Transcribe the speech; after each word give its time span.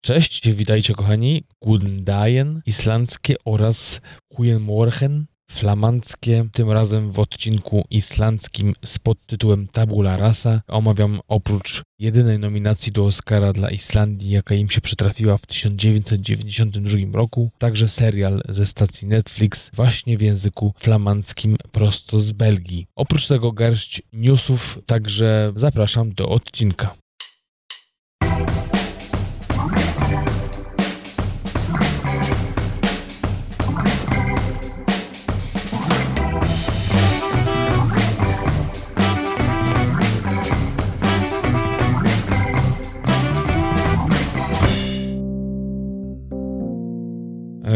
Cześć, 0.00 0.50
witajcie 0.50 0.94
kochani. 0.94 1.44
Guten 1.62 2.04
Dagen, 2.04 2.62
islandzkie 2.66 3.34
oraz 3.44 4.00
Kujenmorgen, 4.34 5.26
flamandzkie. 5.50 6.48
Tym 6.52 6.70
razem 6.70 7.10
w 7.10 7.18
odcinku 7.18 7.84
islandzkim 7.90 8.74
z 8.84 8.98
podtytułem 8.98 9.68
Tabula 9.72 10.16
Rasa 10.16 10.62
omawiam 10.68 11.20
oprócz 11.28 11.82
jedynej 11.98 12.38
nominacji 12.38 12.92
do 12.92 13.04
Oscara 13.04 13.52
dla 13.52 13.70
Islandii, 13.70 14.30
jaka 14.30 14.54
im 14.54 14.70
się 14.70 14.80
przytrafiła 14.80 15.38
w 15.38 15.46
1992 15.46 16.98
roku, 17.12 17.50
także 17.58 17.88
serial 17.88 18.42
ze 18.48 18.66
stacji 18.66 19.08
Netflix 19.08 19.70
właśnie 19.74 20.18
w 20.18 20.20
języku 20.20 20.74
flamandzkim 20.78 21.56
prosto 21.72 22.20
z 22.20 22.32
Belgii. 22.32 22.86
Oprócz 22.96 23.26
tego 23.26 23.52
garść 23.52 24.02
newsów, 24.12 24.78
także 24.86 25.52
zapraszam 25.56 26.12
do 26.12 26.28
odcinka. 26.28 26.94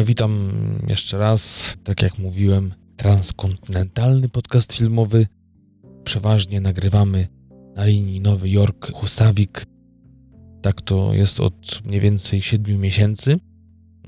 Witam 0.05 0.52
jeszcze 0.87 1.19
raz. 1.19 1.74
Tak 1.84 2.02
jak 2.02 2.19
mówiłem, 2.19 2.74
transkontynentalny 2.97 4.28
podcast 4.28 4.73
filmowy. 4.73 5.27
Przeważnie 6.05 6.61
nagrywamy 6.61 7.28
na 7.77 7.84
linii 7.84 8.20
Nowy 8.20 8.48
Jork-Husawik. 8.48 9.66
Tak 10.62 10.83
to 10.83 11.15
jest 11.15 11.41
od 11.41 11.83
mniej 11.84 12.01
więcej 12.01 12.42
7 12.42 12.80
miesięcy. 12.80 13.38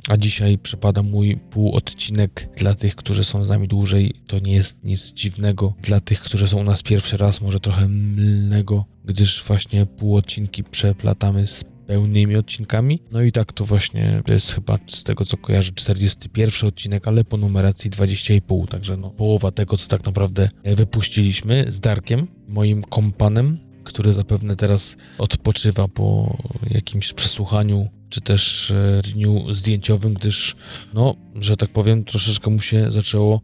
A 0.09 0.17
dzisiaj 0.17 0.59
przypada 0.59 1.03
mój 1.03 1.37
półodcinek 1.37 2.49
dla 2.57 2.75
tych, 2.75 2.97
którzy 2.97 3.25
są 3.25 3.45
z 3.45 3.49
nami 3.49 3.69
dłużej. 3.69 4.15
To 4.27 4.39
nie 4.39 4.53
jest 4.53 4.85
nic 4.85 5.13
dziwnego. 5.13 5.75
Dla 5.83 6.01
tych, 6.01 6.21
którzy 6.21 6.49
są 6.49 6.61
u 6.61 6.65
nas 6.65 6.83
pierwszy 6.83 7.17
raz, 7.17 7.41
może 7.41 7.61
trochę 7.61 7.89
mylnego, 7.89 8.85
gdyż 9.05 9.45
właśnie 9.47 9.87
półodcinki 9.87 10.65
przeplatamy 10.65 11.47
z 11.47 11.65
pełnymi 11.87 12.37
odcinkami. 12.37 13.01
No 13.13 13.23
i 13.23 13.33
tak 13.33 13.53
to 13.53 13.65
właśnie 13.65 14.23
to 14.27 14.33
jest 14.33 14.53
chyba 14.53 14.79
z 14.87 15.05
tego 15.05 15.25
co 15.25 15.37
kojarzę 15.37 15.73
41 15.73 16.69
odcinek, 16.69 17.09
ale 17.09 17.25
po 17.25 17.37
numeracji 17.37 17.91
20,5, 17.91 18.69
także 18.69 18.97
no 18.97 19.11
połowa 19.11 19.51
tego 19.51 19.77
co 19.77 19.89
tak 19.89 20.05
naprawdę 20.05 20.51
wypuściliśmy 20.65 21.65
z 21.69 21.81
Darkiem, 21.81 22.27
moim 22.49 22.83
kompanem, 22.83 23.59
który 23.85 24.13
zapewne 24.13 24.57
teraz 24.57 24.97
odpoczywa 25.19 25.89
po 25.89 26.37
jakimś 26.71 27.13
przesłuchaniu 27.13 27.89
czy 28.09 28.21
też 28.21 28.71
e, 28.71 29.03
dniu 29.13 29.55
zdjęciowym, 29.55 30.15
gdyż 30.15 30.57
no, 30.95 31.15
że 31.41 31.57
tak 31.57 31.71
powiem, 31.71 32.05
troszeczkę 32.05 32.51
mu 32.51 32.61
się 32.61 32.91
zaczęło 32.91 33.41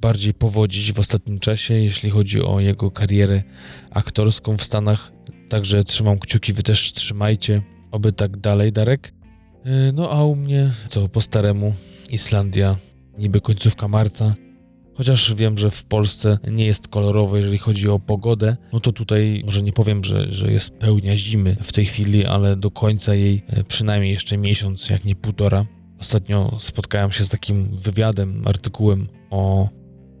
bardziej 0.00 0.34
powodzić 0.34 0.92
w 0.92 0.98
ostatnim 0.98 1.38
czasie, 1.38 1.74
jeśli 1.74 2.10
chodzi 2.10 2.42
o 2.42 2.60
jego 2.60 2.90
karierę 2.90 3.42
aktorską 3.90 4.56
w 4.56 4.62
Stanach. 4.62 5.12
Także 5.52 5.84
trzymam 5.84 6.18
kciuki, 6.18 6.52
wy 6.52 6.62
też 6.62 6.92
trzymajcie. 6.92 7.62
Oby 7.90 8.12
tak 8.12 8.36
dalej, 8.36 8.72
Darek. 8.72 9.12
Yy, 9.64 9.92
No 9.92 10.10
a 10.10 10.24
u 10.24 10.36
mnie, 10.36 10.70
co 10.88 11.08
po 11.08 11.20
staremu, 11.20 11.74
Islandia, 12.10 12.76
niby 13.18 13.40
końcówka 13.40 13.88
marca. 13.88 14.34
Chociaż 14.94 15.34
wiem, 15.34 15.58
że 15.58 15.70
w 15.70 15.84
Polsce 15.84 16.38
nie 16.50 16.66
jest 16.66 16.88
kolorowo, 16.88 17.36
jeżeli 17.36 17.58
chodzi 17.58 17.88
o 17.88 17.98
pogodę, 17.98 18.56
no 18.72 18.80
to 18.80 18.92
tutaj 18.92 19.42
może 19.44 19.62
nie 19.62 19.72
powiem, 19.72 20.04
że, 20.04 20.32
że 20.32 20.52
jest 20.52 20.70
pełnia 20.70 21.16
zimy 21.16 21.56
w 21.62 21.72
tej 21.72 21.86
chwili, 21.86 22.26
ale 22.26 22.56
do 22.56 22.70
końca 22.70 23.14
jej 23.14 23.42
e, 23.48 23.64
przynajmniej 23.64 24.12
jeszcze 24.12 24.36
miesiąc, 24.36 24.88
jak 24.88 25.04
nie 25.04 25.16
półtora. 25.16 25.66
Ostatnio 26.00 26.56
spotkałem 26.58 27.12
się 27.12 27.24
z 27.24 27.28
takim 27.28 27.68
wywiadem, 27.76 28.42
artykułem 28.46 29.08
o 29.30 29.68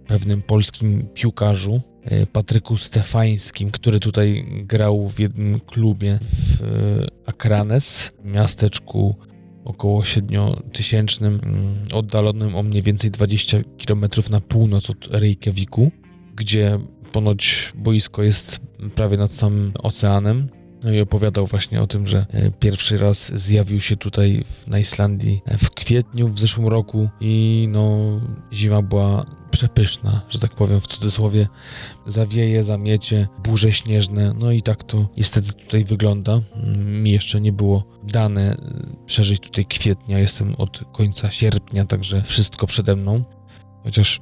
pewnym 0.06 0.42
polskim 0.42 1.08
piłkarzu, 1.14 1.74
e, 1.74 1.91
Patryku 2.32 2.76
Stefańskim, 2.76 3.70
który 3.70 4.00
tutaj 4.00 4.44
grał 4.66 5.08
w 5.08 5.20
jednym 5.20 5.60
klubie 5.60 6.18
w 6.22 6.62
e, 6.62 7.06
Akranes, 7.26 8.10
miasteczku 8.24 9.14
około 9.64 10.00
7-tysięcznym, 10.00 11.26
mm, 11.26 11.74
oddalonym 11.92 12.56
o 12.56 12.62
mniej 12.62 12.82
więcej 12.82 13.10
20 13.10 13.58
km 13.86 14.04
na 14.30 14.40
północ 14.40 14.90
od 14.90 15.06
Reykjaviku, 15.10 15.90
gdzie 16.36 16.78
ponoć 17.12 17.72
boisko 17.74 18.22
jest 18.22 18.60
prawie 18.94 19.16
nad 19.16 19.32
samym 19.32 19.72
oceanem. 19.78 20.48
No 20.84 20.92
i 20.92 21.00
opowiadał 21.00 21.46
właśnie 21.46 21.82
o 21.82 21.86
tym, 21.86 22.06
że 22.06 22.26
e, 22.30 22.50
pierwszy 22.50 22.98
raz 22.98 23.32
zjawił 23.34 23.80
się 23.80 23.96
tutaj 23.96 24.44
na 24.66 24.78
Islandii 24.78 25.42
e, 25.44 25.58
w 25.58 25.70
kwietniu 25.70 26.28
w 26.28 26.38
zeszłym 26.38 26.68
roku 26.68 27.08
i 27.20 27.66
no 27.70 28.00
zima 28.52 28.82
była 28.82 29.26
przepyszna, 29.50 30.22
że 30.28 30.38
tak 30.38 30.54
powiem 30.54 30.80
w 30.80 30.86
cudzysłowie. 30.86 31.48
Zawieje, 32.06 32.64
zamiecie, 32.64 33.28
burze 33.44 33.72
śnieżne, 33.72 34.34
no 34.38 34.52
i 34.52 34.62
tak 34.62 34.84
to 34.84 35.08
niestety 35.16 35.52
tutaj 35.52 35.84
wygląda. 35.84 36.40
Mm, 36.54 37.02
Mi 37.02 37.10
jeszcze 37.10 37.40
nie 37.40 37.52
było 37.52 37.84
dane 38.04 38.54
y, 38.54 39.06
przeżyć 39.06 39.40
tutaj 39.40 39.66
kwietnia, 39.66 40.18
jestem 40.18 40.54
od 40.54 40.80
końca 40.92 41.30
sierpnia, 41.30 41.84
także 41.84 42.22
wszystko 42.22 42.66
przede 42.66 42.96
mną. 42.96 43.24
Chociaż 43.84 44.20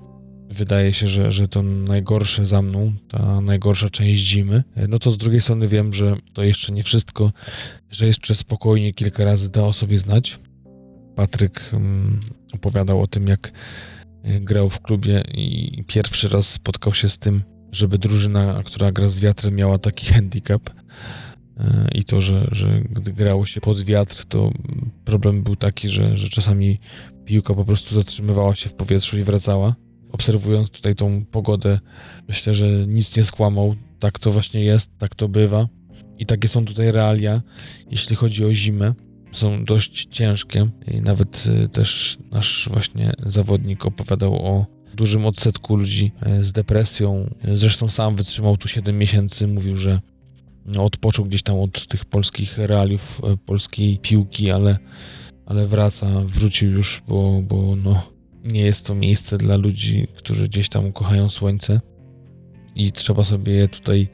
wydaje 0.51 0.93
się, 0.93 1.09
że, 1.09 1.33
że 1.33 1.49
to 1.49 1.63
najgorsze 1.63 2.47
za 2.47 2.63
mną, 2.63 2.93
ta 3.09 3.41
najgorsza 3.41 3.91
część 3.91 4.23
zimy. 4.23 4.65
E, 4.77 4.89
No 4.89 4.99
to 4.99 5.11
z 5.11 5.19
drugiej 5.19 5.41
strony 5.41 5.69
wiem, 5.69 5.93
że 5.93 6.17
to 6.33 6.43
jeszcze 6.43 6.73
nie 6.73 6.83
wszystko, 6.83 7.33
że 7.91 8.07
jeszcze 8.07 8.35
spokojnie 8.35 8.93
kilka 8.93 9.25
razy 9.25 9.51
da 9.51 9.65
o 9.65 9.73
sobie 9.73 9.99
znać. 9.99 10.39
Patryk 11.17 11.71
mm, 11.73 12.21
opowiadał 12.55 13.03
o 13.03 13.07
tym, 13.07 13.27
jak 13.27 13.53
y, 14.27 14.41
grał 14.41 14.71
w 14.71 14.81
klubie 14.81 15.25
i 15.35 15.85
pierwszy 15.87 16.29
raz 16.29 16.49
spotkał 16.49 16.95
się 16.95 17.09
z 17.09 17.19
tym, 17.19 17.43
żeby 17.73 17.99
drużyna, 17.99 18.63
która 18.65 18.93
gra 18.93 19.09
z 19.09 19.21
wiatrem, 19.21 19.55
miała 19.55 19.79
taki 19.79 20.07
handicap. 20.15 20.71
E, 21.61 21.89
I 21.95 22.05
to, 22.05 22.21
że, 22.21 22.49
że 22.53 22.81
gdy 22.81 23.13
grało 23.13 23.47
się 23.47 23.61
pod 23.61 23.83
wiatr, 23.83 24.25
to 24.25 24.53
problem 25.05 25.43
był 25.43 25.57
taki, 25.57 25.89
że, 25.89 26.19
że 26.19 26.29
czasami 26.29 26.81
piłka 27.25 27.55
po 27.55 27.65
prostu 27.65 27.95
zatrzymywała 27.95 28.55
się 28.55 28.69
w 28.69 28.75
powietrzu 28.75 29.19
i 29.19 29.25
wracała. 29.25 29.75
Obserwując 30.13 30.71
tutaj 30.71 30.95
tą 30.95 31.25
pogodę, 31.25 31.79
myślę, 32.29 32.55
że 32.55 32.67
nic 32.87 33.17
nie 33.17 33.25
skłamał. 33.25 33.75
Tak 33.99 34.19
to 34.19 34.31
właśnie 34.31 34.65
jest, 34.65 34.99
tak 34.99 35.15
to 35.15 35.29
bywa. 35.29 35.69
I 36.19 36.27
takie 36.27 36.49
są 36.49 36.65
tutaj 36.65 36.93
realia, 36.93 37.43
jeśli 37.91 38.17
chodzi 38.17 38.45
o 38.45 38.55
zimę. 38.55 38.95
Są 39.33 39.65
dość 39.65 40.09
ciężkie 40.11 40.69
i 40.87 41.01
nawet 41.01 41.45
y, 41.65 41.69
też 41.69 42.19
nasz 42.31 42.69
właśnie 42.73 43.13
zawodnik 43.27 43.87
opowiadał 43.87 44.35
o 44.35 44.67
dużym 44.95 45.27
odsetku 45.27 45.77
ludzi 45.77 46.13
e, 46.21 46.45
z 46.45 46.53
depresją. 46.53 47.31
Zresztą 47.55 47.89
sam 47.89 48.17
wytrzymał 48.17 48.57
tu 48.57 48.69
7 48.69 48.99
miesięcy, 48.99 49.47
mówił, 49.47 49.77
że 49.77 50.01
no, 50.67 50.85
odpoczął 50.85 51.25
gdzieś 51.25 51.43
tam 51.43 51.61
od 51.61 51.87
tych 51.87 52.05
polskich 52.05 52.59
realiów, 52.59 53.21
e, 53.25 53.37
polskiej 53.37 53.99
piłki, 53.99 54.51
ale, 54.51 54.79
ale 55.47 55.67
wraca, 55.67 56.21
wrócił 56.25 56.71
już, 56.71 57.03
bo, 57.09 57.43
bo 57.43 57.77
no, 57.77 58.03
nie 58.45 58.61
jest 58.61 58.87
to 58.87 58.95
miejsce 58.95 59.39
dla 59.39 59.57
ludzi, 59.57 60.09
którzy 60.17 60.49
gdzieś 60.49 60.69
tam 60.69 60.93
kochają 60.93 61.31
słońce 61.31 61.81
i 62.75 62.93
trzeba 62.93 63.25
sobie 63.25 63.53
je 63.53 63.69
tutaj 63.69 64.09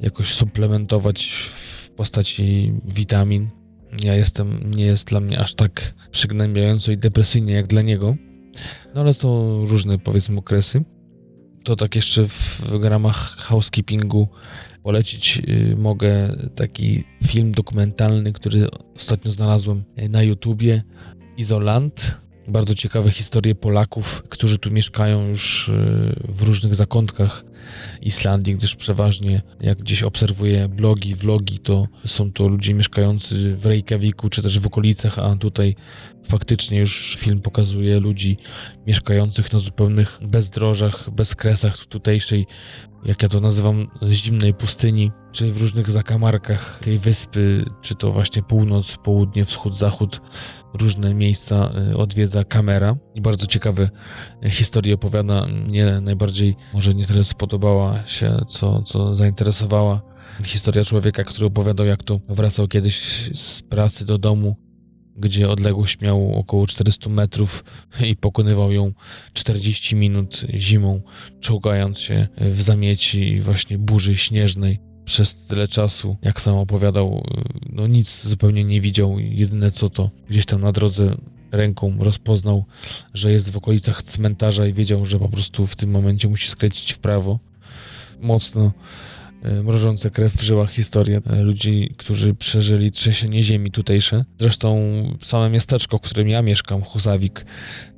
jakoś 0.00 0.34
suplementować 0.34 1.48
w 1.60 1.90
postaci 1.90 2.72
witamin. 2.84 3.48
Ja 4.04 4.14
jestem, 4.14 4.70
nie 4.70 4.84
jest 4.84 5.08
dla 5.08 5.20
mnie 5.20 5.38
aż 5.38 5.54
tak 5.54 5.94
przygnębiająco 6.10 6.92
i 6.92 6.98
depresyjnie 6.98 7.52
jak 7.52 7.66
dla 7.66 7.82
niego, 7.82 8.16
no 8.94 9.00
ale 9.00 9.14
są 9.14 9.58
różne 9.66 9.98
powiedzmy 9.98 10.38
okresy. 10.38 10.84
To 11.64 11.76
tak 11.76 11.96
jeszcze 11.96 12.28
w, 12.28 12.60
w 12.60 12.84
ramach 12.84 13.36
housekeepingu 13.36 14.28
polecić 14.82 15.42
y, 15.48 15.76
mogę 15.76 16.36
taki 16.54 17.04
film 17.26 17.52
dokumentalny, 17.52 18.32
który 18.32 18.66
ostatnio 18.96 19.32
znalazłem 19.32 19.84
y, 19.98 20.08
na 20.08 20.22
YouTubie. 20.22 20.82
Izoland. 21.36 22.16
Bardzo 22.48 22.74
ciekawe 22.74 23.10
historie 23.10 23.54
Polaków, 23.54 24.22
którzy 24.28 24.58
tu 24.58 24.70
mieszkają 24.70 25.28
już 25.28 25.68
y, 25.68 25.72
w 26.28 26.42
różnych 26.42 26.74
zakątkach 26.74 27.44
Islandii, 28.02 28.54
gdyż 28.54 28.76
przeważnie 28.76 29.42
jak 29.60 29.78
gdzieś 29.78 30.02
obserwuję 30.02 30.68
blogi, 30.68 31.14
vlogi, 31.14 31.58
to 31.58 31.86
są 32.06 32.32
to 32.32 32.48
ludzie 32.48 32.74
mieszkający 32.74 33.56
w 33.56 33.66
Reykjaviku 33.66 34.30
czy 34.30 34.42
też 34.42 34.58
w 34.58 34.66
okolicach, 34.66 35.18
a 35.18 35.36
tutaj 35.36 35.76
faktycznie 36.28 36.78
już 36.78 37.16
film 37.20 37.40
pokazuje 37.40 38.00
ludzi 38.00 38.36
mieszkających 38.86 39.52
na 39.52 39.58
zupełnych 39.58 40.18
bezdrożach, 40.22 41.10
bezkresach 41.10 41.86
tutejszej, 41.86 42.46
jak 43.08 43.22
ja 43.22 43.28
to 43.28 43.40
nazywam, 43.40 43.86
zimnej 44.10 44.54
pustyni, 44.54 45.12
czy 45.32 45.52
w 45.52 45.60
różnych 45.60 45.90
zakamarkach 45.90 46.80
tej 46.82 46.98
wyspy, 46.98 47.64
czy 47.82 47.94
to 47.94 48.12
właśnie 48.12 48.42
północ, 48.42 48.96
południe, 49.04 49.44
wschód, 49.44 49.76
zachód, 49.76 50.20
różne 50.74 51.14
miejsca 51.14 51.72
y, 51.92 51.96
odwiedza 51.96 52.44
kamera 52.44 52.96
i 53.14 53.20
bardzo 53.20 53.46
ciekawe 53.46 53.90
y, 54.44 54.50
historie 54.50 54.94
opowiada. 54.94 55.46
Mnie 55.46 56.00
najbardziej 56.00 56.56
może 56.74 56.94
nie 56.94 57.06
tyle 57.06 57.24
spodobała 57.24 58.06
się, 58.06 58.36
co, 58.48 58.82
co 58.82 59.16
zainteresowała 59.16 60.02
historia 60.44 60.84
człowieka, 60.84 61.24
który 61.24 61.46
opowiadał, 61.46 61.86
jak 61.86 62.02
to 62.02 62.20
wracał 62.28 62.68
kiedyś 62.68 63.30
z 63.32 63.62
pracy 63.62 64.04
do 64.04 64.18
domu 64.18 64.67
gdzie 65.18 65.48
odległość 65.48 66.00
miał 66.00 66.32
około 66.38 66.66
400 66.66 67.10
metrów 67.10 67.64
i 68.04 68.16
pokonywał 68.16 68.72
ją 68.72 68.92
40 69.32 69.96
minut 69.96 70.44
zimą, 70.54 71.00
czołgając 71.40 71.98
się 71.98 72.28
w 72.36 72.62
zamieci 72.62 73.40
właśnie 73.40 73.78
burzy 73.78 74.16
śnieżnej 74.16 74.80
przez 75.04 75.34
tyle 75.34 75.68
czasu, 75.68 76.16
jak 76.22 76.40
sam 76.40 76.56
opowiadał, 76.56 77.24
no 77.72 77.86
nic 77.86 78.26
zupełnie 78.26 78.64
nie 78.64 78.80
widział. 78.80 79.18
Jedyne 79.18 79.70
co 79.70 79.90
to 79.90 80.10
gdzieś 80.30 80.46
tam 80.46 80.60
na 80.60 80.72
drodze 80.72 81.16
ręką 81.52 81.96
rozpoznał, 81.98 82.64
że 83.14 83.32
jest 83.32 83.50
w 83.50 83.56
okolicach 83.56 84.02
cmentarza 84.02 84.66
i 84.66 84.72
wiedział, 84.72 85.06
że 85.06 85.18
po 85.18 85.28
prostu 85.28 85.66
w 85.66 85.76
tym 85.76 85.90
momencie 85.90 86.28
musi 86.28 86.50
skręcić 86.50 86.92
w 86.92 86.98
prawo. 86.98 87.38
Mocno 88.20 88.72
mrożące 89.62 90.10
krew 90.10 90.32
w 90.32 90.42
żyłach 90.42 90.70
historia 90.70 91.20
e, 91.26 91.42
ludzi, 91.42 91.94
którzy 91.96 92.34
przeżyli 92.34 92.92
trzęsienie 92.92 93.42
ziemi 93.42 93.70
tutejsze. 93.70 94.24
Zresztą 94.38 94.80
same 95.22 95.50
miasteczko, 95.50 95.98
w 95.98 96.00
którym 96.00 96.28
ja 96.28 96.42
mieszkam, 96.42 96.82
Husawik, 96.82 97.44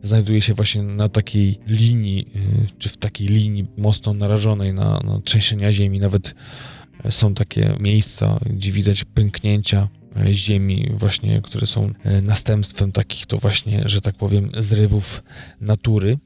znajduje 0.03 0.41
się 0.41 0.55
właśnie 0.55 0.83
na 0.83 1.09
takiej 1.09 1.59
linii, 1.67 2.27
e, 2.35 2.67
czy 2.79 2.89
w 2.89 2.97
takiej 2.97 3.27
linii 3.27 3.67
mocno 3.77 4.15
narażonej 4.15 4.75
na, 4.75 5.01
na 5.05 5.21
trzęsienia 5.25 5.73
ziemi. 5.73 6.01
Nawet 6.01 6.35
są 7.11 7.35
takie 7.35 7.77
miejsca, 7.81 8.41
gdzie 8.51 8.73
widać 8.73 9.05
pęknięcia 9.05 9.89
e, 10.17 10.35
ziemi 10.35 10.91
właśnie, 10.95 11.43
które 11.43 11.67
są 11.67 11.93
e, 12.05 12.23
następstwem 12.23 12.93
takich 12.93 13.27
to 13.27 13.37
właśnie, 13.37 13.83
że 13.87 14.01
tak 14.01 14.17
powiem, 14.17 14.51
zrywów 14.59 15.23
natury. 15.61 16.19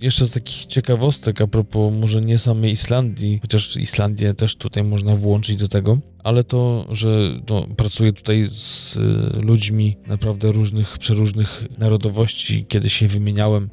Jeszcze 0.00 0.26
z 0.26 0.30
takich 0.30 0.66
ciekawostek 0.66 1.40
a 1.40 1.46
propos 1.46 1.92
może 2.00 2.20
nie 2.20 2.38
samej 2.38 2.72
Islandii, 2.72 3.38
chociaż 3.42 3.76
Islandię 3.76 4.34
też 4.34 4.56
tutaj 4.56 4.84
można 4.84 5.16
włączyć 5.16 5.56
do 5.56 5.68
tego, 5.68 5.98
ale 6.24 6.44
to, 6.44 6.86
że 6.90 7.40
no, 7.48 7.66
pracuję 7.76 8.12
tutaj 8.12 8.46
z 8.46 8.96
e, 8.96 9.00
ludźmi 9.42 9.96
naprawdę 10.06 10.52
różnych, 10.52 10.98
przeróżnych 10.98 11.64
narodowości, 11.78 12.66
kiedy 12.68 12.90
się 12.90 13.08
wymieniałem 13.08 13.70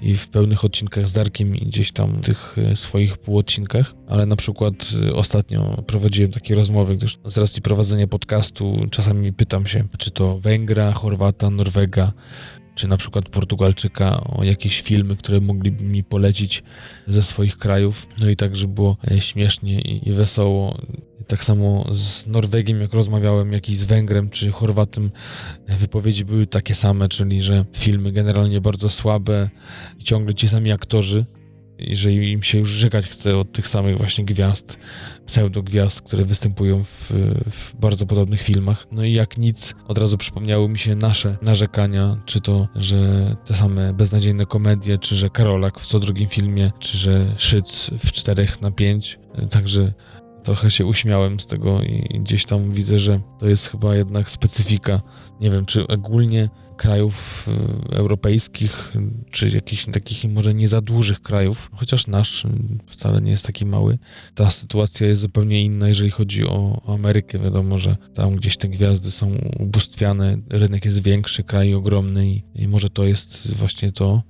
i 0.00 0.14
w 0.14 0.28
pełnych 0.28 0.64
odcinkach 0.64 1.08
z 1.08 1.12
Darkiem 1.12 1.56
i 1.56 1.66
gdzieś 1.66 1.92
tam 1.92 2.20
tych 2.20 2.56
e, 2.58 2.76
swoich 2.76 3.18
półodcinkach, 3.18 3.94
ale 4.08 4.26
na 4.26 4.36
przykład 4.36 4.74
e, 5.08 5.14
ostatnio 5.14 5.82
prowadziłem 5.86 6.32
takie 6.32 6.54
rozmowy, 6.54 6.96
gdyż 6.96 7.18
z 7.24 7.38
racji 7.38 7.62
prowadzenia 7.62 8.06
podcastu 8.06 8.86
czasami 8.90 9.32
pytam 9.32 9.66
się, 9.66 9.84
czy 9.98 10.10
to 10.10 10.38
Węgra, 10.38 10.92
Chorwata, 10.92 11.50
Norwega, 11.50 12.12
czy 12.80 12.88
na 12.88 12.96
przykład 12.96 13.28
Portugalczyka 13.28 14.20
o 14.24 14.44
jakieś 14.44 14.80
filmy, 14.80 15.16
które 15.16 15.40
mogliby 15.40 15.84
mi 15.84 16.04
polecić 16.04 16.62
ze 17.08 17.22
swoich 17.22 17.58
krajów. 17.58 18.06
No 18.18 18.28
i 18.30 18.36
tak, 18.36 18.56
żeby 18.56 18.74
było 18.74 18.96
e, 19.10 19.20
śmiesznie 19.20 19.80
i 19.80 20.12
wesoło. 20.12 20.78
Tak 21.26 21.44
samo 21.44 21.86
z 21.94 22.26
Norwegiem, 22.26 22.80
jak 22.80 22.92
rozmawiałem, 22.92 23.52
jak 23.52 23.68
i 23.68 23.76
z 23.76 23.84
Węgrem 23.84 24.30
czy 24.30 24.50
Chorwatem, 24.50 25.10
wypowiedzi 25.68 26.24
były 26.24 26.46
takie 26.46 26.74
same, 26.74 27.08
czyli 27.08 27.42
że 27.42 27.64
filmy 27.72 28.12
generalnie 28.12 28.60
bardzo 28.60 28.88
słabe 28.88 29.50
ciągle 29.98 30.34
ci 30.34 30.48
sami 30.48 30.72
aktorzy, 30.72 31.24
jeżeli 31.80 32.32
im 32.32 32.42
się 32.42 32.58
już 32.58 32.70
żegać 32.70 33.06
chce 33.06 33.36
od 33.36 33.52
tych 33.52 33.68
samych 33.68 33.98
właśnie 33.98 34.24
gwiazd, 34.24 34.78
pseudo-gwiazd, 35.26 36.02
które 36.02 36.24
występują 36.24 36.84
w, 36.84 37.12
w, 37.50 37.80
bardzo 37.80 38.06
podobnych 38.06 38.42
filmach. 38.42 38.86
No 38.92 39.04
i 39.04 39.12
jak 39.12 39.38
nic, 39.38 39.74
od 39.88 39.98
razu 39.98 40.18
przypomniały 40.18 40.68
mi 40.68 40.78
się 40.78 40.94
nasze 40.94 41.36
narzekania, 41.42 42.22
czy 42.26 42.40
to, 42.40 42.68
że 42.76 43.36
te 43.46 43.54
same 43.54 43.92
beznadziejne 43.92 44.46
komedie, 44.46 44.98
czy 44.98 45.16
że 45.16 45.30
Karolak 45.30 45.80
w 45.80 45.86
co 45.86 45.98
drugim 45.98 46.28
filmie, 46.28 46.72
czy 46.78 46.98
że 46.98 47.34
Szyc 47.36 47.90
w 48.04 48.12
czterech 48.12 48.60
na 48.60 48.70
pięć. 48.70 49.18
Także 49.50 49.92
trochę 50.42 50.70
się 50.70 50.86
uśmiałem 50.86 51.40
z 51.40 51.46
tego 51.46 51.82
i 51.82 52.20
gdzieś 52.20 52.44
tam 52.44 52.72
widzę, 52.72 52.98
że 52.98 53.20
to 53.38 53.48
jest 53.48 53.66
chyba 53.66 53.96
jednak 53.96 54.30
specyfika. 54.30 55.00
Nie 55.40 55.50
wiem, 55.50 55.66
czy 55.66 55.86
ogólnie 55.86 56.48
krajów 56.80 57.48
y, 57.92 57.96
europejskich, 57.96 58.92
czy 59.30 59.48
jakichś 59.48 59.86
takich 59.92 60.24
może 60.32 60.54
nie 60.54 60.68
za 60.68 60.80
dużych 60.80 61.22
krajów, 61.22 61.70
chociaż 61.72 62.06
nasz 62.06 62.46
wcale 62.86 63.20
nie 63.20 63.30
jest 63.30 63.46
taki 63.46 63.66
mały. 63.66 63.98
Ta 64.34 64.50
sytuacja 64.50 65.06
jest 65.06 65.20
zupełnie 65.20 65.64
inna, 65.64 65.88
jeżeli 65.88 66.10
chodzi 66.10 66.46
o, 66.46 66.82
Amerykę. 66.94 67.38
Wiadomo, 67.38 67.78
że 67.78 67.96
tam 68.14 68.36
gdzieś 68.36 68.56
te 68.56 68.68
gwiazdy 68.68 69.10
są 69.10 69.38
ubóstwiane, 69.58 70.38
rynek 70.50 70.84
jest 70.84 71.02
większy, 71.02 71.44
kraj 71.44 71.74
ogromny 71.74 72.42
i, 72.54 72.68
może 72.68 72.90
to 72.90 73.04
jest 73.04 73.54
właśnie 73.56 73.92
to 73.92 74.22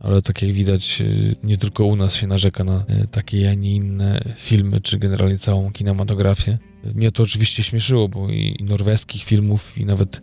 ale 0.00 0.22
tak 0.22 0.42
jak 0.42 0.52
widać, 0.52 1.00
y, 1.00 1.36
nie 1.42 1.56
tylko 1.56 1.84
u 1.84 1.96
nas 1.96 2.14
się 2.14 2.26
narzeka 2.26 2.64
na 2.64 2.84
y, 2.90 3.08
takie, 3.10 3.50
a 3.50 3.54
nie 3.54 3.74
inne 3.74 4.34
filmy, 4.36 4.80
czy 4.80 4.98
generalnie 4.98 5.38
całą 5.38 5.72
kinematografię. 5.72 6.58
Mnie 6.94 7.12
to 7.12 7.22
oczywiście 7.22 7.62
śmieszyło, 7.62 8.08
bo 8.08 8.30
i 8.30 8.64
norweskich 8.64 9.24
filmów, 9.24 9.78
i 9.78 9.84
nawet 9.84 10.22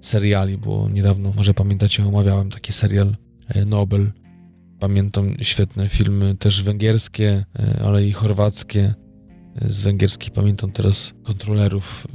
seriali, 0.00 0.58
bo 0.58 0.88
niedawno, 0.88 1.32
może 1.36 1.54
pamiętacie, 1.54 2.06
omawiałem 2.06 2.50
taki 2.50 2.72
serial 2.72 3.16
e, 3.48 3.64
Nobel. 3.64 4.12
Pamiętam 4.78 5.36
świetne 5.42 5.88
filmy, 5.88 6.36
też 6.36 6.62
węgierskie, 6.62 7.44
e, 7.58 7.82
ale 7.84 8.06
i 8.06 8.12
chorwackie. 8.12 8.94
E, 9.56 9.68
z 9.68 9.82
węgierskich 9.82 10.30
pamiętam 10.30 10.72
teraz 10.72 11.12
kontrolerów. 11.22 12.06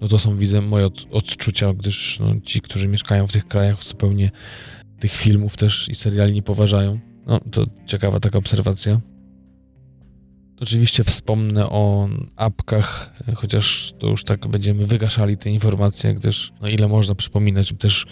No 0.00 0.08
to 0.08 0.18
są, 0.18 0.36
widzę, 0.36 0.60
moje 0.60 0.88
odczucia, 1.10 1.74
gdyż 1.74 2.18
no, 2.20 2.40
ci, 2.40 2.60
którzy 2.60 2.88
mieszkają 2.88 3.26
w 3.26 3.32
tych 3.32 3.48
krajach, 3.48 3.84
zupełnie 3.84 4.30
tych 5.00 5.12
filmów 5.12 5.56
też 5.56 5.88
i 5.88 5.94
seriali 5.94 6.32
nie 6.32 6.42
poważają. 6.42 6.98
No, 7.26 7.40
to 7.50 7.64
ciekawa 7.86 8.20
taka 8.20 8.38
obserwacja. 8.38 9.00
Oczywiście 10.60 11.04
wspomnę 11.04 11.66
o 11.66 12.08
apkach, 12.36 13.12
chociaż 13.34 13.94
to 13.98 14.06
już 14.06 14.24
tak 14.24 14.46
będziemy 14.46 14.86
wygaszali 14.86 15.36
te 15.36 15.50
informacje, 15.50 16.14
gdyż 16.14 16.52
no 16.60 16.68
ile 16.68 16.88
można 16.88 17.14
przypominać, 17.14 17.74
też 17.78 18.06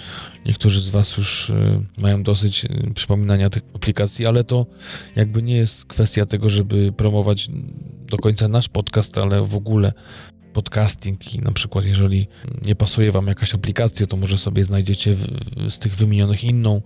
niektórzy 0.44 0.80
z 0.80 0.90
Was 0.90 1.16
już 1.16 1.50
y, 1.50 1.82
mają 1.98 2.22
dosyć 2.22 2.64
y, 2.64 2.94
przypominania 2.94 3.50
tych 3.50 3.62
aplikacji, 3.74 4.26
ale 4.26 4.44
to 4.44 4.66
jakby 5.16 5.42
nie 5.42 5.56
jest 5.56 5.84
kwestia 5.84 6.26
tego, 6.26 6.48
żeby 6.48 6.92
promować 6.92 7.48
do 8.10 8.16
końca 8.16 8.48
nasz 8.48 8.68
podcast, 8.68 9.18
ale 9.18 9.42
w 9.42 9.56
ogóle 9.56 9.92
podcasting 10.52 11.34
i 11.34 11.38
na 11.38 11.52
przykład 11.52 11.84
jeżeli 11.84 12.28
nie 12.62 12.74
pasuje 12.74 13.12
Wam 13.12 13.26
jakaś 13.26 13.54
aplikacja, 13.54 14.06
to 14.06 14.16
może 14.16 14.38
sobie 14.38 14.64
znajdziecie 14.64 15.16
z 15.68 15.78
tych 15.78 15.96
wymienionych 15.96 16.44
inną, 16.44 16.82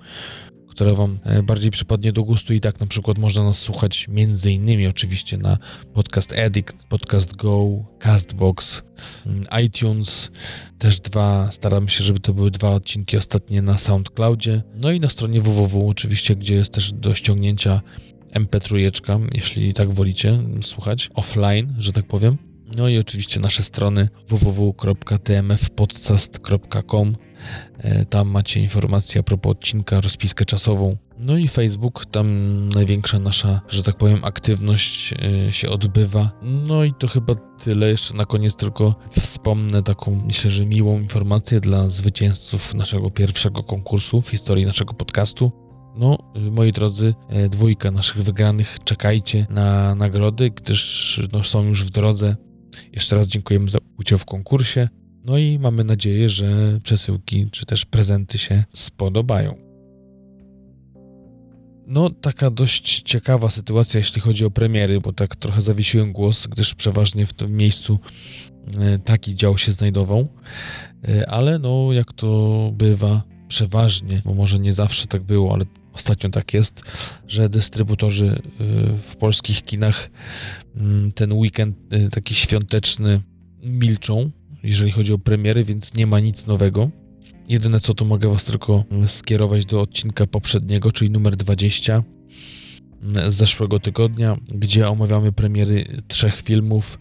która 0.71 0.95
Wam 0.95 1.19
e, 1.25 1.43
bardziej 1.43 1.71
przypadnie 1.71 2.13
do 2.13 2.25
gustu. 2.25 2.55
I 2.55 2.61
tak 2.61 2.81
na 2.81 2.87
przykład 2.87 3.19
można 3.19 3.45
nas 3.45 3.59
słuchać 3.59 4.07
między 4.09 4.53
innymi 4.53 4.87
oczywiście 4.87 5.39
na 5.39 5.59
Podcast 5.95 6.35
Addict, 6.47 6.85
Podcast 6.89 7.37
Go, 7.37 7.85
Castbox, 7.99 8.83
mm, 9.27 9.47
iTunes, 9.65 10.31
też 10.79 11.01
dwa, 11.01 11.53
staram 11.53 11.89
się, 11.89 12.05
żeby 12.05 12.21
to 12.21 12.35
były 12.35 12.51
dwa 12.51 12.71
odcinki 12.71 13.17
ostatnie 13.17 13.63
na 13.63 13.79
SoundCloudzie, 13.79 14.63
no 14.75 14.93
i 14.93 15.01
na 15.01 15.09
stronie 15.09 15.41
www 15.41 15.89
oczywiście, 15.89 16.37
gdzie 16.37 16.55
jest 16.55 16.73
też 16.73 16.93
do 16.93 17.15
ściągnięcia 17.15 17.81
MP3, 18.35 18.91
jeśli 19.35 19.75
tak 19.75 19.95
wolicie 19.95 20.39
słuchać, 20.63 21.11
offline, 21.15 21.75
że 21.79 21.93
tak 21.93 22.07
powiem. 22.07 22.39
No 22.77 22.89
i 22.89 22.99
oczywiście 22.99 23.41
nasze 23.41 23.63
strony 23.63 24.09
www.tmfpodcast.com 24.29 27.17
tam 28.11 28.29
macie 28.29 28.61
informacje 28.61 29.21
a 29.21 29.23
propos 29.23 29.53
odcinka, 29.53 30.01
rozpiskę 30.01 30.45
czasową. 30.45 30.97
No 31.19 31.37
i 31.37 31.49
Facebook, 31.49 32.07
tam 32.07 32.69
największa 32.69 33.19
nasza, 33.19 33.61
że 33.69 33.83
tak 33.83 33.97
powiem, 33.97 34.25
aktywność 34.25 35.15
e, 35.49 35.53
się 35.53 35.71
odbywa. 35.71 36.31
No 36.43 36.85
i 36.85 36.93
to 36.95 37.09
chyba 37.09 37.35
tyle. 37.65 37.91
Jeszcze 37.91 38.15
na 38.15 38.25
koniec 38.25 38.57
tylko 38.57 38.95
wspomnę 39.11 39.83
taką, 39.83 40.23
myślę, 40.27 40.51
że 40.51 40.67
miłą 40.67 41.01
informację 41.01 41.61
dla 41.61 41.91
zwycięzców 41.91 42.75
naszego 42.75 43.11
pierwszego 43.11 43.63
konkursu 43.63 44.21
w 44.21 44.29
historii 44.29 44.67
naszego 44.67 44.95
podcastu. 44.95 45.53
No, 45.97 46.19
moi 46.51 46.73
drodzy, 46.73 47.15
e, 47.29 47.49
dwójka 47.49 47.91
naszych 47.91 48.23
wygranych, 48.23 48.79
czekajcie 48.85 49.47
na 49.51 49.95
nagrody, 49.95 50.51
gdyż 50.51 51.21
no, 51.33 51.45
są 51.45 51.65
już 51.65 51.85
w 51.85 51.91
drodze. 51.91 52.37
Jeszcze 52.93 53.17
raz 53.17 53.29
dziękujemy 53.29 53.71
za 53.71 53.79
udział 53.99 54.19
w 54.19 54.25
konkursie. 54.25 54.89
No 55.25 55.39
i 55.39 55.59
mamy 55.59 55.85
nadzieję, 55.85 56.29
że 56.29 56.81
przesyłki 56.83 57.49
czy 57.51 57.67
też 57.67 57.85
prezenty 57.85 58.39
się 58.39 58.65
spodobają. 58.75 59.71
No, 61.87 62.11
taka 62.11 62.51
dość 62.51 63.03
ciekawa 63.03 63.51
sytuacja, 63.51 63.99
jeśli 63.99 64.21
chodzi 64.21 64.45
o 64.45 64.51
premiery, 64.51 65.01
bo 65.01 65.13
tak 65.13 65.37
trochę 65.37 65.63
zawiesiłem 65.63 66.13
głos, 66.13 66.47
gdyż 66.47 66.75
przeważnie 66.75 67.27
w 67.27 67.33
tym 67.33 67.57
miejscu 67.57 67.99
e, 68.79 68.99
taki 68.99 69.35
dział 69.35 69.59
się 69.59 69.73
znajdował. 69.73 70.29
E, 71.09 71.31
ale 71.31 71.59
no, 71.59 71.93
jak 71.93 72.13
to 72.13 72.71
bywa, 72.75 73.23
przeważnie, 73.49 74.23
bo 74.25 74.35
może 74.35 74.59
nie 74.59 74.73
zawsze 74.73 75.07
tak 75.07 75.23
było, 75.23 75.55
ale 75.55 75.65
ostatnio 75.93 76.31
tak 76.31 76.55
jest, 76.55 76.83
że 77.29 77.49
dystrybutorzy 77.49 78.27
e, 78.27 78.65
w 79.11 79.17
polskich 79.17 79.65
kinach 79.65 80.11
mm, 80.77 81.13
ten 81.13 81.33
weekend 81.33 81.77
taki 82.11 82.35
świąteczny 82.35 83.21
milczą, 83.63 84.31
jeżeli 84.63 84.91
chodzi 84.91 85.13
o 85.13 85.19
premiery, 85.19 85.65
więc 85.65 85.95
nie 85.95 86.07
ma 86.07 86.21
nic 86.21 86.47
nowego. 86.47 86.91
Jedyne 87.49 87.81
co 87.81 87.95
to 87.95 88.05
mogę 88.05 88.29
Was 88.29 88.45
tylko 88.45 88.85
skierować 89.07 89.67
do 89.67 89.81
odcinka 89.81 90.27
poprzedniego, 90.27 90.93
czyli 90.93 91.11
numer 91.11 91.37
20 91.37 92.03
z 93.29 93.35
zeszłego 93.35 93.81
tygodnia, 93.81 94.37
gdzie 94.49 94.89
omawiamy 94.89 95.33
premiery 95.33 96.03
trzech 96.09 96.43
filmów 96.43 96.99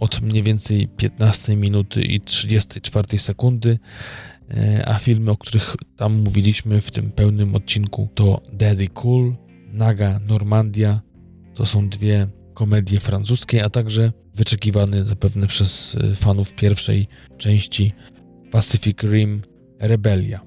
od 0.00 0.20
mniej 0.20 0.42
więcej 0.42 0.88
15 0.88 1.56
minuty 1.56 2.02
i 2.02 2.20
34 2.20 3.18
sekundy. 3.18 3.78
e, 4.50 4.88
a 4.88 4.98
filmy, 4.98 5.30
o 5.30 5.36
których 5.36 5.76
tam 5.96 6.22
mówiliśmy 6.22 6.80
w 6.80 6.90
tym 6.90 7.10
pełnym 7.10 7.54
odcinku 7.54 8.08
to 8.14 8.42
Daddy 8.52 8.88
Cool, 8.88 9.34
Naga 9.72 10.20
Normandia. 10.26 11.00
To 11.54 11.66
są 11.66 11.88
dwie 11.88 12.28
komedie 12.62 13.00
francuskie, 13.00 13.64
a 13.64 13.70
także 13.70 14.12
wyczekiwany 14.34 15.04
zapewne 15.04 15.46
przez 15.46 15.96
e, 16.00 16.14
fanów 16.14 16.52
pierwszej 16.52 17.08
części 17.38 17.92
Pacific 18.50 19.02
Rim 19.02 19.42
Rebelia. 19.78 20.40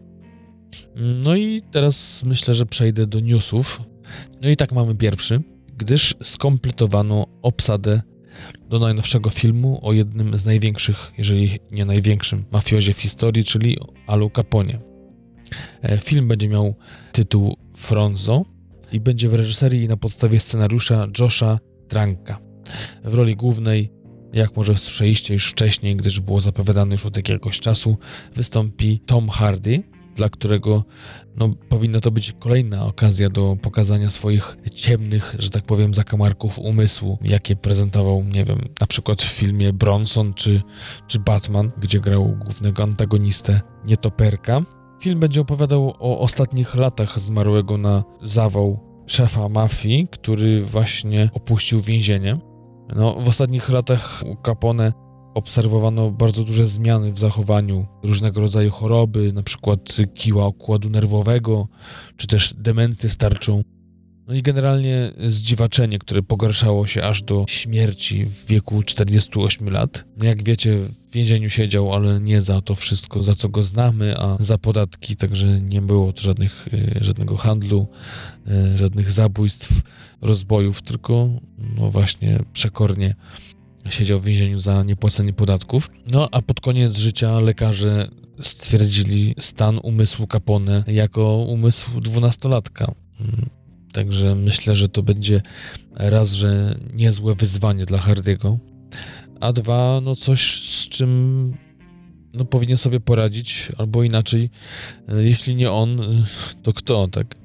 No 0.95 1.35
i 1.35 1.61
teraz 1.71 2.23
myślę, 2.23 2.53
że 2.53 2.65
przejdę 2.65 3.07
do 3.07 3.19
newsów. 3.19 3.81
No 4.41 4.49
i 4.49 4.57
tak 4.57 4.71
mamy 4.71 4.95
pierwszy, 4.95 5.41
gdyż 5.77 6.15
skompletowano 6.23 7.27
obsadę 7.41 8.01
do 8.69 8.79
najnowszego 8.79 9.29
filmu 9.29 9.79
o 9.81 9.93
jednym 9.93 10.37
z 10.37 10.45
największych, 10.45 11.11
jeżeli 11.17 11.59
nie 11.71 11.85
największym, 11.85 12.45
mafiozie 12.51 12.93
w 12.93 12.99
historii, 12.99 13.43
czyli 13.43 13.77
Alu 14.07 14.29
Caponie. 14.29 14.79
E, 15.81 15.97
film 15.97 16.27
będzie 16.27 16.49
miał 16.49 16.75
tytuł 17.11 17.57
Fronzo 17.77 18.45
i 18.91 18.99
będzie 18.99 19.29
w 19.29 19.33
reżyserii 19.33 19.87
na 19.87 19.97
podstawie 19.97 20.39
scenariusza 20.39 21.07
Josha 21.19 21.59
Tranka. 21.87 22.39
W 23.03 23.13
roli 23.13 23.35
głównej, 23.35 23.91
jak 24.33 24.57
może 24.57 24.77
słyszeliście 24.77 25.33
już 25.33 25.51
wcześniej, 25.51 25.95
gdyż 25.95 26.19
było 26.19 26.39
zapowiadane 26.39 26.95
już 26.95 27.05
od 27.05 27.17
jakiegoś 27.17 27.59
czasu, 27.59 27.97
wystąpi 28.35 28.99
Tom 28.99 29.29
Hardy, 29.29 29.83
dla 30.15 30.29
którego 30.29 30.83
no, 31.35 31.49
powinna 31.69 32.01
to 32.01 32.11
być 32.11 32.33
kolejna 32.39 32.85
okazja 32.85 33.29
do 33.29 33.57
pokazania 33.61 34.09
swoich 34.09 34.57
ciemnych, 34.75 35.35
że 35.39 35.49
tak 35.49 35.63
powiem, 35.63 35.93
zakamarków 35.93 36.59
umysłu, 36.59 37.17
jakie 37.21 37.55
prezentował, 37.55 38.23
nie 38.23 38.45
wiem, 38.45 38.59
na 38.81 38.87
przykład 38.87 39.21
w 39.21 39.25
filmie 39.25 39.73
Bronson 39.73 40.33
czy, 40.33 40.61
czy 41.07 41.19
Batman, 41.19 41.71
gdzie 41.77 41.99
grał 41.99 42.37
głównego 42.45 42.83
antagonistę 42.83 43.61
nietoperka. 43.85 44.61
Film 45.01 45.19
będzie 45.19 45.41
opowiadał 45.41 45.93
o 45.99 46.19
ostatnich 46.19 46.75
latach 46.75 47.19
zmarłego 47.19 47.77
na 47.77 48.03
zawał 48.23 48.94
szefa 49.07 49.49
mafii, 49.49 50.07
który 50.11 50.61
właśnie 50.61 51.29
opuścił 51.33 51.81
więzienie. 51.81 52.37
No, 52.95 53.13
w 53.13 53.27
ostatnich 53.27 53.69
latach 53.69 54.23
Capone 54.45 54.93
obserwowano 55.33 56.11
bardzo 56.11 56.43
duże 56.43 56.65
zmiany 56.65 57.11
w 57.11 57.19
zachowaniu, 57.19 57.85
różnego 58.03 58.41
rodzaju 58.41 58.71
choroby, 58.71 59.33
na 59.33 59.43
przykład 59.43 59.79
kiła 60.13 60.47
układu 60.47 60.89
nerwowego, 60.89 61.67
czy 62.17 62.27
też 62.27 62.53
demencję 62.53 63.09
starczą. 63.09 63.63
No 64.27 64.33
i 64.33 64.41
generalnie 64.41 65.11
zdziwaczenie, 65.27 65.99
które 65.99 66.21
pogarszało 66.21 66.87
się 66.87 67.03
aż 67.03 67.23
do 67.23 67.45
śmierci 67.47 68.25
w 68.25 68.45
wieku 68.45 68.83
48 68.83 69.69
lat. 69.69 70.03
Jak 70.21 70.43
wiecie, 70.43 70.89
w 71.09 71.13
więzieniu 71.13 71.49
siedział, 71.49 71.93
ale 71.93 72.19
nie 72.19 72.41
za 72.41 72.61
to 72.61 72.75
wszystko, 72.75 73.23
za 73.23 73.35
co 73.35 73.49
go 73.49 73.63
znamy, 73.63 74.17
a 74.17 74.37
za 74.39 74.57
podatki, 74.57 75.15
także 75.15 75.61
nie 75.61 75.81
było 75.81 76.13
żadnych, 76.17 76.67
y, 76.73 76.97
żadnego 77.01 77.37
handlu, 77.37 77.87
y, 78.47 78.77
żadnych 78.77 79.11
zabójstw, 79.11 79.81
rozbojów, 80.21 80.81
tylko 80.81 81.29
no 81.77 81.91
właśnie 81.91 82.39
przekornie 82.53 83.15
siedział 83.89 84.19
w 84.19 84.25
więzieniu 84.25 84.59
za 84.59 84.83
niepłacenie 84.83 85.33
podatków. 85.33 85.89
No 86.07 86.29
a 86.31 86.41
pod 86.41 86.59
koniec 86.59 86.97
życia 86.97 87.39
lekarze 87.39 88.07
stwierdzili 88.41 89.35
stan 89.39 89.79
umysłu 89.83 90.27
Capone 90.27 90.83
jako 90.87 91.37
umysł 91.37 92.01
dwunastolatka. 92.01 92.93
Także 93.95 94.35
myślę, 94.35 94.75
że 94.75 94.89
to 94.89 95.03
będzie 95.03 95.41
raz, 95.93 96.31
że 96.31 96.79
niezłe 96.93 97.35
wyzwanie 97.35 97.85
dla 97.85 97.97
Hardiego, 97.97 98.57
a 99.39 99.53
dwa, 99.53 100.01
no 100.03 100.15
coś 100.15 100.61
z 100.61 100.89
czym 100.89 101.53
no, 102.33 102.45
powinien 102.45 102.77
sobie 102.77 102.99
poradzić, 102.99 103.71
albo 103.77 104.03
inaczej, 104.03 104.49
jeśli 105.17 105.55
nie 105.55 105.71
on, 105.71 106.01
to 106.63 106.73
kto, 106.73 107.07
tak? 107.07 107.35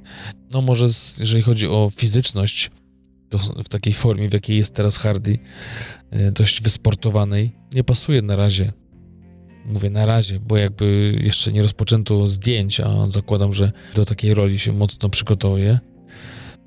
No 0.51 0.63
może 0.63 0.87
jeżeli 1.19 1.43
chodzi 1.43 1.67
o 1.67 1.91
fizyczność, 1.97 2.71
to 3.29 3.39
w 3.39 3.69
takiej 3.69 3.95
formie, 3.95 4.29
w 4.29 4.33
jakiej 4.33 4.57
jest 4.57 4.75
teraz 4.75 4.97
Hardy, 4.97 5.39
e, 6.11 6.33
dość 6.33 6.63
wysportowanej, 6.63 7.53
nie 7.75 7.85
pasuje 7.85 8.23
na 8.23 8.37
razie. 8.37 8.73
Mówię 9.67 9.91
na 9.91 10.07
razie, 10.07 10.41
bo 10.41 10.57
jakby 10.57 11.19
jeszcze 11.23 11.53
nie 11.53 11.63
rozpoczęto 11.63 12.29
zdjęć, 12.29 12.81
a 12.81 13.09
zakładam, 13.09 13.53
że 13.53 13.73
do 13.95 14.05
takiej 14.05 14.35
roli 14.35 14.59
się 14.59 14.73
mocno 14.73 15.09
przygotowuje. 15.09 15.81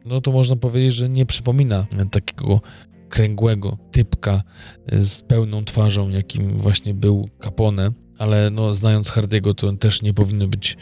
No 0.06 0.22
to 0.22 0.32
można 0.32 0.56
powiedzieć, 0.56 0.94
że 0.94 1.10
nie 1.10 1.26
przypomina 1.26 1.88
takiego 2.12 2.62
kręgłego 3.10 3.78
typka 3.92 4.44
z 4.92 5.22
pełną 5.22 5.66
twarzą, 5.66 6.10
jakim 6.10 6.58
właśnie 6.60 6.94
był 6.94 7.30
Capone 7.44 7.92
ale 8.18 8.50
no, 8.50 8.74
znając 8.74 9.10
Hardiego, 9.10 9.54
to 9.54 9.74
też 9.74 10.02
nie 10.02 10.14
powinno 10.14 10.48
być 10.48 10.78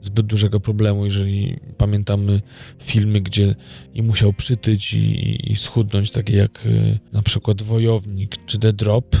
zbyt 0.00 0.26
dużego 0.26 0.60
problemu, 0.60 1.04
jeżeli 1.04 1.60
pamiętamy 1.76 2.40
filmy, 2.82 3.20
gdzie 3.20 3.54
i 3.94 4.02
musiał 4.02 4.32
przytyć 4.32 4.94
i, 4.94 5.52
i 5.52 5.56
schudnąć, 5.56 6.10
takie 6.10 6.36
jak 6.36 6.66
y, 6.66 6.98
na 7.12 7.22
przykład 7.22 7.62
Wojownik 7.62 8.46
czy 8.46 8.58
The 8.58 8.72
Drop, 8.72 9.16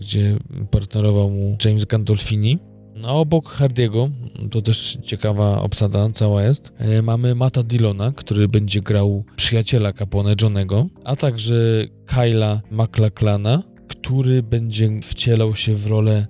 gdzie 0.00 0.36
partnerował 0.70 1.30
mu 1.30 1.56
James 1.64 1.84
Gandolfini. 1.84 2.58
No, 3.02 3.08
a 3.08 3.12
obok 3.12 3.48
Hardiego, 3.48 4.10
to 4.50 4.62
też 4.62 4.98
ciekawa 5.04 5.62
obsada 5.62 6.10
cała 6.10 6.42
jest, 6.42 6.72
y, 6.98 7.02
mamy 7.02 7.34
Mata 7.34 7.62
Dillona, 7.62 8.12
który 8.12 8.48
będzie 8.48 8.80
grał 8.80 9.24
przyjaciela 9.36 9.92
Capone 9.92 10.34
Johnego, 10.42 10.86
a 11.04 11.16
także 11.16 11.54
Kyla 12.06 12.60
McLachlana, 12.70 13.62
który 13.88 14.42
będzie 14.42 14.90
wcielał 15.02 15.56
się 15.56 15.74
w 15.74 15.86
rolę 15.86 16.26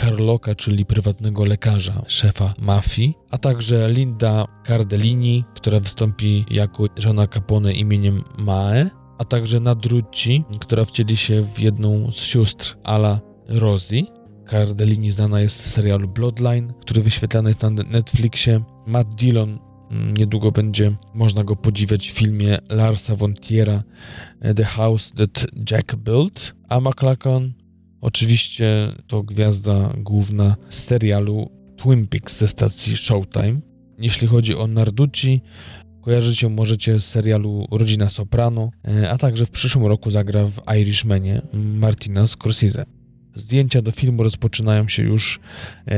Carloka, 0.00 0.50
e, 0.50 0.54
czyli 0.54 0.86
prywatnego 0.86 1.44
lekarza, 1.44 2.02
szefa 2.06 2.54
mafii, 2.58 3.14
a 3.30 3.38
także 3.38 3.88
Linda 3.90 4.46
Cardellini, 4.66 5.44
która 5.54 5.80
wystąpi 5.80 6.44
jako 6.50 6.84
żona 6.96 7.26
Capone 7.26 7.72
imieniem 7.72 8.24
Mae, 8.38 8.90
a 9.18 9.24
także 9.24 9.60
Nadrucci, 9.60 10.44
która 10.60 10.84
wcieli 10.84 11.16
się 11.16 11.42
w 11.42 11.60
jedną 11.60 12.12
z 12.12 12.16
sióstr 12.16 12.76
Ala 12.84 13.20
Rosie. 13.48 14.21
Cardellini 14.50 15.10
znana 15.10 15.40
jest 15.40 15.60
z 15.60 15.70
serialu 15.70 16.08
Bloodline, 16.08 16.72
który 16.80 17.02
wyświetlany 17.02 17.50
jest 17.50 17.62
na 17.62 17.70
Netflixie. 17.70 18.60
Matt 18.86 19.14
Dillon 19.14 19.58
mm, 19.90 20.16
niedługo 20.16 20.52
będzie 20.52 20.96
można 21.14 21.44
go 21.44 21.56
podziwiać 21.56 22.10
w 22.10 22.14
filmie 22.14 22.58
Larsa 22.68 23.16
von 23.16 23.34
Tiera 23.34 23.82
The 24.56 24.64
House 24.64 25.12
That 25.12 25.46
Jack 25.70 25.96
Built, 25.96 26.54
a 26.68 26.80
McLachlan 26.80 27.52
Oczywiście 28.02 28.92
to 29.06 29.22
gwiazda 29.22 29.92
główna 29.96 30.56
z 30.68 30.84
serialu 30.84 31.50
Twin 31.76 32.06
Peaks 32.06 32.38
ze 32.38 32.48
stacji 32.48 32.96
Showtime. 32.96 33.60
Jeśli 33.98 34.26
chodzi 34.26 34.54
o 34.54 34.66
Narducci, 34.66 35.42
kojarzycie 36.00 36.48
możecie 36.48 36.98
z 36.98 37.04
serialu 37.04 37.66
Rodzina 37.70 38.08
Soprano, 38.10 38.70
e, 38.84 39.10
a 39.10 39.18
także 39.18 39.46
w 39.46 39.50
przyszłym 39.50 39.86
roku 39.86 40.10
zagra 40.10 40.44
w 40.46 40.76
Irishmanie 40.80 41.42
Martina 41.52 42.26
Scorsese. 42.26 42.84
Zdjęcia 43.34 43.82
do 43.82 43.92
filmu 43.92 44.22
rozpoczynają 44.22 44.88
się 44.88 45.02
już 45.02 45.40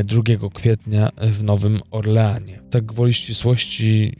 2 0.04 0.22
e, 0.32 0.50
kwietnia 0.54 1.10
w 1.32 1.42
Nowym 1.42 1.80
Orleanie. 1.90 2.60
Tak 2.70 2.84
gwoli 2.84 3.14
ścisłości 3.14 4.16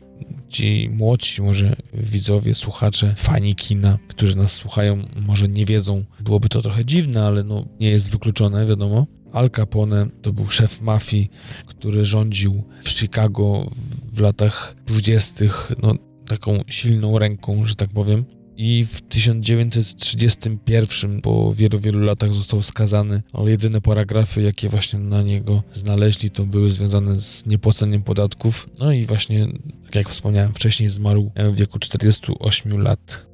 ci 0.49 0.91
młodsi 0.93 1.43
może 1.43 1.77
widzowie, 1.95 2.55
słuchacze, 2.55 3.15
fani 3.17 3.55
kina, 3.55 3.99
którzy 4.09 4.37
nas 4.37 4.53
słuchają, 4.53 4.99
może 5.27 5.49
nie 5.49 5.67
wiedzą, 5.67 6.05
byłoby 6.21 6.49
to 6.49 6.63
trochę 6.63 6.85
dziwne, 6.85 7.27
ale 7.27 7.45
no 7.45 7.65
nie 7.81 7.91
jest 7.91 8.11
wykluczone, 8.11 8.67
wiadomo. 8.67 9.07
Al 9.33 9.51
Capone 9.51 10.07
to 10.23 10.33
był 10.33 10.51
szef 10.51 10.81
mafii, 10.81 11.31
który 11.67 12.05
rządził 12.05 12.63
w 12.83 12.89
Chicago 12.89 13.71
w 14.13 14.21
latach 14.21 14.77
20. 14.87 15.45
No, 15.83 15.95
taką 16.29 16.61
silną 16.67 17.19
ręką, 17.19 17.67
że 17.67 17.75
tak 17.75 17.91
powiem 17.91 18.25
i 18.57 18.85
w 18.85 19.01
1931 19.01 21.21
po 21.21 21.55
wielu, 21.55 21.81
wielu 21.81 22.01
latach 22.01 22.33
został 22.33 22.63
skazany, 22.63 23.23
ale 23.33 23.51
jedyne 23.51 23.81
paragrafy, 23.81 24.43
jakie 24.43 24.69
właśnie 24.69 24.99
na 24.99 25.23
niego 25.23 25.63
znaleźli, 25.73 26.31
to 26.31 26.47
były 26.47 26.71
związane 26.71 27.21
z 27.21 27.47
niepłaceniem 27.47 28.03
podatków. 28.03 28.69
No 28.79 28.93
i 28.93 29.07
właśnie, 29.07 29.47
tak 29.85 29.95
jak 29.95 30.09
wspomniałem 30.09 30.53
wcześniej, 30.53 30.89
zmarł 30.89 31.31
w 31.37 31.57
wieku 31.57 31.79
48 31.79 32.83
lat. 32.83 33.27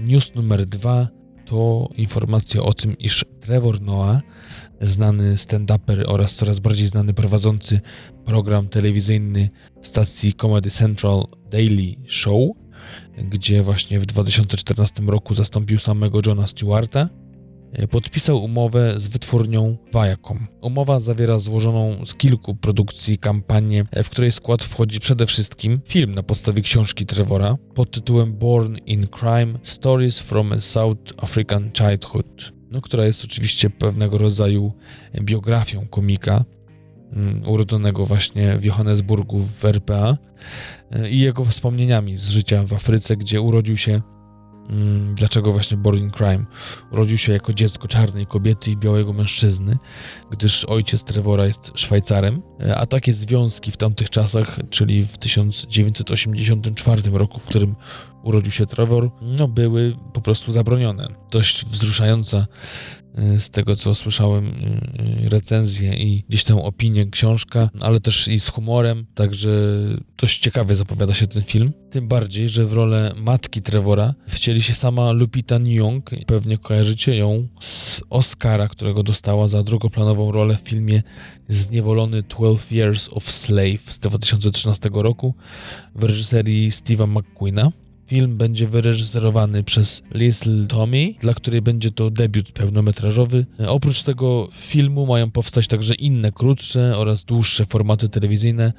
News 0.00 0.34
numer 0.34 0.66
dwa 0.66 1.08
to 1.46 1.88
informacja 1.96 2.62
o 2.62 2.74
tym, 2.74 2.98
iż 2.98 3.24
Trevor 3.40 3.80
Noah, 3.80 4.20
znany 4.80 5.34
stand-uper 5.34 6.04
oraz 6.06 6.34
coraz 6.34 6.58
bardziej 6.58 6.88
znany 6.88 7.14
prowadzący 7.14 7.80
program 8.24 8.68
telewizyjny 8.68 9.50
stacji 9.82 10.32
Comedy 10.32 10.70
Central 10.70 11.26
Daily 11.50 11.94
Show, 12.08 12.63
gdzie 13.18 13.62
właśnie 13.62 14.00
w 14.00 14.06
2014 14.06 15.02
roku 15.02 15.34
zastąpił 15.34 15.78
samego 15.78 16.20
Johna 16.26 16.46
Stewarta, 16.46 17.08
e, 17.72 17.88
podpisał 17.88 18.44
umowę 18.44 18.94
z 18.96 19.06
wytwórnią 19.06 19.76
Viacom. 19.94 20.46
Umowa 20.60 21.00
zawiera 21.00 21.38
złożoną 21.38 22.06
z 22.06 22.14
kilku 22.14 22.54
produkcji 22.54 23.18
kampanię, 23.18 23.86
e, 23.90 24.02
w 24.02 24.10
której 24.10 24.32
skład 24.32 24.64
wchodzi 24.64 25.00
przede 25.00 25.26
wszystkim 25.26 25.80
film 25.84 26.14
na 26.14 26.22
podstawie 26.22 26.62
książki 26.62 27.06
Trevora 27.06 27.56
pod 27.74 27.90
tytułem 27.90 28.32
Born 28.32 28.76
in 28.86 29.06
Crime: 29.20 29.58
Stories 29.62 30.18
from 30.18 30.52
a 30.52 30.60
South 30.60 31.12
African 31.16 31.70
Childhood. 31.72 32.52
No, 32.70 32.80
która 32.80 33.04
jest 33.04 33.24
oczywiście 33.24 33.70
pewnego 33.70 34.18
rodzaju 34.18 34.72
biografią 35.20 35.86
komika, 35.86 36.44
urodzonego 37.46 38.06
właśnie 38.06 38.58
w 38.58 38.64
Johannesburgu 38.64 39.40
w 39.40 39.64
RPA 39.64 40.16
e, 40.90 41.10
i 41.10 41.18
jego 41.20 41.44
wspomnieniami 41.44 42.16
z 42.16 42.28
życia 42.28 42.62
w 42.62 42.72
Afryce, 42.72 43.16
gdzie 43.16 43.40
urodził 43.40 43.76
się 43.76 44.02
Mm, 44.70 45.14
dlaczego 45.14 45.52
właśnie 45.52 45.76
Born 45.76 46.10
Crime? 46.10 46.44
Urodził 46.92 47.18
się 47.18 47.32
jako 47.32 47.54
dziecko 47.54 47.88
czarnej 47.88 48.26
kobiety 48.26 48.70
i 48.70 48.76
białego 48.76 49.12
mężczyzny, 49.12 49.78
gdyż 50.30 50.64
ojciec 50.64 51.04
Trevora 51.04 51.46
jest 51.46 51.72
Szwajcarem, 51.74 52.42
e, 52.60 52.76
a 52.76 52.86
takie 52.86 53.14
związki 53.14 53.70
w 53.70 53.76
tamtych 53.76 54.10
czasach, 54.10 54.58
czyli 54.70 55.04
w 55.04 55.18
1984 55.18 57.02
roku, 57.12 57.40
w 57.40 57.44
którym 57.44 57.74
urodził 58.24 58.52
się 58.52 58.66
Trevor, 58.66 59.10
no 59.22 59.48
były 59.48 59.96
po 60.12 60.20
prostu 60.20 60.52
zabronione. 60.52 61.08
Dość 61.30 61.66
wzruszająca 61.66 62.46
Y, 63.18 63.40
z 63.40 63.50
tego 63.50 63.76
co 63.76 63.94
słyszałem, 63.94 64.46
y, 64.46 65.24
y, 65.24 65.28
recenzję 65.28 65.94
i 65.94 66.24
gdzieś 66.28 66.44
tę 66.44 66.62
opinię, 66.62 67.06
książka, 67.06 67.70
ale 67.80 68.00
też 68.00 68.28
i 68.28 68.40
z 68.40 68.48
humorem, 68.48 69.06
także 69.14 69.50
dość 70.18 70.38
ciekawie 70.38 70.76
zapowiada 70.76 71.14
się 71.14 71.26
ten 71.26 71.42
film. 71.42 71.72
Tym 71.90 72.08
bardziej, 72.08 72.48
że 72.48 72.66
w 72.66 72.72
rolę 72.72 73.12
matki 73.16 73.62
Trevora 73.62 74.14
wcieli 74.28 74.62
się 74.62 74.74
sama 74.74 75.12
Lupita 75.12 75.58
Nyong. 75.58 76.10
Pewnie 76.26 76.58
kojarzycie 76.58 77.16
ją 77.16 77.48
z 77.60 78.00
Oscara, 78.10 78.68
którego 78.68 79.02
dostała 79.02 79.48
za 79.48 79.62
drugoplanową 79.62 80.32
rolę 80.32 80.56
w 80.56 80.68
filmie 80.68 81.02
Zniewolony 81.48 82.22
12 82.22 82.74
Years 82.76 83.08
of 83.12 83.30
Slave 83.30 83.92
z 83.92 83.98
2013 83.98 84.90
roku 84.92 85.34
w 85.94 86.02
reżyserii 86.02 86.70
Steve'a 86.70 87.08
McQueena. 87.08 87.72
Film 88.14 88.36
będzie 88.36 88.68
wyreżyserowany 88.68 89.62
przez 89.62 90.02
Liesl 90.10 90.66
Tommy, 90.66 91.14
dla 91.20 91.34
której 91.34 91.62
będzie 91.62 91.90
to 91.90 92.10
debiut 92.10 92.52
pełnometrażowy. 92.52 93.46
Oprócz 93.66 94.02
tego 94.02 94.48
filmu 94.60 95.06
mają 95.06 95.30
powstać 95.30 95.66
także 95.66 95.94
inne 95.94 96.32
krótsze 96.32 96.98
oraz 96.98 97.24
dłuższe 97.24 97.66
formaty 97.66 98.08
telewizyjne, 98.08 98.72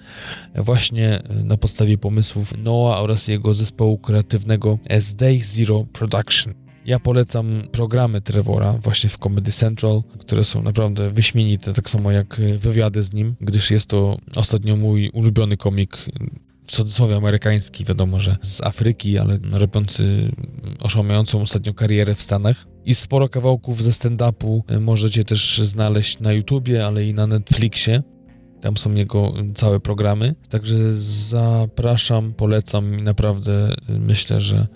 właśnie 0.56 1.24
na 1.44 1.58
podstawie 1.58 1.98
pomysłów 1.98 2.54
Noah 2.58 3.00
oraz 3.00 3.28
jego 3.28 3.54
zespołu 3.54 3.98
kreatywnego 3.98 4.80
SD 4.86 5.38
Zero 5.42 5.86
Production. 5.94 6.54
Ja 6.86 7.00
polecam 7.00 7.68
programy 7.72 8.22
Trevora 8.22 8.74
właśnie 8.74 9.10
w 9.10 9.18
Comedy 9.18 9.52
Central, 9.52 10.04
które 10.20 10.44
są 10.44 10.62
naprawdę 10.64 11.12
wyśmienite, 11.12 11.74
tak 11.74 11.90
samo 11.90 12.12
jak 12.12 12.42
wywiady 12.58 13.04
z 13.04 13.14
nim, 13.14 13.36
gdyż 13.42 13.72
jest 13.72 13.88
to 13.88 14.18
ostatnio 14.36 14.76
mój 14.76 15.10
ulubiony 15.10 15.58
komik 15.58 15.98
w 16.68 16.72
cudzysłowie 16.72 17.16
amerykański, 17.16 17.86
wiadomo, 17.86 18.20
że 18.20 18.38
z 18.42 18.62
Afryki, 18.62 19.18
ale 19.18 19.40
robiący 19.52 20.32
oszałamiającą 20.80 21.42
ostatnio 21.42 21.74
karierę 21.74 22.16
w 22.16 22.22
Stanach. 22.22 22.68
I 22.86 22.96
sporo 22.96 23.30
kawałków 23.30 23.84
ze 23.84 23.92
stand-upu 23.92 24.62
możecie 24.82 25.26
też 25.26 25.62
znaleźć 25.64 26.20
na 26.20 26.34
YouTubie, 26.34 26.86
ale 26.86 27.06
i 27.06 27.14
na 27.14 27.28
Netflixie. 27.28 28.04
Tam 28.62 28.78
są 28.78 28.94
jego 28.94 29.34
całe 29.56 29.80
programy. 29.80 30.36
Także 30.50 30.96
zapraszam, 31.30 32.34
polecam 32.34 33.00
i 33.00 33.02
naprawdę 33.02 33.76
myślę, 33.90 34.42
że 34.42 34.68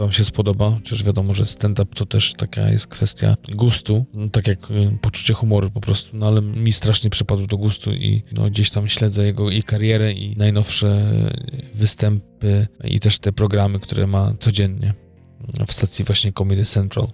Wam 0.00 0.12
się 0.12 0.24
spodoba, 0.24 0.70
chociaż 0.70 1.04
wiadomo, 1.04 1.34
że 1.34 1.46
stand-up 1.46 1.94
to 1.94 2.06
też 2.06 2.34
taka 2.34 2.70
jest 2.70 2.86
kwestia 2.86 3.36
gustu, 3.48 4.04
no, 4.14 4.28
tak 4.28 4.48
jak 4.48 4.70
y, 4.70 4.98
poczucie 5.00 5.34
humoru 5.34 5.70
po 5.70 5.80
prostu, 5.80 6.16
no 6.16 6.26
ale 6.26 6.42
mi 6.42 6.72
strasznie 6.72 7.10
przypadł 7.10 7.46
do 7.46 7.56
gustu 7.56 7.92
i 7.92 8.22
no, 8.32 8.50
gdzieś 8.50 8.70
tam 8.70 8.88
śledzę 8.88 9.26
jego 9.26 9.50
i 9.50 9.62
karierę 9.62 10.12
i 10.12 10.36
najnowsze 10.36 11.12
występy 11.74 12.66
i 12.84 13.00
też 13.00 13.18
te 13.18 13.32
programy, 13.32 13.80
które 13.80 14.06
ma 14.06 14.34
codziennie 14.40 14.94
w 15.66 15.72
stacji 15.72 16.04
właśnie 16.04 16.32
Comedy 16.32 16.64
Central. 16.64 17.08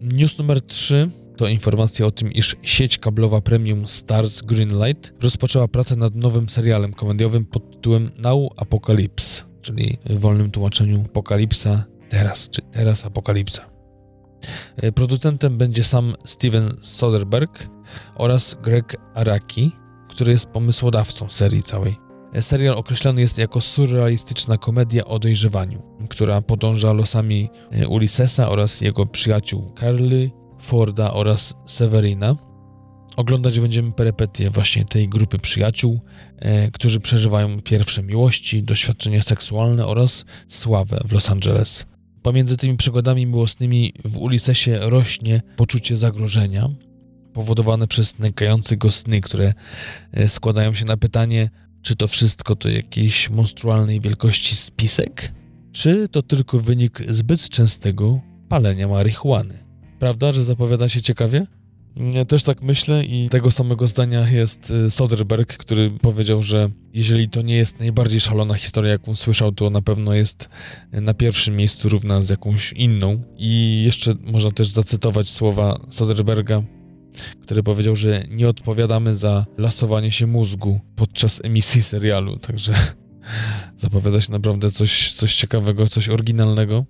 News 0.00 0.38
numer 0.38 0.62
3 0.62 1.10
to 1.36 1.48
informacja 1.48 2.06
o 2.06 2.10
tym, 2.10 2.32
iż 2.32 2.56
sieć 2.62 2.98
kablowa 2.98 3.40
premium 3.40 3.88
Stars 3.88 4.42
Greenlight 4.42 5.12
rozpoczęła 5.20 5.68
pracę 5.68 5.96
nad 5.96 6.14
nowym 6.14 6.48
serialem 6.48 6.92
komediowym 6.92 7.44
pod 7.44 7.70
tytułem 7.70 8.10
Now 8.18 8.52
Apocalypse 8.56 9.51
czyli 9.62 9.98
w 10.06 10.20
wolnym 10.20 10.50
tłumaczeniu 10.50 11.04
Apokalipsa 11.06 11.84
teraz, 12.08 12.48
czy 12.50 12.62
teraz 12.62 13.06
Apokalipsa. 13.06 13.72
E, 14.76 14.92
producentem 14.92 15.58
będzie 15.58 15.84
sam 15.84 16.14
Steven 16.24 16.76
Soderbergh 16.82 17.68
oraz 18.14 18.56
Greg 18.62 18.96
Araki, 19.14 19.72
który 20.08 20.32
jest 20.32 20.46
pomysłodawcą 20.46 21.28
serii 21.28 21.62
całej. 21.62 21.96
E, 22.32 22.42
serial 22.42 22.74
określony 22.74 23.20
jest 23.20 23.38
jako 23.38 23.60
surrealistyczna 23.60 24.58
komedia 24.58 25.04
o 25.04 25.18
dojrzewaniu, 25.18 25.82
która 26.10 26.42
podąża 26.42 26.92
losami 26.92 27.50
e, 27.70 27.88
Ulyssesa 27.88 28.48
oraz 28.48 28.80
jego 28.80 29.06
przyjaciół 29.06 29.72
Carly, 29.80 30.30
Forda 30.58 31.14
oraz 31.14 31.54
Severina, 31.66 32.36
Oglądać 33.16 33.60
będziemy 33.60 33.92
perypetie 33.92 34.50
właśnie 34.50 34.84
tej 34.84 35.08
grupy 35.08 35.38
przyjaciół, 35.38 36.00
e, 36.38 36.70
którzy 36.70 37.00
przeżywają 37.00 37.62
pierwsze 37.62 38.02
miłości, 38.02 38.62
doświadczenia 38.62 39.22
seksualne 39.22 39.86
oraz 39.86 40.24
sławę 40.48 41.00
w 41.04 41.12
Los 41.12 41.30
Angeles. 41.30 41.86
Pomiędzy 42.22 42.56
tymi 42.56 42.76
przygodami 42.76 43.26
miłosnymi 43.26 43.94
w 44.04 44.16
Ulisesie 44.18 44.78
rośnie 44.80 45.42
poczucie 45.56 45.96
zagrożenia, 45.96 46.68
powodowane 47.32 47.86
przez 47.86 48.18
nękające 48.18 48.76
go 48.76 48.90
sny, 48.90 49.20
które 49.20 49.54
e, 50.12 50.28
składają 50.28 50.74
się 50.74 50.84
na 50.84 50.96
pytanie, 50.96 51.50
czy 51.82 51.96
to 51.96 52.08
wszystko 52.08 52.56
to 52.56 52.68
jakiejś 52.68 53.30
monstrualnej 53.30 54.00
wielkości 54.00 54.56
spisek, 54.56 55.32
czy 55.72 56.08
to 56.08 56.22
tylko 56.22 56.58
wynik 56.58 57.00
zbyt 57.08 57.48
częstego 57.48 58.20
palenia 58.48 58.88
marihuany. 58.88 59.58
Prawda, 59.98 60.32
że 60.32 60.44
zapowiada 60.44 60.88
się 60.88 61.02
ciekawie? 61.02 61.46
Też 62.28 62.42
tak 62.42 62.62
myślę 62.62 63.04
i 63.04 63.28
tego 63.28 63.50
samego 63.50 63.86
zdania 63.86 64.30
jest 64.30 64.70
y, 64.70 64.90
Soderbergh, 64.90 65.56
który 65.56 65.90
powiedział, 65.90 66.42
że 66.42 66.70
jeżeli 66.92 67.28
to 67.28 67.42
nie 67.42 67.56
jest 67.56 67.80
najbardziej 67.80 68.20
szalona 68.20 68.54
historia, 68.54 68.92
jaką 68.92 69.16
słyszał, 69.16 69.52
to 69.52 69.70
na 69.70 69.82
pewno 69.82 70.14
jest 70.14 70.48
na 70.92 71.14
pierwszym 71.14 71.56
miejscu 71.56 71.88
równa 71.88 72.22
z 72.22 72.30
jakąś 72.30 72.72
inną. 72.72 73.22
I 73.36 73.82
jeszcze 73.84 74.14
można 74.20 74.50
też 74.50 74.68
zacytować 74.68 75.28
słowa 75.28 75.80
Soderberga, 75.88 76.62
który 77.42 77.62
powiedział, 77.62 77.96
że 77.96 78.24
nie 78.30 78.48
odpowiadamy 78.48 79.16
za 79.16 79.46
lasowanie 79.58 80.12
się 80.12 80.26
mózgu 80.26 80.80
podczas 80.96 81.44
emisji 81.44 81.82
serialu, 81.82 82.38
także 82.38 82.74
zapowiada 83.76 84.20
się 84.20 84.32
naprawdę 84.32 84.70
coś, 84.70 85.14
coś 85.14 85.34
ciekawego, 85.34 85.88
coś 85.88 86.08
oryginalnego. 86.08 86.84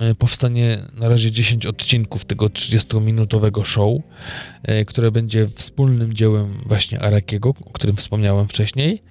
E, 0.00 0.14
powstanie 0.14 0.82
na 0.94 1.08
razie 1.08 1.30
10 1.30 1.66
odcinków 1.66 2.24
tego 2.24 2.46
30-minutowego 2.46 3.64
show, 3.64 4.02
e, 4.62 4.84
które 4.84 5.10
będzie 5.10 5.48
wspólnym 5.54 6.14
dziełem 6.14 6.62
właśnie 6.66 7.00
Arakiego, 7.00 7.54
o 7.64 7.72
którym 7.72 7.96
wspomniałem 7.96 8.48
wcześniej, 8.48 9.02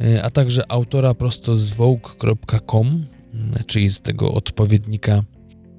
e, 0.00 0.22
a 0.22 0.30
także 0.30 0.72
autora 0.72 1.14
prosto 1.14 1.56
z 1.56 1.72
vogue.com, 1.72 3.06
czyli 3.66 3.90
z 3.90 4.00
tego 4.00 4.32
odpowiednika 4.32 5.22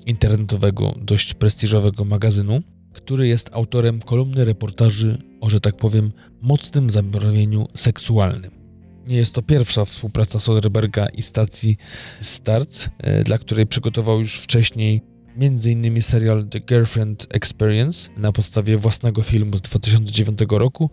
internetowego, 0.06 0.96
dość 1.02 1.34
prestiżowego 1.34 2.06
magazynu, 2.06 2.62
który 2.94 3.28
jest 3.28 3.50
autorem 3.54 4.02
kolumny 4.02 4.46
reportaży 4.46 5.18
o, 5.42 5.50
że 5.50 5.62
tak 5.62 5.78
powiem, 5.78 6.12
mocnym 6.42 6.90
zabarwieniu 6.90 7.68
seksualnym. 7.76 8.63
Nie 9.08 9.18
jest 9.18 9.34
to 9.34 9.42
pierwsza 9.42 9.86
współpraca 9.86 10.40
Soderberga 10.40 11.08
i 11.08 11.22
stacji 11.22 11.78
Starts, 12.20 12.90
e, 12.98 13.24
dla 13.24 13.38
której 13.38 13.68
przygotował 13.68 14.20
już 14.20 14.40
wcześniej 14.40 15.02
m.in. 15.38 16.02
serial 16.02 16.48
The 16.50 16.60
Girlfriend 16.60 17.28
Experience 17.30 18.10
na 18.18 18.32
podstawie 18.32 18.78
własnego 18.78 19.24
filmu 19.24 19.58
z 19.58 19.62
2009 19.62 20.40
roku 20.50 20.90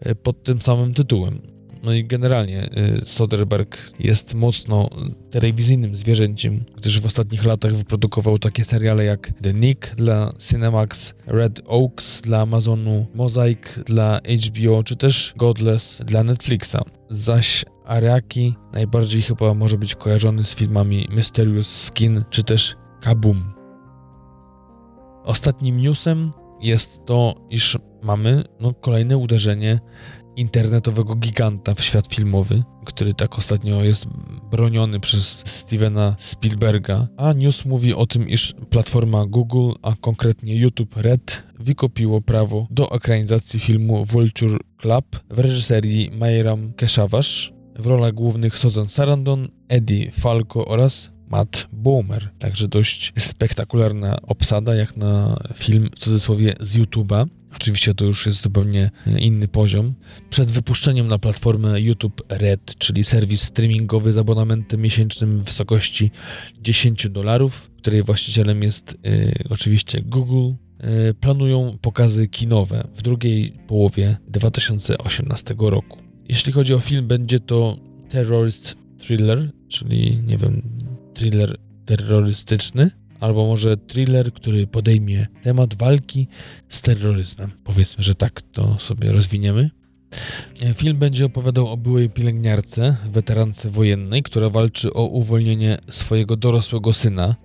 e, 0.00 0.14
pod 0.14 0.42
tym 0.42 0.62
samym 0.62 0.94
tytułem. 0.94 1.51
No 1.82 1.92
i 1.92 2.04
generalnie 2.04 2.70
y, 3.02 3.06
Soderbergh 3.06 3.92
jest 3.98 4.34
mocno 4.34 4.90
telewizyjnym 5.30 5.96
zwierzęciem, 5.96 6.64
gdyż 6.76 7.00
w 7.00 7.06
ostatnich 7.06 7.44
latach 7.44 7.76
wyprodukował 7.76 8.38
takie 8.38 8.64
seriale 8.64 9.04
jak 9.04 9.32
The 9.42 9.54
Nick 9.54 9.94
dla 9.94 10.32
Cinemax, 10.38 11.14
Red 11.26 11.60
Oaks 11.66 12.20
dla 12.20 12.40
Amazonu, 12.40 13.06
Mosaic 13.14 13.58
dla 13.86 14.20
HBO, 14.46 14.82
czy 14.84 14.96
też 14.96 15.34
Godless 15.36 16.02
dla 16.04 16.24
Netflixa. 16.24 16.76
Zaś 17.10 17.64
Ariaki 17.84 18.54
najbardziej 18.72 19.22
chyba 19.22 19.54
może 19.54 19.78
być 19.78 19.94
kojarzony 19.94 20.44
z 20.44 20.54
filmami 20.54 21.08
Mysterious 21.10 21.66
Skin, 21.66 22.24
czy 22.30 22.44
też 22.44 22.76
Kaboom. 23.00 23.52
Ostatnim 25.24 25.80
newsem 25.80 26.32
jest 26.60 27.00
to, 27.06 27.34
iż 27.50 27.78
mamy 28.02 28.44
no, 28.60 28.74
kolejne 28.74 29.16
uderzenie 29.16 29.80
internetowego 30.36 31.14
giganta 31.14 31.74
w 31.74 31.80
świat 31.80 32.14
filmowy, 32.14 32.62
który 32.84 33.14
tak 33.14 33.38
ostatnio 33.38 33.84
jest 33.84 34.06
broniony 34.50 35.00
przez 35.00 35.42
Stevena 35.44 36.16
Spielberga, 36.18 37.08
a 37.16 37.32
news 37.32 37.64
mówi 37.64 37.94
o 37.94 38.06
tym, 38.06 38.28
iż 38.28 38.54
platforma 38.70 39.26
Google, 39.26 39.72
a 39.82 39.94
konkretnie 40.00 40.56
YouTube 40.56 40.96
Red, 40.96 41.42
wykopiło 41.58 42.20
prawo 42.20 42.66
do 42.70 42.90
ekranizacji 42.90 43.60
filmu 43.60 44.04
Vulture 44.04 44.58
Club 44.78 45.20
w 45.30 45.38
reżyserii 45.38 46.10
Mayram 46.10 46.72
Keshawash. 46.72 47.52
W 47.78 47.86
rolach 47.86 48.12
głównych 48.12 48.58
Susan 48.58 48.88
Sarandon, 48.88 49.48
Eddie 49.68 50.10
Falco 50.10 50.66
oraz 50.66 51.10
Matt 51.28 51.68
Boomer. 51.72 52.30
Także 52.38 52.68
dość 52.68 53.12
spektakularna 53.18 54.18
obsada, 54.22 54.74
jak 54.74 54.96
na 54.96 55.42
film 55.54 55.90
w 55.96 55.98
cudzysłowie 55.98 56.54
z 56.60 56.76
YouTube'a. 56.76 57.26
Oczywiście 57.56 57.94
to 57.94 58.04
już 58.04 58.26
jest 58.26 58.42
zupełnie 58.42 58.90
inny 59.18 59.48
poziom. 59.48 59.94
Przed 60.30 60.52
wypuszczeniem 60.52 61.08
na 61.08 61.18
platformę 61.18 61.80
YouTube 61.80 62.22
Red, 62.28 62.74
czyli 62.78 63.04
serwis 63.04 63.42
streamingowy 63.42 64.12
z 64.12 64.16
abonamentem 64.16 64.80
miesięcznym 64.80 65.38
w 65.38 65.44
wysokości 65.44 66.10
10 66.60 67.08
dolarów, 67.08 67.70
której 67.76 68.02
właścicielem 68.02 68.62
jest 68.62 68.92
y, 69.06 69.44
oczywiście 69.50 70.02
Google, 70.02 70.50
y, 71.10 71.14
planują 71.14 71.78
pokazy 71.80 72.28
kinowe 72.28 72.88
w 72.94 73.02
drugiej 73.02 73.52
połowie 73.66 74.16
2018 74.28 75.54
roku. 75.58 75.98
Jeśli 76.28 76.52
chodzi 76.52 76.74
o 76.74 76.80
film, 76.80 77.06
będzie 77.06 77.40
to 77.40 77.76
terrorist 78.08 78.76
thriller, 78.98 79.52
czyli 79.68 80.22
nie 80.26 80.38
wiem, 80.38 80.62
thriller 81.14 81.56
terrorystyczny, 81.84 82.90
albo 83.22 83.46
może 83.46 83.76
thriller, 83.76 84.32
który 84.32 84.66
podejmie 84.66 85.26
temat 85.42 85.74
walki 85.74 86.28
z 86.68 86.80
terroryzmem. 86.80 87.50
Powiedzmy, 87.64 88.04
że 88.04 88.14
tak 88.14 88.42
to 88.42 88.78
sobie 88.78 89.12
rozwiniemy. 89.12 89.70
Film 90.74 90.96
będzie 90.96 91.24
opowiadał 91.24 91.68
o 91.68 91.76
byłej 91.76 92.10
pielęgniarce, 92.10 92.96
weterance 93.06 93.70
wojennej, 93.70 94.22
która 94.22 94.50
walczy 94.50 94.92
o 94.92 95.06
uwolnienie 95.06 95.78
swojego 95.90 96.36
dorosłego 96.36 96.92
syna, 96.92 97.36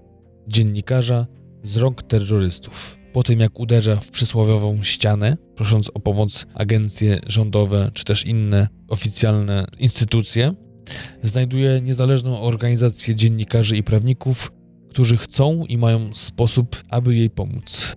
dziennikarza, 0.48 1.28
z 1.63 1.78
rąk 1.78 2.04
terrorystów. 2.04 2.98
Po 3.13 3.24
tym 3.24 3.40
jak 3.40 3.60
uderza 3.60 3.96
w 3.96 4.12
przysłowiową 4.12 4.84
ścianę, 4.84 5.38
prosząc 5.56 5.92
o 5.94 6.00
pomoc 6.00 6.46
agencje 6.54 7.20
rządowe 7.28 7.92
czy 7.94 8.06
też 8.06 8.26
inne 8.26 8.68
oficjalne 8.88 9.68
instytucje, 9.80 10.54
znajduje 11.24 11.82
niezależną 11.82 12.42
organizację 12.42 13.16
dziennikarzy 13.16 13.78
i 13.78 13.84
prawników, 13.84 14.52
którzy 14.97 15.17
chcą 15.17 15.65
i 15.65 15.77
mają 15.77 16.13
sposób, 16.13 16.75
aby 16.89 17.15
jej 17.15 17.29
pomóc. 17.29 17.95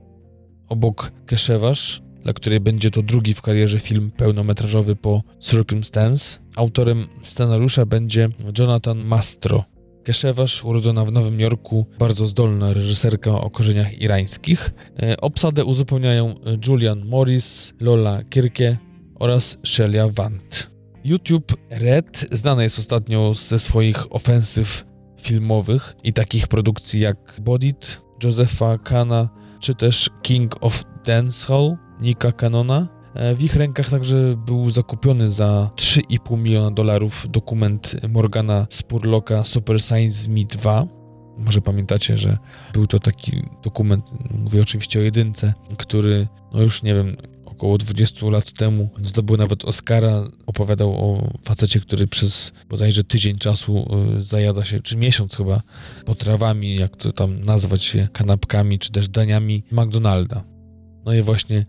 Obok 0.69 1.13
Keshewasz, 1.27 2.03
dla 2.23 2.33
której 2.33 2.61
będzie 2.61 2.91
to 2.91 3.03
drugi 3.03 3.35
w 3.35 3.43
karierze 3.43 3.81
film 3.81 4.11
pełnometrażowy 4.17 4.97
po 4.97 5.23
Circumstance, 5.39 6.39
autorem 6.57 7.07
scenariusza 7.23 7.87
będzie 7.87 8.29
Jonathan 8.59 9.05
Mastro. 9.05 9.65
Keshewasz, 10.05 10.65
urodzona 10.65 11.05
w 11.05 11.13
Nowym 11.13 11.41
Jorku, 11.41 11.87
bardzo 11.99 12.27
zdolna 12.27 12.73
reżyserka 12.73 13.41
o 13.41 13.51
korzeniach 13.51 13.99
irańskich. 13.99 14.71
E, 15.03 15.21
obsadę 15.21 15.65
uzupełniają 15.65 16.35
Julian 16.67 17.05
Morris, 17.05 17.73
Lola 17.81 18.25
Kirke 18.25 18.77
oraz 19.15 19.59
Shelia 19.65 20.09
Vant. 20.09 20.71
YouTube 21.05 21.57
Red 21.71 22.27
znany 22.33 22.63
jest 22.63 22.79
ostatnio 22.79 23.35
ze 23.35 23.59
swoich 23.59 24.15
ofensyw 24.15 24.90
filmowych 25.21 25.97
i 26.05 26.13
takich 26.13 26.49
produkcji 26.49 27.01
jak 27.01 27.41
Bodit, 27.41 28.01
Josepha 28.25 28.79
Kana 28.79 29.29
czy 29.61 29.75
też 29.75 30.11
King 30.23 30.57
of 30.61 30.85
Dancehall 31.05 31.77
Nika 32.01 32.33
Canona. 32.33 32.89
E, 33.15 33.35
w 33.35 33.43
ich 33.43 33.57
rękach 33.57 33.91
także 33.91 34.37
był 34.47 34.71
zakupiony 34.71 35.31
za 35.31 35.71
3,5 35.77 36.39
miliona 36.39 36.71
dolarów 36.71 37.27
dokument 37.31 37.97
Morgana 38.09 38.67
Spurlocka 38.71 39.45
Super 39.45 39.81
Science 39.81 40.29
Me 40.29 40.45
2. 40.45 40.87
Może 41.39 41.61
pamiętacie, 41.61 42.19
że 42.19 42.39
był 42.73 42.87
to 42.87 42.99
taki 42.99 43.43
dokument, 43.63 44.05
mówię 44.31 44.63
oczywiście 44.63 45.01
o 45.01 45.03
jedynce, 45.03 45.55
który, 45.79 46.29
no 46.53 46.63
już 46.63 46.83
nie 46.83 46.95
wiem, 46.95 47.17
około 47.61 47.79
20 47.79 48.27
lat 48.27 48.53
temu 48.53 48.89
zdobył 49.03 49.37
nawet 49.37 49.65
Oscara. 49.65 50.29
Opowiadał 50.47 50.91
o 50.91 51.31
facecie, 51.45 51.81
który 51.81 52.07
przez 52.07 52.53
bodajże 52.69 53.05
tydzień 53.05 53.39
czasu 53.39 53.87
y, 54.19 54.23
zajada 54.23 54.65
się, 54.65 54.81
czy 54.81 54.97
miesiąc 54.97 55.37
chyba, 55.37 55.63
potrawami, 56.05 56.77
jak 56.77 56.97
to 56.97 57.13
tam 57.13 57.45
nazwać 57.45 57.95
je, 57.95 58.09
kanapkami, 58.13 58.79
czy 58.79 58.93
też 58.93 59.09
daniami 59.09 59.63
McDonalda. 59.73 60.45
No 61.05 61.15
i 61.15 61.23
właśnie 61.23 61.65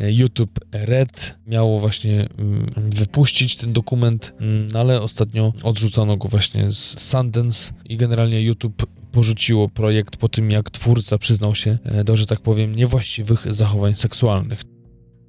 y, 0.00 0.12
YouTube 0.12 0.60
Red 0.72 1.34
miało 1.46 1.80
właśnie 1.80 2.28
mm, 2.38 2.72
wypuścić 2.76 3.56
ten 3.56 3.72
dokument, 3.72 4.32
mm, 4.40 4.76
ale 4.76 5.00
ostatnio 5.00 5.52
odrzucono 5.62 6.16
go 6.16 6.28
właśnie 6.28 6.72
z 6.72 7.00
Sundance 7.00 7.72
i 7.84 7.96
generalnie 7.96 8.42
YouTube 8.42 8.86
porzuciło 9.12 9.68
projekt 9.68 10.16
po 10.16 10.28
tym, 10.28 10.50
jak 10.50 10.70
twórca 10.70 11.18
przyznał 11.18 11.54
się 11.54 11.78
e, 11.84 12.04
do, 12.04 12.16
że 12.16 12.26
tak 12.26 12.40
powiem, 12.40 12.74
niewłaściwych 12.74 13.54
zachowań 13.54 13.94
seksualnych. 13.94 14.73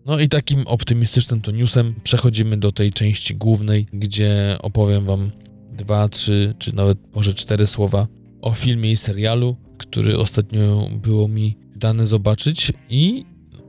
No 0.05 0.19
i 0.19 0.29
takim 0.29 0.67
optymistycznym 0.67 1.41
to 1.41 1.51
newsem 1.51 1.93
przechodzimy 2.03 2.57
do 2.57 2.71
tej 2.71 2.93
części 2.93 3.35
głównej, 3.35 3.87
gdzie 3.93 4.57
opowiem 4.61 5.05
Wam 5.05 5.31
dwa, 5.71 6.09
trzy, 6.09 6.53
czy 6.59 6.75
nawet 6.75 6.97
może 7.15 7.33
cztery 7.33 7.67
słowa 7.67 8.07
o 8.41 8.53
filmie 8.53 8.91
i 8.91 8.97
serialu, 8.97 9.55
który 9.77 10.17
ostatnio 10.17 10.89
było 11.01 11.27
mi 11.27 11.57
dane 11.75 12.05
zobaczyć 12.05 12.73
i 12.89 13.25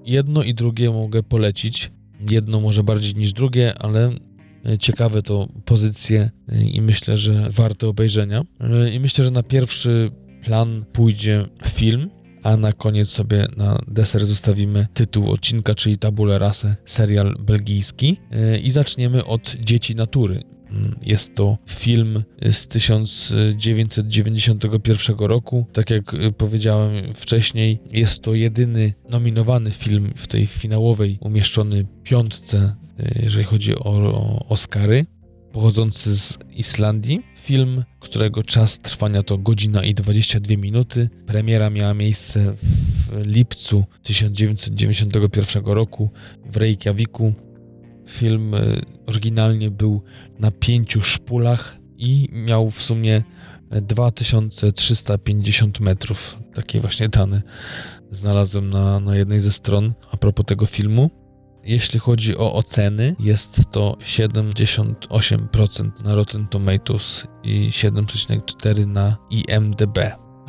jedno 0.07 0.43
i 0.43 0.55
drugie 0.55 0.91
mogę 0.91 1.23
polecić. 1.23 1.91
Jedno 2.31 2.61
może 2.61 2.83
bardziej 2.83 3.15
niż 3.15 3.33
drugie, 3.33 3.79
ale 3.79 4.13
ciekawe 4.79 5.23
to 5.23 5.49
pozycje 5.65 6.31
i 6.73 6.83
myślę, 6.83 7.19
że 7.19 7.51
warte 7.51 7.89
obejrzenia. 7.89 8.45
I 8.93 9.01
myślę, 9.01 9.25
że 9.25 9.31
na 9.31 9.43
pierwszy 9.43 10.11
plan 10.45 10.85
pójdzie 10.93 11.45
film, 11.67 12.11
a 12.47 12.57
na 12.57 12.73
koniec 12.73 13.09
sobie 13.09 13.49
na 13.57 13.79
deser 13.89 14.27
zostawimy 14.27 14.87
tytuł 14.95 15.31
odcinka, 15.31 15.75
czyli 15.75 15.99
Tabula 15.99 16.39
Rasa, 16.39 16.77
serial 16.85 17.37
belgijski. 17.41 18.21
E, 18.31 18.59
I 18.59 18.71
zaczniemy 18.71 19.25
od 19.25 19.57
Dzieci 19.61 19.95
Natury. 19.95 20.43
Mm, 20.71 20.99
jest 21.03 21.35
to 21.35 21.59
film 21.67 22.23
z 22.51 22.69
1991 22.69 25.17
roku. 25.19 25.67
Tak 25.73 25.91
jak 25.91 26.05
powiedziałem 26.39 27.15
wcześniej, 27.15 27.79
jest 27.91 28.23
to 28.23 28.35
jedyny 28.35 28.95
nominowany 29.11 29.71
film 29.71 30.13
w 30.17 30.27
tej 30.27 30.47
finałowej 30.47 31.19
umieszczony 31.21 31.87
piątce, 32.03 32.75
e, 32.99 33.23
jeżeli 33.23 33.45
chodzi 33.45 33.75
o 33.75 34.47
Oscary 34.49 35.07
pochodzący 35.57 36.17
z 36.17 36.39
Islandii. 36.51 37.23
Film, 37.37 37.85
którego 38.01 38.43
czas 38.43 38.81
trwania 38.81 39.23
to 39.23 39.39
godzina 39.39 39.85
i 39.85 39.95
22 39.95 40.57
minuty. 40.57 41.11
Premiera 41.27 41.71
miała 41.71 41.95
miejsce 41.95 42.53
w 42.53 43.27
lipcu 43.27 43.85
1991 44.03 45.65
roku 45.65 46.11
w 46.45 46.57
Reykjaviku. 46.57 47.33
Film 48.09 48.55
e, 48.55 48.83
oryginalnie 49.07 49.71
był 49.71 50.03
na 50.39 50.51
pięciu 50.51 51.03
szpulach 51.03 51.77
i 51.97 52.29
miał 52.33 52.71
w 52.71 52.83
sumie 52.83 53.23
2350 53.71 55.81
metrów. 55.81 56.37
Takie 56.55 56.81
właśnie 56.81 57.09
dane 57.09 57.43
znalazłem 58.11 58.71
na, 58.71 59.01
na 59.01 59.17
jednej 59.17 59.41
ze 59.41 59.53
stron 59.53 59.95
a 60.11 60.17
propos 60.17 60.47
tego 60.47 60.67
filmu. 60.67 61.26
Jeśli 61.67 62.01
chodzi 62.01 62.37
o 62.37 62.55
oceny, 62.55 63.17
jest 63.19 63.61
to 63.71 63.97
78% 64.01 66.05
na 66.05 66.15
Rotten 66.15 66.47
Tomatoes 66.47 67.27
i 67.43 67.71
7,4% 67.71 68.87
na 68.87 69.17
IMDb. 69.31 69.99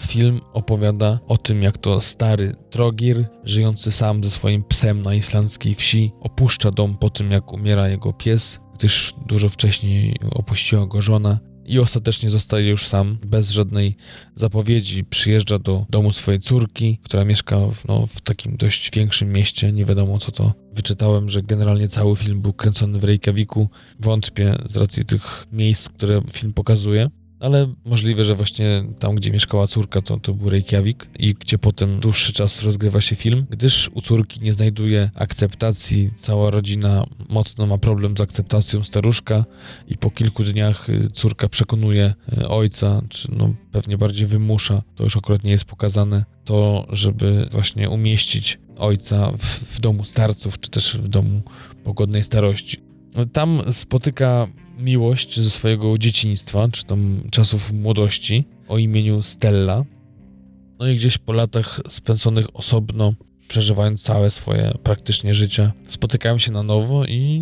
Film 0.02 0.42
opowiada 0.54 1.20
o 1.28 1.38
tym, 1.38 1.64
jak 1.64 1.78
to 1.78 2.02
stary 2.02 2.56
Trogir, 2.70 3.26
żyjący 3.44 3.92
sam 3.92 4.24
ze 4.24 4.32
swoim 4.32 4.64
psem 4.64 5.02
na 5.02 5.14
islandzkiej 5.14 5.76
wsi, 5.76 6.12
opuszcza 6.22 6.72
dom 6.72 6.98
po 6.98 7.10
tym, 7.10 7.32
jak 7.32 7.54
umiera 7.54 7.90
jego 7.90 8.14
pies, 8.14 8.60
gdyż 8.76 9.14
dużo 9.28 9.50
wcześniej 9.50 10.16
opuściła 10.32 10.86
go 10.86 11.02
żona 11.02 11.40
i 11.68 11.80
ostatecznie 11.80 12.30
zostaje 12.30 12.70
już 12.70 12.88
sam, 12.88 13.18
bez 13.26 13.52
żadnej 13.52 13.96
zapowiedzi. 14.36 15.06
Przyjeżdża 15.06 15.60
do 15.60 15.86
domu 15.90 16.12
swojej 16.12 16.40
córki, 16.40 17.00
która 17.04 17.26
mieszka 17.26 17.58
w, 17.60 17.88
no, 17.88 18.08
w 18.08 18.22
takim 18.22 18.58
dość 18.58 18.92
większym 18.96 19.34
mieście. 19.34 19.72
Nie 19.72 19.86
wiadomo 19.86 20.18
co 20.18 20.32
to. 20.32 20.54
Wyczytałem, 20.74 21.30
że 21.30 21.44
generalnie 21.44 21.88
cały 21.88 22.16
film 22.16 22.42
był 22.42 22.54
kręcony 22.54 23.00
w 23.00 23.04
Reykjaviku. 23.04 23.70
Wątpię 24.00 24.56
z 24.70 24.78
racji 24.78 25.06
tych 25.06 25.48
miejsc, 25.52 25.90
które 25.90 26.22
film 26.34 26.54
pokazuje 26.54 27.10
ale 27.40 27.74
możliwe, 27.86 28.24
że 28.24 28.36
właśnie 28.36 28.84
tam, 29.00 29.16
gdzie 29.16 29.32
mieszkała 29.32 29.68
córka, 29.68 30.02
to, 30.02 30.18
to 30.20 30.34
był 30.34 30.50
Reykjavik 30.50 31.08
i 31.20 31.34
gdzie 31.34 31.58
potem 31.58 32.00
dłuższy 32.00 32.34
czas 32.34 32.64
rozgrywa 32.64 33.02
się 33.02 33.16
film, 33.16 33.46
gdyż 33.50 33.90
u 33.94 34.02
córki 34.02 34.40
nie 34.42 34.54
znajduje 34.54 35.12
akceptacji, 35.16 36.12
cała 36.16 36.50
rodzina 36.50 37.06
mocno 37.30 37.66
ma 37.66 37.78
problem 37.78 38.18
z 38.18 38.22
akceptacją 38.22 38.84
staruszka 38.84 39.46
i 39.88 39.98
po 39.98 40.12
kilku 40.12 40.44
dniach 40.44 40.90
y, 40.90 41.10
córka 41.14 41.50
przekonuje 41.50 42.14
y, 42.38 42.48
ojca, 42.48 43.02
czy 43.10 43.32
no 43.32 43.54
pewnie 43.72 43.98
bardziej 43.98 44.28
wymusza, 44.28 44.82
to 44.96 45.04
już 45.04 45.18
akurat 45.18 45.44
nie 45.44 45.52
jest 45.52 45.66
pokazane, 45.66 46.26
to 46.46 46.88
żeby 46.90 47.50
właśnie 47.52 47.90
umieścić 47.90 48.60
ojca 48.78 49.32
w, 49.32 49.76
w 49.76 49.80
domu 49.80 50.04
starców, 50.04 50.60
czy 50.60 50.70
też 50.70 50.98
w 50.98 51.08
domu 51.08 51.42
pogodnej 51.84 52.24
starości. 52.24 52.78
Tam 53.34 53.62
spotyka 53.72 54.48
miłość 54.78 55.40
ze 55.40 55.50
swojego 55.50 55.98
dzieciństwa, 55.98 56.68
czy 56.72 56.86
tam 56.86 57.22
czasów 57.32 57.74
młodości, 57.74 58.46
o 58.68 58.78
imieniu 58.78 59.24
Stella. 59.24 59.86
No 60.80 60.88
i 60.88 60.96
gdzieś 60.96 61.18
po 61.18 61.34
latach 61.34 61.82
spędzonych 61.88 62.46
osobno, 62.54 63.14
przeżywając 63.48 64.04
całe 64.04 64.32
swoje 64.32 64.74
praktycznie 64.84 65.34
życie, 65.34 65.72
spotykają 65.88 66.38
się 66.38 66.52
na 66.52 66.64
nowo 66.64 67.06
i 67.06 67.42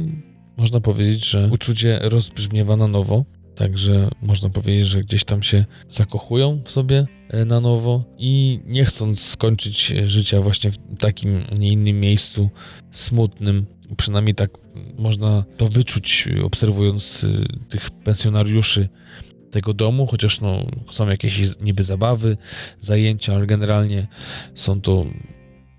można 0.57 0.81
powiedzieć, 0.81 1.29
że 1.29 1.49
uczucie 1.51 1.99
rozbrzmiewa 2.01 2.77
na 2.77 2.87
nowo. 2.87 3.25
Także 3.55 4.09
można 4.21 4.49
powiedzieć, 4.49 4.87
że 4.87 5.01
gdzieś 5.01 5.23
tam 5.23 5.43
się 5.43 5.65
zakochują 5.89 6.61
w 6.65 6.71
sobie 6.71 7.07
e, 7.29 7.45
na 7.45 7.59
nowo 7.59 8.03
i 8.17 8.59
nie 8.65 8.85
chcąc 8.85 9.19
skończyć 9.19 9.93
życia 10.05 10.41
właśnie 10.41 10.71
w 10.71 10.77
takim, 10.99 11.43
nie 11.59 11.71
innym 11.71 11.99
miejscu 11.99 12.49
smutnym, 12.91 13.65
przynajmniej 13.97 14.35
tak 14.35 14.49
można 14.97 15.43
to 15.57 15.67
wyczuć 15.67 16.27
obserwując 16.43 17.23
y, 17.23 17.45
tych 17.69 17.91
pensjonariuszy 17.91 18.89
tego 19.51 19.73
domu, 19.73 20.07
chociaż 20.07 20.41
no, 20.41 20.65
są 20.91 21.09
jakieś 21.09 21.39
niby 21.61 21.83
zabawy, 21.83 22.37
zajęcia, 22.79 23.35
ale 23.35 23.45
generalnie 23.45 24.07
są 24.55 24.81
to 24.81 25.05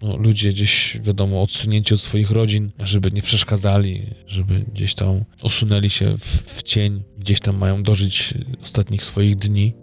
no, 0.03 0.17
ludzie 0.17 0.49
gdzieś, 0.49 0.99
wiadomo, 1.03 1.43
odsunięci 1.43 1.95
od 1.95 2.01
swoich 2.01 2.31
rodzin, 2.31 2.71
żeby 2.79 3.11
nie 3.13 3.23
przeszkadzali, 3.23 4.07
żeby 4.27 4.65
gdzieś 4.75 4.95
tam 4.95 5.25
usunęli 5.43 5.91
się 5.91 6.17
w, 6.19 6.55
w 6.59 6.63
cień, 6.63 7.03
gdzieś 7.19 7.41
tam 7.41 7.57
mają 7.57 7.83
dożyć 7.83 8.35
ostatnich 8.63 9.05
swoich 9.05 9.37
dni. 9.37 9.75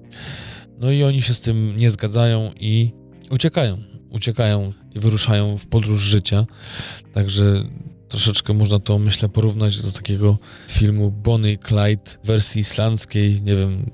No 0.80 0.92
i 0.92 1.04
oni 1.04 1.22
się 1.22 1.34
z 1.34 1.42
tym 1.42 1.78
nie 1.78 1.92
zgadzają 1.92 2.52
i 2.60 2.92
uciekają. 3.30 3.84
Uciekają 4.10 4.74
i 4.96 5.00
wyruszają 5.00 5.58
w 5.58 5.66
podróż 5.68 6.02
życia. 6.02 6.46
Także 7.14 7.64
troszeczkę 8.14 8.54
można 8.54 8.80
to, 8.80 9.00
myślę, 9.00 9.30
porównać 9.30 9.82
do 9.82 9.92
takiego 9.92 10.38
filmu 10.70 11.12
Bonnie 11.12 11.58
Clyde 11.58 12.12
w 12.24 12.28
wersji 12.28 12.62
islandzkiej, 12.62 13.42
nie 13.42 13.56
wiem, 13.56 13.92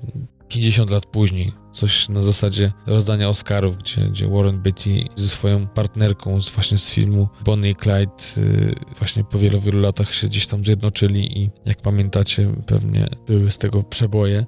50 0.50 0.90
lat 0.90 1.06
później. 1.06 1.52
Coś 1.72 2.08
na 2.08 2.22
zasadzie 2.22 2.72
rozdania 2.86 3.28
Oscarów, 3.28 3.76
gdzie, 3.76 4.00
gdzie 4.00 4.28
Warren 4.28 4.62
Beatty 4.62 5.04
ze 5.14 5.28
swoją 5.28 5.66
partnerką 5.66 6.40
z 6.40 6.50
właśnie 6.50 6.78
z 6.78 6.90
filmu 6.90 7.28
Bonnie 7.44 7.70
i 7.70 7.76
Clyde 7.76 8.12
yy, 8.36 8.74
właśnie 8.98 9.24
po 9.24 9.38
wielu, 9.38 9.60
wielu 9.60 9.80
latach 9.80 10.14
się 10.14 10.26
gdzieś 10.26 10.46
tam 10.46 10.64
zjednoczyli 10.64 11.38
i 11.38 11.50
jak 11.64 11.82
pamiętacie 11.82 12.54
pewnie 12.66 13.08
były 13.26 13.50
z 13.50 13.58
tego 13.58 13.82
przeboje. 13.82 14.46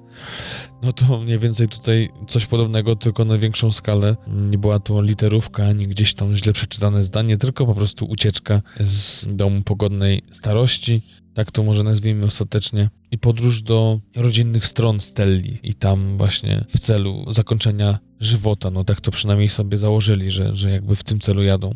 No 0.81 0.93
to 0.93 1.19
mniej 1.19 1.39
więcej 1.39 1.67
tutaj 1.67 2.09
coś 2.27 2.45
podobnego, 2.45 2.95
tylko 2.95 3.25
na 3.25 3.37
większą 3.37 3.71
skalę. 3.71 4.15
Nie 4.27 4.57
była 4.57 4.79
to 4.79 5.01
literówka, 5.01 5.65
ani 5.65 5.87
gdzieś 5.87 6.13
tam 6.13 6.35
źle 6.35 6.53
przeczytane 6.53 7.03
zdanie, 7.03 7.37
tylko 7.37 7.65
po 7.65 7.75
prostu 7.75 8.05
ucieczka 8.05 8.61
z 8.79 9.25
domu 9.35 9.61
pogodnej 9.61 10.21
starości 10.31 11.01
tak 11.33 11.51
to 11.51 11.63
może 11.63 11.83
nazwijmy 11.83 12.25
ostatecznie, 12.25 12.89
i 13.11 13.17
podróż 13.17 13.61
do 13.61 13.99
rodzinnych 14.15 14.65
stron 14.65 14.99
Stelli 15.01 15.57
i 15.63 15.73
tam 15.73 16.17
właśnie 16.17 16.65
w 16.69 16.79
celu 16.79 17.25
zakończenia 17.33 17.99
żywota, 18.19 18.71
no 18.71 18.83
tak 18.83 19.01
to 19.01 19.11
przynajmniej 19.11 19.49
sobie 19.49 19.77
założyli, 19.77 20.31
że, 20.31 20.55
że 20.55 20.71
jakby 20.71 20.95
w 20.95 21.03
tym 21.03 21.19
celu 21.19 21.43
jadą. 21.43 21.75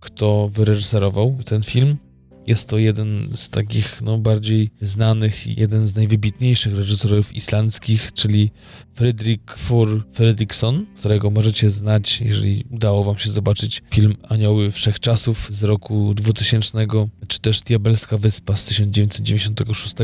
Kto 0.00 0.48
wyreżyserował 0.48 1.38
ten 1.44 1.62
film? 1.62 1.96
Jest 2.46 2.68
to 2.68 2.78
jeden 2.78 3.30
z 3.34 3.50
takich 3.50 4.02
no, 4.02 4.18
bardziej 4.18 4.70
znanych 4.80 5.46
i 5.46 5.60
jeden 5.60 5.86
z 5.86 5.94
najwybitniejszych 5.94 6.76
reżyserów 6.76 7.36
islandzkich, 7.36 8.12
czyli 8.12 8.50
Fredrik 8.94 9.56
Fur 9.58 10.04
Fredriksson, 10.12 10.86
którego 10.98 11.30
możecie 11.30 11.70
znać, 11.70 12.20
jeżeli 12.20 12.64
udało 12.70 13.04
wam 13.04 13.18
się 13.18 13.32
zobaczyć 13.32 13.82
film 13.90 14.16
Anioły 14.28 14.70
Wszechczasów 14.70 15.46
z 15.50 15.64
roku 15.64 16.14
2000, 16.14 16.86
czy 17.28 17.40
też 17.40 17.60
Diabelska 17.60 18.18
Wyspa 18.18 18.56
z 18.56 18.66
1996. 18.66 19.94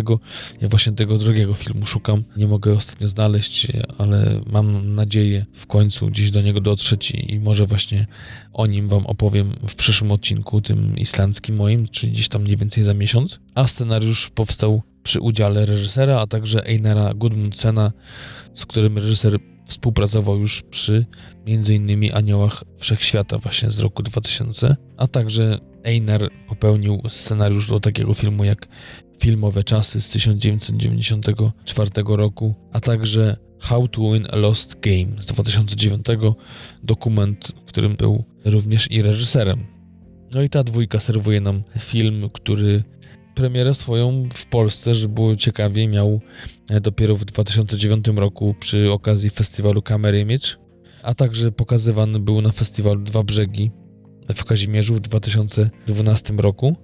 Ja 0.60 0.68
właśnie 0.68 0.92
tego 0.92 1.18
drugiego 1.18 1.54
filmu 1.54 1.86
szukam. 1.86 2.24
Nie 2.36 2.46
mogę 2.46 2.72
ostatnio 2.72 3.08
znaleźć, 3.08 3.66
ale 3.98 4.40
mam 4.46 4.94
nadzieję 4.94 5.46
w 5.52 5.66
końcu 5.66 6.06
gdzieś 6.06 6.30
do 6.30 6.42
niego 6.42 6.60
dotrzeć 6.60 7.10
i 7.10 7.40
może 7.40 7.66
właśnie 7.66 8.06
o 8.52 8.66
nim 8.66 8.88
wam 8.88 9.06
opowiem 9.06 9.52
w 9.68 9.74
przyszłym 9.74 10.12
odcinku, 10.12 10.60
tym 10.60 10.98
islandzkim 10.98 11.56
moim, 11.56 11.88
czyli 11.88 12.12
gdzieś 12.12 12.28
tam 12.28 12.42
mniej 12.42 12.56
więcej 12.56 12.84
za 12.84 12.94
miesiąc. 12.94 13.40
A 13.54 13.66
scenariusz 13.66 14.30
powstał 14.34 14.82
przy 15.02 15.20
udziale 15.20 15.66
reżysera, 15.66 16.20
a 16.20 16.26
także 16.26 16.66
Einara 16.66 17.14
Gudmundsena, 17.14 17.92
z 18.54 18.66
którym 18.66 18.98
reżyser 18.98 19.38
współpracował 19.66 20.38
już 20.38 20.62
przy 20.62 21.06
m.in. 21.46 22.14
Aniołach 22.14 22.64
Wszechświata 22.78 23.38
właśnie 23.38 23.70
z 23.70 23.78
roku 23.78 24.02
2000, 24.02 24.76
a 24.96 25.06
także 25.06 25.58
Einar 25.84 26.28
popełnił 26.48 27.02
scenariusz 27.08 27.68
do 27.68 27.80
takiego 27.80 28.14
filmu 28.14 28.44
jak 28.44 28.68
Filmowe 29.20 29.64
Czasy 29.64 30.00
z 30.00 30.08
1994 30.08 31.90
roku, 32.06 32.54
a 32.72 32.80
także 32.80 33.36
How 33.58 33.88
to 33.88 34.12
Win 34.12 34.26
a 34.30 34.36
Lost 34.36 34.80
Game 34.80 35.22
z 35.22 35.26
2009, 35.26 36.06
dokument, 36.82 37.52
w 37.66 37.68
którym 37.68 37.96
był 37.96 38.24
również 38.44 38.90
i 38.90 39.02
reżyserem. 39.02 39.66
No 40.34 40.42
i 40.42 40.48
ta 40.48 40.64
dwójka 40.64 41.00
serwuje 41.00 41.40
nam 41.40 41.62
film, 41.78 42.30
który 42.32 42.84
premierę 43.34 43.74
swoją 43.74 44.28
w 44.32 44.46
Polsce, 44.46 44.94
żeby 44.94 45.14
było 45.14 45.36
ciekawie, 45.36 45.88
miał 45.88 46.20
dopiero 46.80 47.16
w 47.16 47.24
2009 47.24 48.06
roku 48.16 48.54
przy 48.60 48.92
okazji 48.92 49.30
festiwalu 49.30 49.82
Camera 49.82 50.18
Image, 50.18 50.48
a 51.02 51.14
także 51.14 51.52
pokazywany 51.52 52.20
był 52.20 52.40
na 52.40 52.52
festiwalu 52.52 53.00
Dwa 53.00 53.22
Brzegi 53.22 53.70
w 54.34 54.44
Kazimierzu 54.44 54.94
w 54.94 55.00
2012 55.00 56.34
roku, 56.34 56.76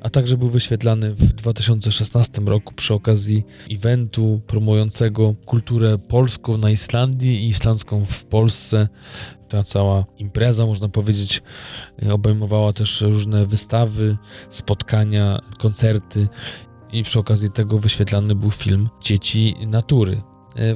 a 0.00 0.10
także 0.10 0.36
był 0.36 0.50
wyświetlany 0.50 1.14
w 1.14 1.32
2016 1.32 2.42
roku 2.46 2.74
przy 2.74 2.94
okazji 2.94 3.44
eventu 3.70 4.40
promującego 4.46 5.34
kulturę 5.46 5.98
polską 5.98 6.56
na 6.56 6.70
Islandii 6.70 7.44
i 7.44 7.48
islandzką 7.48 8.04
w 8.04 8.24
Polsce 8.24 8.88
ta 9.48 9.64
cała 9.64 10.04
impreza, 10.18 10.66
można 10.66 10.88
powiedzieć, 10.88 11.42
obejmowała 12.10 12.72
też 12.72 13.00
różne 13.00 13.46
wystawy, 13.46 14.16
spotkania, 14.50 15.38
koncerty 15.58 16.28
i 16.92 17.02
przy 17.02 17.18
okazji 17.18 17.50
tego 17.50 17.78
wyświetlany 17.78 18.34
był 18.34 18.50
film 18.50 18.88
Dzieci 19.02 19.54
Natury. 19.66 20.22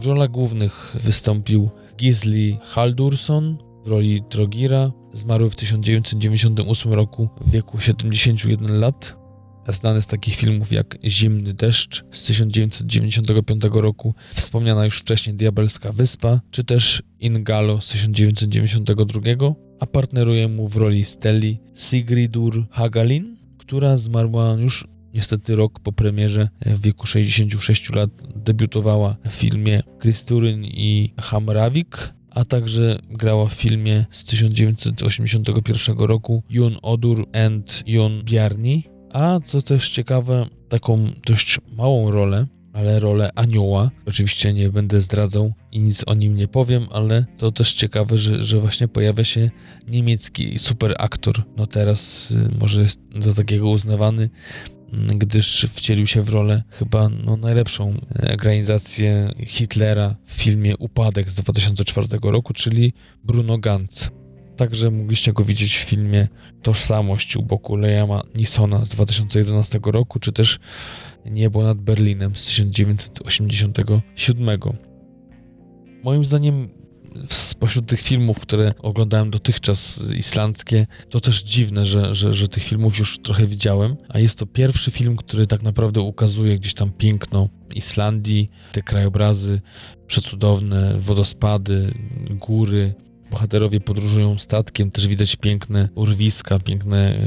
W 0.01 0.07
rolach 0.07 0.31
głównych 0.31 0.97
wystąpił 1.05 1.71
Gisli 1.97 2.59
Haldurson 2.63 3.59
w 3.85 3.89
roli 3.89 4.23
Trogira. 4.29 4.93
Zmarły 5.13 5.51
w 5.51 5.57
1998 5.57 6.93
roku 6.93 7.29
w 7.41 7.51
wieku 7.51 7.81
71 7.81 8.81
lat 8.81 9.23
znany 9.69 10.03
z 10.03 10.07
takich 10.07 10.35
filmów 10.37 10.73
jak 10.73 10.99
Zimny 11.05 11.55
deszcz 11.55 12.05
z 12.13 12.23
1995 12.25 13.65
roku, 13.73 14.15
wspomniana 14.35 14.85
już 14.85 14.99
wcześniej 14.99 15.37
Diabelska 15.37 15.93
Wyspa, 15.93 16.41
czy 16.51 16.65
też 16.65 17.03
Ingalo 17.21 17.81
z 17.81 17.89
1992, 17.89 19.21
a 19.81 19.87
partneruje 19.87 20.49
mu 20.49 20.69
w 20.69 20.77
roli 20.77 21.05
Stelli 21.05 21.61
Sigridur 21.75 22.67
Hagalin, 22.71 23.37
która 23.59 23.97
zmarła 23.97 24.57
już 24.59 24.89
niestety 25.15 25.57
rok 25.57 25.81
po 25.81 25.93
premierze 25.93 26.49
w 26.67 26.81
wieku 26.81 27.07
66 27.07 27.91
lat. 27.91 28.11
Debiutowała 28.37 29.17
w 29.29 29.33
filmie 29.33 29.83
Kristuryn 29.99 30.65
i 30.65 31.15
Hamravik, 31.19 32.15
a 32.35 32.45
także 32.45 32.99
grała 33.11 33.47
w 33.49 33.55
filmie 33.55 34.07
z 34.11 34.25
1981 34.25 35.99
roku 35.99 36.43
Jun 36.51 36.77
Odur 36.83 37.27
and 37.33 37.83
Jun 37.87 38.23
Bjarni, 38.25 38.85
a 39.13 39.41
co 39.45 39.63
też 39.63 39.91
ciekawe, 39.91 40.47
taką 40.69 41.11
dość 41.27 41.61
małą 41.77 42.11
rolę, 42.11 42.47
ale 42.73 43.01
rolę 43.01 43.31
anioła. 43.35 43.91
Oczywiście 44.07 44.53
nie 44.53 44.71
będę 44.71 45.01
zdradzał 45.01 45.53
i 45.73 45.81
nic 45.81 46.03
o 46.07 46.15
nim 46.15 46.37
nie 46.37 46.49
powiem, 46.49 46.87
ale 46.91 47.25
to 47.39 47.53
też 47.53 47.75
ciekawe, 47.75 48.19
że, 48.19 48.43
że 48.43 48.61
właśnie 48.61 48.89
pojawia 48.89 49.25
się 49.25 49.51
niemiecki 49.89 50.59
super 50.59 50.95
aktor. 50.99 51.45
No 51.57 51.67
teraz 51.67 52.31
y, 52.31 52.59
może 52.61 52.83
jest 52.83 53.01
za 53.21 53.35
takiego 53.35 53.69
uznawany, 53.71 54.31
gdyż 54.93 55.67
wcielił 55.73 56.07
się 56.07 56.23
w 56.23 56.29
rolę 56.29 56.63
chyba 56.71 57.09
no, 57.09 57.37
najlepszą 57.37 57.95
ekranizację 58.15 59.35
Hitlera 59.47 60.17
w 60.27 60.33
filmie 60.33 60.77
Upadek 60.77 61.31
z 61.31 61.35
2004 61.35 62.09
roku, 62.23 62.53
czyli 62.53 62.93
Bruno 63.25 63.59
Ganz. 63.59 64.11
Także 64.57 64.91
mogliście 64.91 65.33
go 65.33 65.45
widzieć 65.45 65.77
w 65.77 65.81
filmie 65.81 66.29
Tożsamość 66.63 67.37
u 67.37 67.43
boku 67.43 67.77
Lejama 67.77 68.23
Nisona 68.35 68.85
z 68.85 68.89
2011 68.89 69.81
roku, 69.85 70.21
czy 70.21 70.33
też 70.33 70.59
Niebo 71.27 71.63
nad 71.63 71.79
Berlinem 71.79 72.37
z 72.37 72.47
1987. 72.47 74.61
Moim 76.05 76.25
zdaniem 76.25 76.69
spośród 77.29 77.87
tych 77.87 78.01
filmów, 78.01 78.41
które 78.41 78.75
oglądałem 78.79 79.31
dotychczas 79.31 80.01
islandzkie, 80.17 80.87
to 81.11 81.21
też 81.21 81.43
dziwne, 81.43 81.87
że, 81.87 82.15
że, 82.15 82.35
że 82.35 82.49
tych 82.49 82.63
filmów 82.63 82.99
już 82.99 83.19
trochę 83.19 83.47
widziałem, 83.47 83.97
a 84.09 84.19
jest 84.19 84.39
to 84.39 84.47
pierwszy 84.47 84.91
film, 84.91 85.17
który 85.17 85.47
tak 85.47 85.63
naprawdę 85.63 86.01
ukazuje 86.01 86.59
gdzieś 86.59 86.75
tam 86.75 86.93
piękno 86.93 87.49
Islandii, 87.75 88.51
te 88.73 88.83
krajobrazy 88.83 89.61
przecudowne, 90.07 90.99
wodospady, 90.99 91.95
góry, 92.31 92.95
bohaterowie 93.31 93.81
podróżują 93.81 94.39
statkiem, 94.39 94.91
też 94.91 95.09
widać 95.09 95.37
piękne 95.37 95.89
urwiska, 95.95 96.59
piękne 96.59 97.19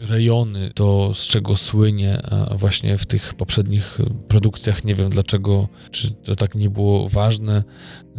rejony, 0.00 0.70
to 0.74 1.14
z 1.14 1.26
czego 1.26 1.56
słynie, 1.56 2.22
a 2.50 2.54
właśnie 2.54 2.98
w 2.98 3.06
tych 3.06 3.34
poprzednich 3.34 3.98
produkcjach 4.28 4.84
nie 4.84 4.94
wiem 4.94 5.10
dlaczego, 5.10 5.68
czy 5.90 6.10
to 6.10 6.36
tak 6.36 6.54
nie 6.54 6.70
było 6.70 7.08
ważne. 7.08 7.64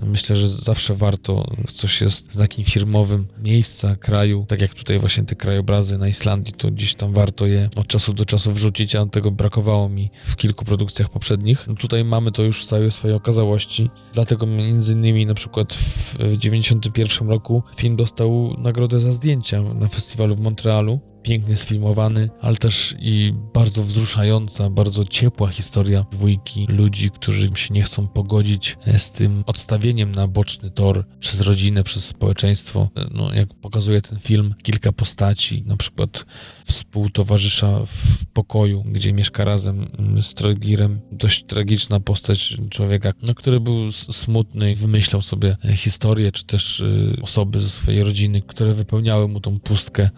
Myślę, 0.03 0.35
że 0.35 0.49
zawsze 0.49 0.95
warto, 0.95 1.55
coś 1.73 2.01
jest 2.01 2.33
znakiem 2.33 2.65
firmowym 2.65 3.27
miejsca, 3.43 3.95
kraju, 3.95 4.45
tak 4.47 4.61
jak 4.61 4.73
tutaj 4.73 4.99
właśnie 4.99 5.23
te 5.23 5.35
krajobrazy 5.35 5.97
na 5.97 6.07
Islandii, 6.07 6.53
to 6.53 6.71
gdzieś 6.71 6.95
tam 6.95 7.13
warto 7.13 7.47
je 7.47 7.69
od 7.75 7.87
czasu 7.87 8.13
do 8.13 8.25
czasu 8.25 8.51
wrzucić, 8.51 8.95
a 8.95 9.05
tego 9.05 9.31
brakowało 9.31 9.89
mi 9.89 10.09
w 10.25 10.35
kilku 10.35 10.65
produkcjach 10.65 11.09
poprzednich. 11.09 11.67
No 11.67 11.75
tutaj 11.75 12.03
mamy 12.03 12.31
to 12.31 12.43
już 12.43 12.63
w 12.63 12.67
całej 12.67 12.91
swojej 12.91 13.17
okazałości, 13.17 13.89
dlatego 14.13 14.45
między 14.45 14.93
innymi 14.93 15.25
na 15.25 15.33
przykład 15.33 15.73
w 15.73 16.11
1991 16.11 17.29
roku 17.29 17.63
film 17.75 17.95
dostał 17.95 18.55
nagrodę 18.57 18.99
za 18.99 19.11
zdjęcia 19.11 19.61
na 19.61 19.87
festiwalu 19.87 20.35
w 20.35 20.39
Montrealu 20.39 21.10
pięknie 21.23 21.57
sfilmowany, 21.57 22.29
ale 22.41 22.55
też 22.55 22.95
i 22.99 23.33
bardzo 23.53 23.83
wzruszająca, 23.83 24.69
bardzo 24.69 25.05
ciepła 25.05 25.47
historia 25.47 26.05
dwójki 26.11 26.65
ludzi, 26.69 27.11
którzy 27.11 27.51
się 27.55 27.73
nie 27.73 27.83
chcą 27.83 28.07
pogodzić 28.07 28.77
e, 28.87 28.99
z 28.99 29.11
tym 29.11 29.43
odstawieniem 29.45 30.11
na 30.11 30.27
boczny 30.27 30.71
tor 30.71 31.05
przez 31.19 31.41
rodzinę, 31.41 31.83
przez 31.83 32.05
społeczeństwo. 32.05 32.89
E, 32.95 33.07
no, 33.13 33.33
jak 33.33 33.53
pokazuje 33.53 34.01
ten 34.01 34.19
film, 34.19 34.55
kilka 34.63 34.91
postaci, 34.91 35.63
na 35.65 35.77
przykład 35.77 36.25
współtowarzysza 36.65 37.85
w 37.85 38.25
pokoju, 38.25 38.83
gdzie 38.87 39.13
mieszka 39.13 39.43
razem 39.43 39.87
mm, 39.99 40.23
z 40.23 40.33
Trogirem. 40.33 41.01
Dość 41.11 41.45
tragiczna 41.45 41.99
postać 41.99 42.57
człowieka, 42.69 43.13
no, 43.21 43.35
który 43.35 43.59
był 43.59 43.91
smutny 43.91 44.71
i 44.71 44.75
wymyślał 44.75 45.21
sobie 45.21 45.57
e, 45.65 45.77
historię, 45.77 46.31
czy 46.31 46.45
też 46.45 46.83
osoby 47.21 47.59
ze 47.59 47.69
swojej 47.69 48.03
rodziny, 48.03 48.41
które 48.41 48.73
wypełniały 48.73 49.27
mu 49.27 49.39
tą 49.39 49.59
pustkę 49.59 50.09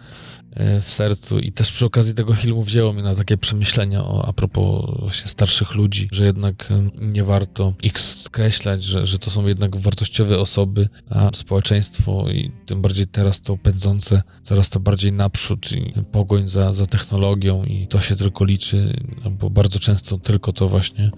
w 0.56 0.90
sercu 0.90 1.38
i 1.38 1.52
też 1.52 1.72
przy 1.72 1.84
okazji 1.84 2.14
tego 2.14 2.34
filmu 2.34 2.62
wzięło 2.62 2.92
mnie 2.92 3.02
na 3.02 3.14
takie 3.14 3.36
przemyślenia 3.36 4.04
o, 4.04 4.28
a 4.28 4.32
propos 4.32 5.00
właśnie 5.00 5.28
starszych 5.28 5.74
ludzi, 5.74 6.08
że 6.12 6.24
jednak 6.24 6.70
e, 6.70 6.90
nie 7.00 7.24
warto 7.24 7.74
ich 7.82 8.00
skreślać, 8.00 8.84
że, 8.84 9.06
że 9.06 9.18
to 9.18 9.30
są 9.30 9.46
jednak 9.46 9.76
wartościowe 9.76 10.38
osoby, 10.38 10.88
a 11.10 11.30
społeczeństwo 11.34 12.30
i 12.30 12.50
tym 12.66 12.82
bardziej 12.82 13.06
teraz 13.06 13.40
to 13.40 13.56
pędzące 13.56 14.22
coraz 14.42 14.70
to 14.70 14.80
bardziej 14.80 15.12
naprzód 15.12 15.72
i 15.72 15.92
pogoń 16.12 16.48
za, 16.48 16.72
za 16.72 16.86
technologią 16.86 17.64
i 17.64 17.86
to 17.86 18.00
się 18.00 18.16
tylko 18.16 18.44
liczy, 18.44 19.02
bo 19.30 19.50
bardzo 19.50 19.78
często 19.78 20.18
tylko 20.18 20.52
to 20.52 20.68
właśnie 20.68 21.10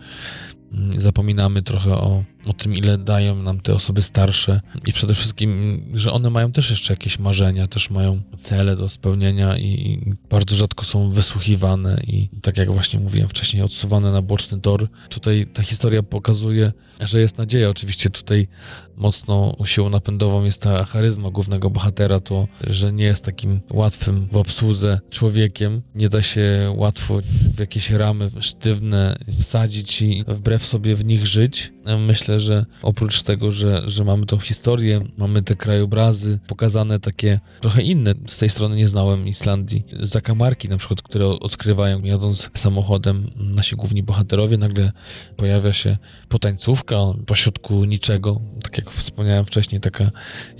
mm, 0.73 1.01
zapominamy 1.01 1.63
trochę 1.63 1.95
o 1.95 2.25
o 2.47 2.53
tym, 2.53 2.75
ile 2.75 2.99
dają 2.99 3.37
nam 3.37 3.61
te 3.61 3.75
osoby 3.75 4.03
starsze 4.03 4.61
i 4.87 4.93
przede 4.93 5.15
wszystkim, 5.15 5.81
że 5.95 6.13
one 6.13 6.31
mają 6.31 6.53
też 6.53 6.71
jeszcze 6.71 6.93
jakieś 6.93 7.19
marzenia, 7.19 7.69
też 7.69 7.91
mają 7.91 8.21
cele 8.39 8.77
do 8.77 8.89
spełnienia 8.89 9.59
i 9.59 10.01
bardzo 10.31 10.57
rzadko 10.57 10.85
są 10.85 11.11
wysłuchiwane 11.11 12.01
i 12.07 12.29
tak 12.43 12.59
jak 12.59 12.73
właśnie 12.73 13.01
mówiłem 13.01 13.29
wcześniej, 13.29 13.63
odsuwane 13.63 14.13
na 14.13 14.23
boczny 14.23 14.61
tor. 14.61 14.89
Tutaj 15.09 15.47
ta 15.55 15.63
historia 15.63 16.03
pokazuje, 16.03 16.73
że 17.01 17.21
jest 17.21 17.39
nadzieja. 17.39 17.71
Oczywiście 17.71 18.11
tutaj 18.11 18.49
mocno 18.97 19.57
siłą 19.65 19.91
napędową 19.91 20.45
jest 20.45 20.63
ta 20.63 20.85
charyzma 20.85 21.31
głównego 21.31 21.71
bohatera, 21.71 22.21
to, 22.21 22.49
że 22.67 22.93
nie 22.93 23.05
jest 23.05 23.25
takim 23.25 23.61
łatwym 23.71 24.29
w 24.33 24.37
obsłudze 24.37 25.01
człowiekiem. 25.11 25.83
Nie 25.95 26.09
da 26.09 26.23
się 26.23 26.75
łatwo 26.77 27.21
w 27.57 27.61
jakieś 27.61 27.91
ramy 27.91 28.31
sztywne 28.41 29.19
wsadzić 29.41 30.03
i 30.03 30.25
wbrew 30.29 30.67
sobie 30.67 30.97
w 30.97 31.05
nich 31.05 31.27
żyć. 31.27 31.73
Myślę, 31.99 32.36
że 32.41 32.67
oprócz 32.83 33.23
tego, 33.23 33.51
że, 33.51 33.83
że 33.87 34.05
mamy 34.05 34.27
tą 34.27 34.39
historię, 34.39 35.01
mamy 35.19 35.43
te 35.43 35.57
krajobrazy 35.57 36.39
pokazane 36.47 37.01
takie 37.01 37.41
trochę 37.61 37.83
inne. 37.83 38.15
Z 38.29 38.39
tej 38.39 38.51
strony 38.51 38.77
nie 38.77 38.89
znałem 38.89 39.29
Islandii. 39.29 39.85
Zakamarki 40.03 40.69
na 40.69 40.77
przykład, 40.77 41.03
które 41.03 41.27
odkrywają 41.27 42.03
jadąc 42.03 42.51
samochodem 42.55 43.31
nasi 43.37 43.77
główni 43.77 44.03
bohaterowie, 44.03 44.59
nagle 44.59 44.93
pojawia 45.37 45.73
się 45.73 45.99
potańcówka 46.29 46.97
pośrodku 47.27 47.85
niczego, 47.85 48.41
tak 48.63 48.79
jak 48.79 48.91
wspomniałem 48.91 49.45
wcześniej, 49.45 49.81
taka 49.81 50.11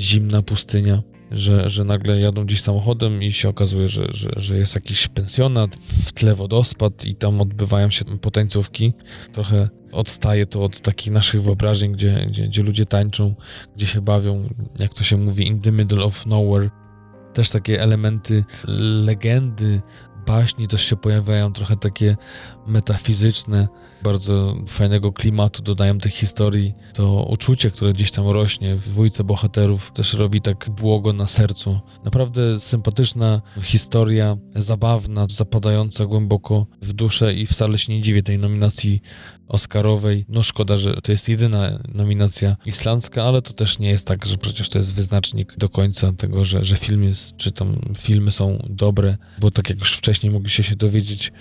zimna 0.01 0.43
pustynia 0.43 1.03
że, 1.31 1.71
że 1.71 1.85
nagle 1.85 2.21
jadą 2.21 2.45
gdzieś 2.45 2.63
samochodem 2.63 3.23
i 3.23 3.33
się 3.33 3.49
okazuje, 3.49 3.89
że, 3.89 4.07
że, 4.11 4.31
że 4.37 4.59
jest 4.59 4.75
jakiś 4.75 5.09
pensjonat, 5.09 5.77
w 6.07 6.13
tle 6.13 6.35
wodospad 6.35 7.05
i 7.05 7.15
tam 7.15 7.41
odbywają 7.41 7.91
się 7.91 8.05
potańcówki. 8.05 8.93
Trochę 9.33 9.69
odstaje 9.93 10.47
to 10.47 10.65
od 10.65 10.81
takich 10.81 11.13
naszych 11.13 11.43
wyobrażeń, 11.43 11.93
gdzie, 11.93 12.27
gdzie, 12.29 12.47
gdzie 12.47 12.63
ludzie 12.63 12.87
tańczą, 12.87 13.35
gdzie 13.77 13.87
się 13.87 14.01
bawią, 14.01 14.49
jak 14.79 14.95
to 14.95 15.05
się 15.05 15.17
mówi, 15.17 15.47
in 15.47 15.61
the 15.61 15.73
middle 15.73 16.05
of 16.05 16.27
nowhere. 16.27 16.71
Też 17.35 17.51
takie 17.51 17.83
elementy 17.83 18.45
legendy, 19.05 19.81
baśni 20.27 20.69
też 20.69 20.85
się 20.85 20.97
pojawiają, 20.97 21.53
trochę 21.53 21.77
takie 21.77 22.17
metafizyczne, 22.67 23.69
bardzo 24.07 24.57
fajnego 24.67 25.13
klimatu 25.13 25.63
dodają 25.63 25.99
tej 25.99 26.11
historii. 26.11 26.75
To 26.95 27.27
uczucie, 27.31 27.71
które 27.71 27.93
gdzieś 27.93 28.11
tam 28.11 28.29
rośnie 28.29 28.77
w 28.77 28.89
dwójce 28.89 29.25
bohaterów, 29.25 29.93
też 29.93 30.15
robi 30.15 30.41
tak 30.41 30.71
błogo 30.71 31.13
na 31.13 31.27
sercu. 31.27 31.81
Naprawdę 32.05 32.61
sympatyczna 32.61 33.43
historia, 33.63 34.37
zabawna, 34.55 35.27
zapadająca 35.31 36.07
głęboko 36.07 36.67
w 36.83 36.93
duszę 36.93 37.35
i 37.35 37.47
wcale 37.47 37.79
się 37.79 37.93
nie 37.93 38.03
dziwię 38.03 38.23
tej 38.23 38.39
nominacji 38.39 39.03
Oscarowej. 39.49 40.25
No 40.29 40.43
szkoda, 40.43 40.79
że 40.79 40.95
to 41.03 41.13
jest 41.13 41.29
jedyna 41.29 41.79
nominacja 41.95 42.57
islandzka, 42.67 43.25
ale 43.25 43.43
to 43.43 43.53
też 43.53 43.79
nie 43.79 43.89
jest 43.89 44.07
tak, 44.07 44.27
że 44.27 44.39
przecież 44.39 44.69
to 44.69 44.79
jest 44.79 44.95
wyznacznik 44.95 45.57
do 45.57 45.69
końca 45.69 46.13
tego, 46.13 46.45
że, 46.45 46.65
że 46.65 46.77
film 46.77 47.05
jest, 47.05 47.37
czy 47.37 47.53
tam 47.53 47.81
filmy 47.99 48.31
są 48.31 48.67
dobre, 48.71 49.17
bo 49.39 49.51
tak 49.51 49.71
jak 49.71 49.79
już 49.79 49.97
wcześniej 49.97 50.33
mogliście 50.33 50.63
się 50.63 50.77
dowiedzieć, 50.77 51.33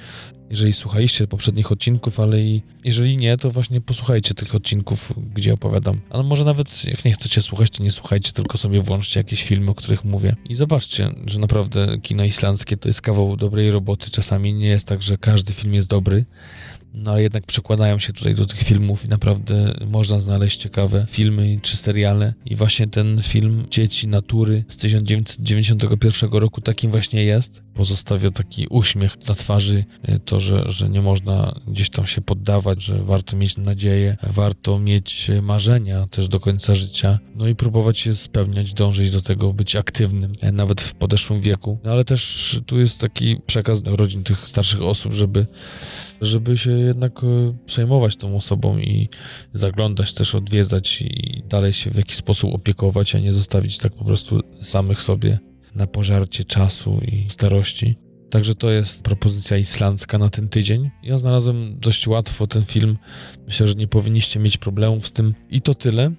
jeżeli 0.49 0.73
słuchaliście 0.73 1.27
poprzednich 1.27 1.71
odcinków, 1.71 2.19
ale 2.19 2.41
i 2.41 2.61
jeżeli 2.83 3.17
nie, 3.17 3.37
to 3.37 3.51
właśnie 3.51 3.81
posłuchajcie 3.81 4.33
tych 4.33 4.55
odcinków, 4.55 5.13
gdzie 5.35 5.53
opowiadam. 5.53 6.01
Ale 6.09 6.23
może 6.23 6.45
nawet 6.45 6.85
jak 6.85 7.05
nie 7.05 7.13
chcecie 7.13 7.41
słuchać, 7.41 7.69
to 7.69 7.83
nie 7.83 7.91
słuchajcie, 7.91 8.31
tylko 8.31 8.57
sobie 8.57 8.81
włączcie 8.81 9.19
jakieś 9.19 9.43
filmy, 9.43 9.71
o 9.71 9.75
których 9.75 10.05
mówię. 10.05 10.35
I 10.49 10.55
zobaczcie, 10.55 11.09
że 11.25 11.39
naprawdę 11.39 11.97
kino 12.01 12.23
islandzkie 12.23 12.77
to 12.77 12.89
jest 12.89 13.01
kawał 13.01 13.37
dobrej 13.37 13.71
roboty. 13.71 14.09
Czasami 14.11 14.53
nie 14.53 14.67
jest 14.67 14.87
tak, 14.87 15.01
że 15.01 15.17
każdy 15.17 15.53
film 15.53 15.73
jest 15.73 15.87
dobry, 15.87 16.25
no 16.93 17.11
ale 17.11 17.23
jednak 17.23 17.45
przekładają 17.45 17.99
się 17.99 18.13
tutaj 18.13 18.35
do 18.35 18.45
tych 18.45 18.59
filmów 18.59 19.05
i 19.05 19.09
naprawdę 19.09 19.75
można 19.87 20.21
znaleźć 20.21 20.61
ciekawe 20.61 21.05
filmy 21.09 21.59
czy 21.61 21.77
seriale. 21.77 22.33
I 22.45 22.55
właśnie 22.55 22.87
ten 22.87 23.21
film 23.23 23.65
Dzieci 23.71 24.07
Natury 24.07 24.63
z 24.67 24.77
1991 24.77 26.29
roku 26.31 26.61
takim 26.61 26.91
właśnie 26.91 27.23
jest. 27.23 27.64
Pozostawia 27.75 28.31
taki 28.31 28.67
uśmiech 28.67 29.27
na 29.27 29.35
twarzy, 29.35 29.85
e, 30.03 30.19
to, 30.19 30.39
że, 30.39 30.63
że 30.71 30.89
nie 30.89 31.01
można 31.01 31.59
gdzieś 31.67 31.89
tam 31.89 32.07
się 32.07 32.21
poddawać, 32.21 32.83
że 32.83 33.03
warto 33.03 33.37
mieć 33.37 33.57
nadzieję, 33.57 34.17
warto 34.23 34.79
mieć 34.79 35.31
marzenia 35.41 36.07
też 36.07 36.27
do 36.27 36.39
końca 36.39 36.75
życia, 36.75 37.19
no 37.35 37.47
i 37.47 37.55
próbować 37.55 38.05
je 38.05 38.15
spełniać, 38.15 38.73
dążyć 38.73 39.11
do 39.11 39.21
tego, 39.21 39.53
być 39.53 39.75
aktywnym, 39.75 40.33
e, 40.41 40.51
nawet 40.51 40.81
w 40.81 40.93
podeszłym 40.93 41.41
wieku. 41.41 41.79
No 41.83 41.91
ale 41.91 42.05
też 42.05 42.61
tu 42.65 42.79
jest 42.79 42.99
taki 42.99 43.37
przekaz 43.45 43.81
do 43.81 43.95
rodzin 43.95 44.23
tych 44.23 44.47
starszych 44.47 44.81
osób, 44.81 45.13
żeby 45.13 45.47
żeby 46.21 46.57
się 46.57 46.71
jednak 46.71 47.23
e, 47.23 47.57
przejmować 47.65 48.15
tą 48.15 48.35
osobą 48.35 48.77
i 48.77 49.09
zaglądać, 49.53 50.13
też 50.13 50.35
odwiedzać 50.35 51.01
i 51.01 51.43
dalej 51.49 51.73
się 51.73 51.91
w 51.91 51.95
jakiś 51.95 52.15
sposób 52.15 52.53
opiekować, 52.53 53.15
a 53.15 53.19
nie 53.19 53.33
zostawić 53.33 53.77
tak 53.77 53.93
po 53.93 54.05
prostu 54.05 54.41
samych 54.61 55.01
sobie 55.01 55.39
na 55.75 55.87
pożarcie 55.87 56.45
czasu 56.45 56.99
i 57.07 57.29
starości. 57.29 57.95
Także 58.29 58.55
to 58.55 58.71
jest 58.71 59.03
propozycja 59.03 59.57
islandzka 59.57 60.17
na 60.17 60.29
ten 60.29 60.49
tydzień. 60.49 60.89
Ja 61.03 61.17
znalazłem 61.17 61.79
dość 61.79 62.07
łatwo 62.07 62.47
ten 62.47 62.65
film. 62.65 62.97
Myślę, 63.45 63.67
że 63.67 63.73
nie 63.73 63.87
powinniście 63.87 64.39
mieć 64.39 64.57
problemów 64.57 65.07
z 65.07 65.11
tym. 65.11 65.33
I 65.49 65.61
to 65.61 65.75
tyle 65.75 66.11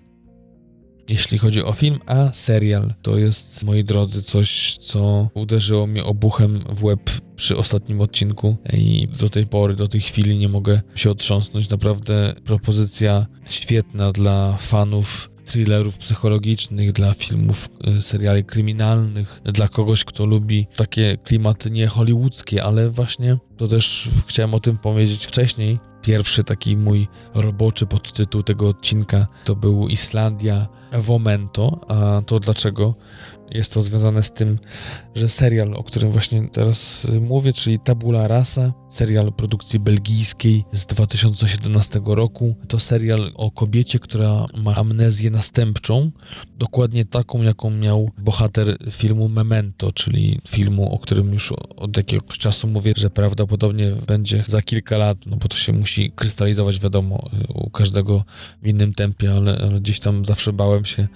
jeśli 1.09 1.39
chodzi 1.39 1.63
o 1.63 1.73
film, 1.73 1.99
a 2.07 2.33
serial 2.33 2.95
to 3.03 3.19
jest, 3.19 3.65
moi 3.65 3.85
drodzy, 3.85 4.23
coś, 4.23 4.79
co 4.81 5.31
uderzyło 5.35 5.87
mnie 5.87 6.05
obuchem 6.05 6.65
w 6.69 6.85
łeb 6.85 7.11
przy 7.37 7.57
ostatnim 7.57 8.01
odcinku 8.01 8.57
i 8.73 9.09
do 9.19 9.31
tej 9.31 9.47
pory, 9.47 9.77
do 9.77 9.89
tej 9.89 10.01
chwili 10.01 10.39
nie 10.39 10.49
mogę 10.49 10.81
się 10.95 11.11
otrząsnąć. 11.11 11.71
Naprawdę 11.71 12.35
propozycja 12.45 13.27
świetna 13.49 14.13
dla 14.13 14.57
fanów 14.57 15.31
thrillerów 15.47 15.99
psychologicznych, 15.99 16.93
dla 16.93 17.15
filmów, 17.15 17.69
y, 17.99 18.03
seriali 18.03 18.45
kryminalnych, 18.45 19.41
dla 19.45 19.69
kogoś, 19.69 20.05
kto 20.05 20.27
lubi 20.27 20.67
takie 20.77 21.17
klimaty 21.25 21.71
nie 21.71 21.87
hollywoodzkie, 21.87 22.65
ale 22.65 22.91
właśnie 22.91 23.39
to 23.57 23.69
też 23.69 24.09
chciałem 24.27 24.55
o 24.55 24.61
tym 24.61 24.79
powiedzieć 24.79 25.27
wcześniej. 25.27 25.79
Pierwszy 26.03 26.45
taki 26.45 26.77
mój 26.77 27.09
roboczy 27.35 27.87
podtytuł 27.87 28.43
tego 28.43 28.69
odcinka 28.69 29.27
to 29.45 29.57
był 29.57 29.89
Islandia 29.89 30.69
Womento, 30.93 31.81
a 31.89 32.23
to 32.23 32.41
dlaczego? 32.41 32.95
Jest 33.51 33.73
to 33.73 33.83
związane 33.83 34.23
z 34.23 34.33
tym, 34.33 34.59
że 35.15 35.29
serial, 35.29 35.75
o 35.75 35.83
którym 35.83 36.11
właśnie 36.11 36.49
teraz 36.49 37.07
mówię, 37.21 37.53
czyli 37.53 37.79
Tabula 37.79 38.29
Rasa, 38.29 38.73
serial 38.97 39.33
produkcji 39.33 39.79
belgijskiej 39.79 40.65
z 40.73 40.87
2017 40.87 42.01
roku. 42.07 42.57
To 42.69 42.81
serial 42.81 43.33
o 43.35 43.51
kobiecie, 43.51 43.99
która 43.99 44.47
ma 44.57 44.75
amnezję 44.75 45.31
następczą, 45.31 46.11
dokładnie 46.59 47.05
taką, 47.05 47.43
jaką 47.43 47.71
miał 47.71 48.11
bohater 48.19 48.79
filmu 48.91 49.29
Memento, 49.29 49.93
czyli 49.93 50.41
filmu, 50.49 50.95
o 50.95 50.99
którym 50.99 51.33
już 51.33 51.53
od 51.77 51.97
jakiegoś 51.97 52.39
czasu 52.39 52.69
mówię, 52.69 52.93
że 52.97 53.11
prawdopodobnie 53.11 53.93
będzie 54.07 54.45
za 54.47 54.63
kilka 54.63 54.97
lat, 54.97 55.19
no 55.27 55.37
bo 55.37 55.49
to 55.49 55.57
się 55.57 55.73
musi 55.73 56.11
krystalizować, 56.11 56.81
wiadomo, 56.81 57.31
u 57.49 57.71
każdego 57.71 58.25
w 58.63 58.67
innym 58.67 58.95
tempie, 58.95 59.33
ale, 59.33 59.59
ale 59.59 59.81
gdzieś 59.81 60.01
tam 60.01 60.25
zawsze 60.25 60.53
bałem 60.53 60.85
się 60.85 61.09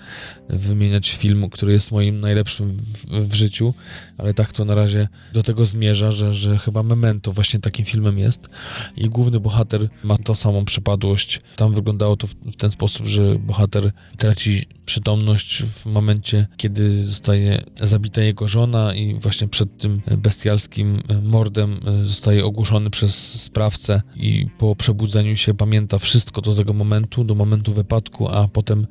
wymieniać 0.49 1.11
filmu, 1.11 1.51
który 1.51 1.73
jest 1.73 1.93
moim 1.93 2.21
najlepszym 2.21 2.77
w, 2.77 3.29
w, 3.29 3.35
życiu, 3.35 3.75
ale 4.21 4.35
tak 4.35 4.53
to 4.53 4.65
na 4.65 4.75
razie 4.75 5.09
do 5.33 5.43
tego 5.43 5.65
zmierza, 5.67 6.13
że, 6.13 6.35
że 6.35 6.59
chyba 6.59 6.83
Memento 6.83 7.33
właśnie 7.33 7.61
takim 7.61 7.85
filmem 7.85 8.19
jest 8.19 8.49
i 8.97 9.09
główny 9.09 9.41
bohater 9.41 9.89
ma 10.05 10.19
tą 10.19 10.35
samą 10.35 10.65
przypadłość. 10.65 11.41
Tam 11.57 11.75
wyglądało 11.75 12.17
to 12.17 12.27
w, 12.27 12.57
ten 12.57 12.71
sposób, 12.71 13.07
że 13.07 13.39
bohater 13.39 13.93
traci 14.19 14.67
przytomność 14.87 15.63
w 15.63 15.87
momencie, 15.87 16.47
kiedy 16.57 17.05
zostaje 17.05 17.65
zabita 17.81 18.23
jego 18.23 18.49
żona 18.49 18.95
i 18.95 19.15
właśnie 19.15 19.49
przed 19.49 19.79
tym 19.79 20.01
bestialskim 20.19 21.03
mordem 21.23 21.81
zostaje 22.03 22.45
ogłuszony 22.45 22.91
przez 22.91 23.43
sprawcę 23.43 24.03
i 24.17 24.47
po 24.59 24.77
przebudzeniu 24.77 25.37
się 25.37 25.55
pamięta 25.55 25.99
wszystko 25.99 26.41
do 26.41 26.55
tego 26.55 26.73
momentu, 26.73 27.25
do 27.25 27.35
momentu 27.35 27.73
wypadku, 27.73 28.29
a 28.29 28.49
potem 28.49 28.87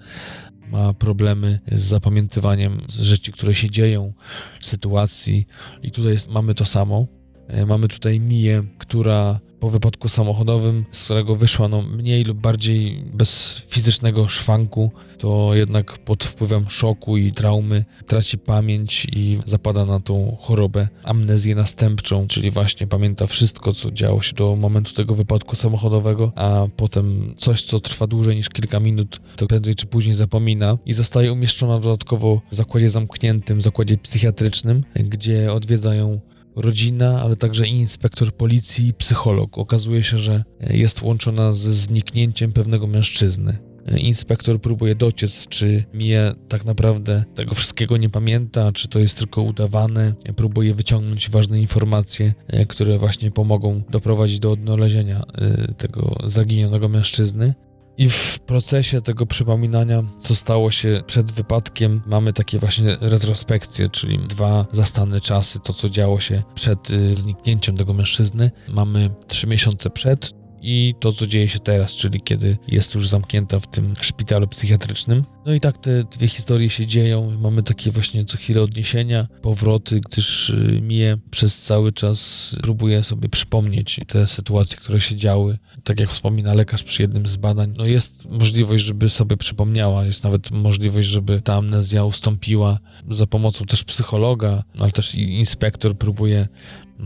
ma 0.70 0.94
problemy 0.94 1.60
z 1.72 1.82
zapamiętywaniem 1.82 2.82
rzeczy, 2.90 3.32
które 3.32 3.56
się 3.56 3.70
dzieją, 3.70 4.14
sytuacji. 4.62 5.48
I 5.84 5.92
tutaj 5.92 6.12
jest, 6.12 6.30
mamy 6.30 6.56
to 6.56 6.66
samo. 6.66 7.08
E, 7.48 7.66
mamy 7.66 7.88
tutaj 7.88 8.20
Miję, 8.20 8.64
która 8.78 9.40
po 9.60 9.70
wypadku 9.70 10.10
samochodowym, 10.10 10.86
z 10.92 11.04
którego 11.04 11.36
wyszła 11.36 11.68
no, 11.68 11.82
mniej 11.82 12.24
lub 12.24 12.38
bardziej 12.38 13.04
bez 13.14 13.62
fizycznego 13.70 14.28
szwanku, 14.28 14.92
to 15.18 15.56
jednak 15.56 15.98
pod 15.98 16.24
wpływem 16.24 16.70
szoku 16.70 17.18
i 17.18 17.32
traumy 17.32 17.86
traci 18.08 18.38
pamięć 18.38 19.08
i 19.12 19.40
zapada 19.46 19.86
na 19.86 20.00
tą 20.00 20.38
chorobę, 20.40 20.88
amnezję 21.04 21.56
następczą, 21.56 22.28
czyli 22.28 22.52
właśnie 22.52 22.88
pamięta 22.88 23.28
wszystko, 23.28 23.74
co 23.74 23.92
działo 23.92 24.22
się 24.22 24.36
do 24.36 24.56
momentu 24.56 24.94
tego 24.94 25.16
wypadku 25.16 25.56
samochodowego, 25.56 26.32
a 26.36 26.68
potem 26.78 27.34
coś, 27.38 27.62
co 27.62 27.80
trwa 27.80 28.08
dłużej 28.08 28.36
niż 28.36 28.50
kilka 28.50 28.80
minut, 28.80 29.22
to 29.36 29.48
prędzej 29.48 29.76
czy 29.76 29.86
później 29.86 30.16
zapomina 30.16 30.78
i 30.86 30.94
zostaje 30.94 31.34
umieszczona 31.34 31.80
dodatkowo 31.80 32.42
w 32.52 32.56
zakładzie 32.56 32.90
zamkniętym, 32.90 33.62
zakładzie 33.62 33.98
psychiatrycznym, 33.98 34.84
gdzie 34.96 35.54
odwiedzają 35.54 36.20
rodzina, 36.56 37.22
ale 37.22 37.36
także 37.36 37.68
inspektor 37.68 38.34
policji 38.34 38.88
i 38.88 38.94
psycholog. 38.94 39.58
Okazuje 39.58 40.04
się, 40.04 40.18
że 40.18 40.44
jest 40.70 41.02
łączona 41.02 41.54
ze 41.54 41.74
zniknięciem 41.74 42.54
pewnego 42.54 42.88
mężczyzny. 42.88 43.58
Inspektor 43.98 44.62
próbuje 44.62 44.96
dociec, 44.96 45.48
czy 45.48 45.84
Mia 45.94 46.36
tak 46.48 46.66
naprawdę 46.66 47.24
tego 47.36 47.56
wszystkiego 47.56 47.98
nie 47.98 48.10
pamięta, 48.10 48.72
czy 48.72 48.88
to 48.88 49.00
jest 49.00 49.18
tylko 49.18 49.42
udawane. 49.42 50.14
Próbuje 50.36 50.74
wyciągnąć 50.74 51.30
ważne 51.30 51.60
informacje, 51.60 52.34
które 52.68 52.98
właśnie 52.98 53.32
pomogą 53.32 53.82
doprowadzić 53.90 54.40
do 54.40 54.52
odnalezienia 54.52 55.24
e, 55.38 55.74
tego 55.74 56.16
zaginionego 56.26 56.90
mężczyzny. 56.90 57.54
I 58.00 58.10
w 58.10 58.40
procesie 58.40 59.02
tego 59.02 59.26
przypominania, 59.26 60.04
co 60.20 60.36
stało 60.36 60.72
się 60.72 61.04
przed 61.08 61.32
wypadkiem, 61.32 62.02
mamy 62.06 62.34
takie 62.34 62.60
właśnie 62.60 62.98
retrospekcje, 63.02 63.90
czyli 63.90 64.20
dwa 64.20 64.66
zastane 64.72 65.22
czasy, 65.22 65.60
to 65.60 65.74
co 65.74 65.90
działo 65.90 66.20
się 66.20 66.44
przed 66.56 66.90
y, 66.90 67.16
zniknięciem 67.16 67.78
tego 67.78 67.94
mężczyzny. 67.94 68.52
Mamy 68.68 69.10
trzy 69.28 69.48
miesiące 69.48 69.90
przed, 69.90 70.34
i 70.62 70.96
to, 71.00 71.12
co 71.12 71.28
dzieje 71.28 71.50
się 71.50 71.60
teraz, 71.60 71.92
czyli 71.92 72.22
kiedy 72.22 72.58
jest 72.68 72.96
już 72.96 73.08
zamknięta 73.08 73.60
w 73.60 73.68
tym 73.68 73.94
szpitalu 74.02 74.48
psychiatrycznym. 74.48 75.24
No 75.46 75.54
i 75.54 75.60
tak 75.60 75.78
te 75.78 76.04
dwie 76.04 76.28
historie 76.28 76.70
się 76.70 76.88
dzieją. 76.88 77.38
Mamy 77.42 77.64
takie 77.64 77.92
właśnie 77.92 78.26
co 78.26 78.38
chwilę 78.38 78.62
odniesienia, 78.62 79.28
powroty, 79.42 80.02
gdyż 80.10 80.50
y, 80.50 80.80
Mie 80.82 81.18
przez 81.32 81.58
cały 81.58 81.92
czas 81.92 82.50
próbuje 82.62 83.04
sobie 83.04 83.30
przypomnieć 83.30 84.00
te 84.08 84.28
sytuacje, 84.28 84.78
które 84.78 85.02
się 85.02 85.16
działy. 85.16 85.58
Tak 85.84 86.00
jak 86.00 86.10
wspomina 86.10 86.54
lekarz 86.54 86.84
przy 86.84 87.02
jednym 87.02 87.28
z 87.28 87.38
badań, 87.38 87.74
no 87.78 87.86
jest 87.86 88.26
możliwość, 88.30 88.84
żeby 88.84 89.10
sobie 89.10 89.38
przypomniała, 89.38 90.06
jest 90.06 90.24
nawet 90.24 90.52
możliwość, 90.52 91.08
żeby 91.08 91.42
ta 91.42 91.56
amnezja 91.56 92.04
ustąpiła 92.04 92.80
za 93.12 93.28
pomocą 93.28 93.66
też 93.66 93.84
psychologa, 93.84 94.64
ale 94.80 94.92
też 94.92 95.16
inspektor 95.16 95.98
próbuje 95.98 96.48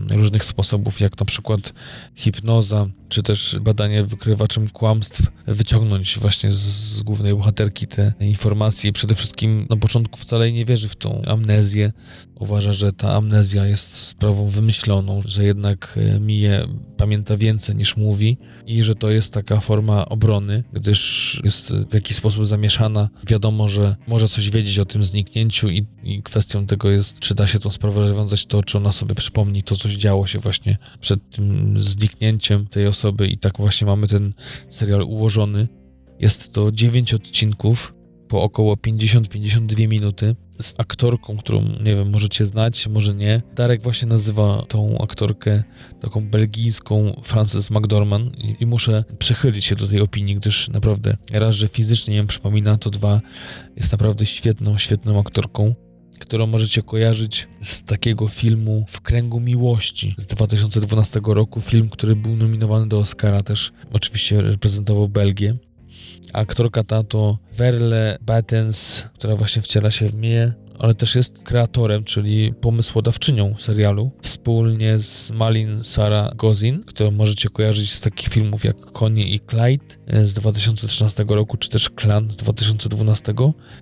różnych 0.10 0.44
sposobów, 0.44 1.00
jak 1.00 1.20
na 1.20 1.26
przykład 1.26 1.74
hipnoza, 2.16 2.88
czy 3.14 3.24
też 3.24 3.56
badanie 3.62 4.04
wykrywaczem 4.04 4.70
kłamstw, 4.70 5.22
wyciągnąć 5.48 6.20
właśnie 6.20 6.52
z, 6.52 7.02
głównej 7.02 7.34
bohaterki 7.34 7.88
te 7.88 8.14
informacje 8.20 8.90
i 8.90 8.94
przede 8.94 9.16
wszystkim 9.16 9.68
na 9.70 9.78
początku 9.78 10.20
wcale 10.20 10.52
nie 10.52 10.66
wierzy 10.66 10.90
w 10.90 10.96
tą 10.96 11.22
amnezję. 11.28 11.92
Uważa, 12.40 12.74
że 12.74 12.94
ta 12.94 13.14
amnezja 13.14 13.66
jest 13.66 13.96
sprawą 13.96 14.48
wymyśloną, 14.48 15.22
że 15.26 15.44
jednak 15.44 16.00
e, 16.16 16.20
Mije 16.20 16.68
pamięta 16.98 17.38
więcej 17.38 17.76
niż 17.76 17.98
mówi 17.98 18.38
i 18.68 18.84
że 18.84 18.96
to 18.96 19.12
jest 19.12 19.34
taka 19.34 19.60
forma 19.60 20.06
obrony, 20.06 20.64
gdyż 20.74 21.42
jest 21.44 21.74
w 21.74 21.94
jakiś 21.94 22.18
sposób 22.18 22.48
zamieszana. 22.48 23.10
Wiadomo, 23.28 23.70
że 23.70 23.96
może 24.08 24.30
coś 24.30 24.50
wiedzieć 24.50 24.80
o 24.80 24.86
tym 24.86 25.04
zniknięciu 25.04 25.70
i, 25.70 25.86
i 26.04 26.24
kwestią 26.24 26.68
tego 26.68 26.90
jest, 26.90 27.20
czy 27.20 27.36
da 27.36 27.48
się 27.48 27.60
tą 27.60 27.70
sprawę 27.70 28.02
rozwiązać 28.02 28.46
to, 28.46 28.64
czy 28.64 28.78
ona 28.78 28.92
sobie 28.92 29.16
przypomni 29.16 29.64
to, 29.64 29.76
coś 29.76 29.94
działo 29.94 30.28
się 30.28 30.40
właśnie 30.40 30.78
przed 31.02 31.30
tym 31.30 31.76
zniknięciem 31.84 32.68
tej 32.68 32.88
osoby 32.88 33.03
i 33.10 33.38
tak 33.38 33.58
właśnie 33.58 33.88
mamy 33.88 34.08
ten 34.08 34.34
serial 34.70 35.02
ułożony. 35.02 35.68
Jest 36.20 36.52
to 36.54 36.72
9 36.72 37.14
odcinków 37.14 37.94
po 38.28 38.44
około 38.44 38.76
50-52 38.76 39.88
minuty 39.88 40.36
z 40.62 40.74
aktorką, 40.78 41.38
którą 41.38 41.62
nie 41.62 41.96
wiem, 41.96 42.10
możecie 42.10 42.46
znać, 42.46 42.88
może 42.88 43.16
nie. 43.16 43.42
Darek 43.56 43.82
właśnie 43.82 44.08
nazywa 44.08 44.66
tą 44.68 44.98
aktorkę 44.98 45.64
taką 46.02 46.30
belgijską 46.30 47.22
Frances 47.24 47.72
McDormand 47.72 48.40
i, 48.40 48.56
i 48.60 48.66
muszę 48.66 49.04
przychylić 49.20 49.66
się 49.66 49.76
do 49.76 49.88
tej 49.88 50.02
opinii, 50.02 50.36
gdyż 50.36 50.70
naprawdę 50.70 51.18
raz, 51.32 51.56
że 51.56 51.68
fizycznie 51.68 52.16
ją 52.16 52.28
przypomina, 52.28 52.78
to 52.78 52.90
dwa 52.90 53.22
jest 53.76 53.92
naprawdę 53.92 54.26
świetną, 54.26 54.78
świetną 54.78 55.20
aktorką 55.20 55.76
którą 56.24 56.48
możecie 56.48 56.82
kojarzyć 56.82 57.48
z 57.62 57.84
takiego 57.84 58.28
filmu 58.28 58.86
W 58.90 59.02
kręgu 59.02 59.40
miłości 59.40 60.16
z 60.18 60.26
2012 60.26 61.22
roku. 61.26 61.62
Film, 61.62 61.90
który 61.90 62.16
był 62.16 62.36
nominowany 62.36 62.88
do 62.88 63.00
Oscara, 63.00 63.44
też 63.44 63.72
oczywiście 63.94 64.42
reprezentował 64.42 65.10
Belgię. 65.10 65.56
Aktorka 66.34 66.84
ta 66.84 67.04
to 67.04 67.38
Verle 67.58 68.18
Battens, 68.22 69.04
która 69.14 69.36
właśnie 69.36 69.62
wciela 69.62 69.92
się 69.92 70.08
w 70.08 70.16
mnie, 70.16 70.54
ale 70.80 70.96
też 70.96 71.16
jest 71.16 71.40
kreatorem, 71.44 72.04
czyli 72.04 72.54
pomysłodawczynią 72.54 73.56
serialu, 73.60 74.12
wspólnie 74.22 75.00
z 75.00 75.32
Malin 75.32 75.84
Sarah 75.84 76.36
Gozin, 76.36 76.84
którą 76.84 77.12
możecie 77.12 77.50
kojarzyć 77.50 77.94
z 77.94 78.02
takich 78.02 78.30
filmów 78.30 78.64
jak 78.64 78.78
Connie 79.02 79.28
i 79.28 79.40
Clyde 79.40 79.86
z 80.24 80.34
2013 80.34 81.26
roku, 81.28 81.58
czy 81.58 81.70
też 81.70 81.90
Clan 82.00 82.30
z 82.30 82.36
2012, 82.36 83.34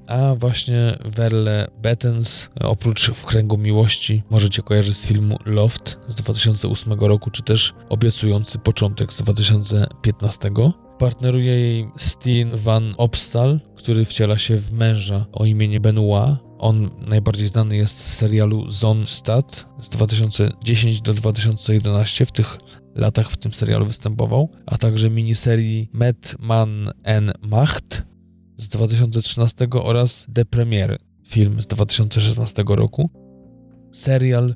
a 0.07 0.35
właśnie 0.35 0.97
Verle 1.05 1.67
Bettens 1.81 2.49
oprócz 2.59 3.11
W 3.11 3.25
kręgu 3.25 3.57
miłości 3.57 4.23
możecie 4.29 4.61
kojarzyć 4.61 4.97
z 4.97 5.05
filmu 5.05 5.37
Loft 5.45 5.97
z 6.07 6.15
2008 6.15 6.93
roku, 6.93 7.31
czy 7.31 7.43
też 7.43 7.73
Obiecujący 7.89 8.59
początek 8.59 9.13
z 9.13 9.21
2015. 9.21 10.51
Partneruje 10.99 11.59
jej 11.59 11.87
Steen 11.97 12.57
van 12.57 12.93
Opstal, 12.97 13.59
który 13.75 14.05
wciela 14.05 14.37
się 14.37 14.57
w 14.57 14.71
męża 14.71 15.25
o 15.31 15.45
imieniu 15.45 15.81
Benoit. 15.81 16.50
On 16.61 16.89
najbardziej 17.07 17.47
znany 17.47 17.75
jest 17.77 17.99
z 17.99 18.13
serialu 18.13 18.71
Zonstad 18.71 19.65
z 19.79 19.89
2010 19.89 21.01
do 21.01 21.13
2011. 21.13 22.25
W 22.25 22.31
tych 22.31 22.57
latach 22.95 23.31
w 23.31 23.37
tym 23.37 23.53
serialu 23.53 23.85
występował, 23.85 24.49
a 24.65 24.77
także 24.77 25.09
miniserii 25.09 25.89
Met 25.93 26.35
Man 26.39 26.91
en 27.03 27.31
Macht 27.41 28.03
z 28.57 28.67
2013 28.67 29.67
oraz 29.83 30.27
The 30.33 30.45
Premiere, 30.45 30.97
film 31.27 31.61
z 31.61 31.67
2016 31.67 32.63
roku. 32.67 33.09
Serial 33.91 34.55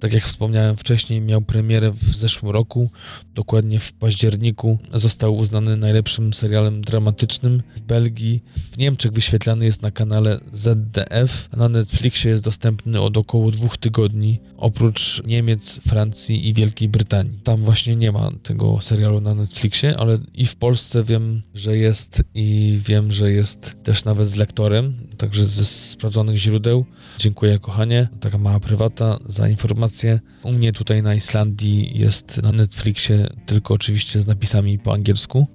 tak 0.00 0.12
jak 0.12 0.24
wspomniałem 0.24 0.76
wcześniej, 0.76 1.20
miał 1.20 1.42
premierę 1.42 1.90
w 1.90 2.14
zeszłym 2.14 2.52
roku, 2.52 2.90
dokładnie 3.34 3.80
w 3.80 3.92
październiku. 3.92 4.78
Został 4.94 5.36
uznany 5.36 5.76
najlepszym 5.76 6.34
serialem 6.34 6.82
dramatycznym 6.82 7.62
w 7.76 7.80
Belgii. 7.80 8.42
W 8.72 8.78
Niemczech 8.78 9.12
wyświetlany 9.12 9.64
jest 9.64 9.82
na 9.82 9.90
kanale 9.90 10.40
ZDF, 10.52 11.48
na 11.56 11.68
Netflixie 11.68 12.30
jest 12.30 12.44
dostępny 12.44 13.00
od 13.00 13.16
około 13.16 13.50
dwóch 13.50 13.78
tygodni, 13.78 14.40
oprócz 14.56 15.22
Niemiec, 15.26 15.80
Francji 15.88 16.48
i 16.48 16.54
Wielkiej 16.54 16.88
Brytanii. 16.88 17.38
Tam 17.44 17.64
właśnie 17.64 17.96
nie 17.96 18.12
ma 18.12 18.30
tego 18.42 18.80
serialu 18.80 19.20
na 19.20 19.34
Netflixie, 19.34 19.96
ale 19.98 20.18
i 20.34 20.46
w 20.46 20.56
Polsce 20.56 21.04
wiem, 21.04 21.42
że 21.54 21.76
jest 21.76 22.22
i 22.34 22.78
wiem, 22.86 23.12
że 23.12 23.32
jest 23.32 23.76
też 23.82 24.04
nawet 24.04 24.28
z 24.28 24.36
lektorem, 24.36 24.94
także 25.16 25.44
ze 25.44 25.64
sprawdzonych 25.64 26.36
źródeł. 26.36 26.84
Dziękuję 27.18 27.58
kochanie, 27.58 28.08
taka 28.20 28.38
mała 28.38 28.60
prywata 28.60 29.18
za 29.28 29.48
informację 29.48 29.89
U 30.42 30.52
mnie 30.52 30.72
tutaj 30.72 31.02
na 31.02 31.14
Islandii 31.14 31.98
jest 31.98 32.42
na 32.42 32.52
Netflixie 32.52 33.26
tylko 33.46 33.74
oczywiście 33.74 34.20
z 34.20 34.26
napisami 34.26 34.78
po 34.78 34.92
angielsku. 34.92 35.46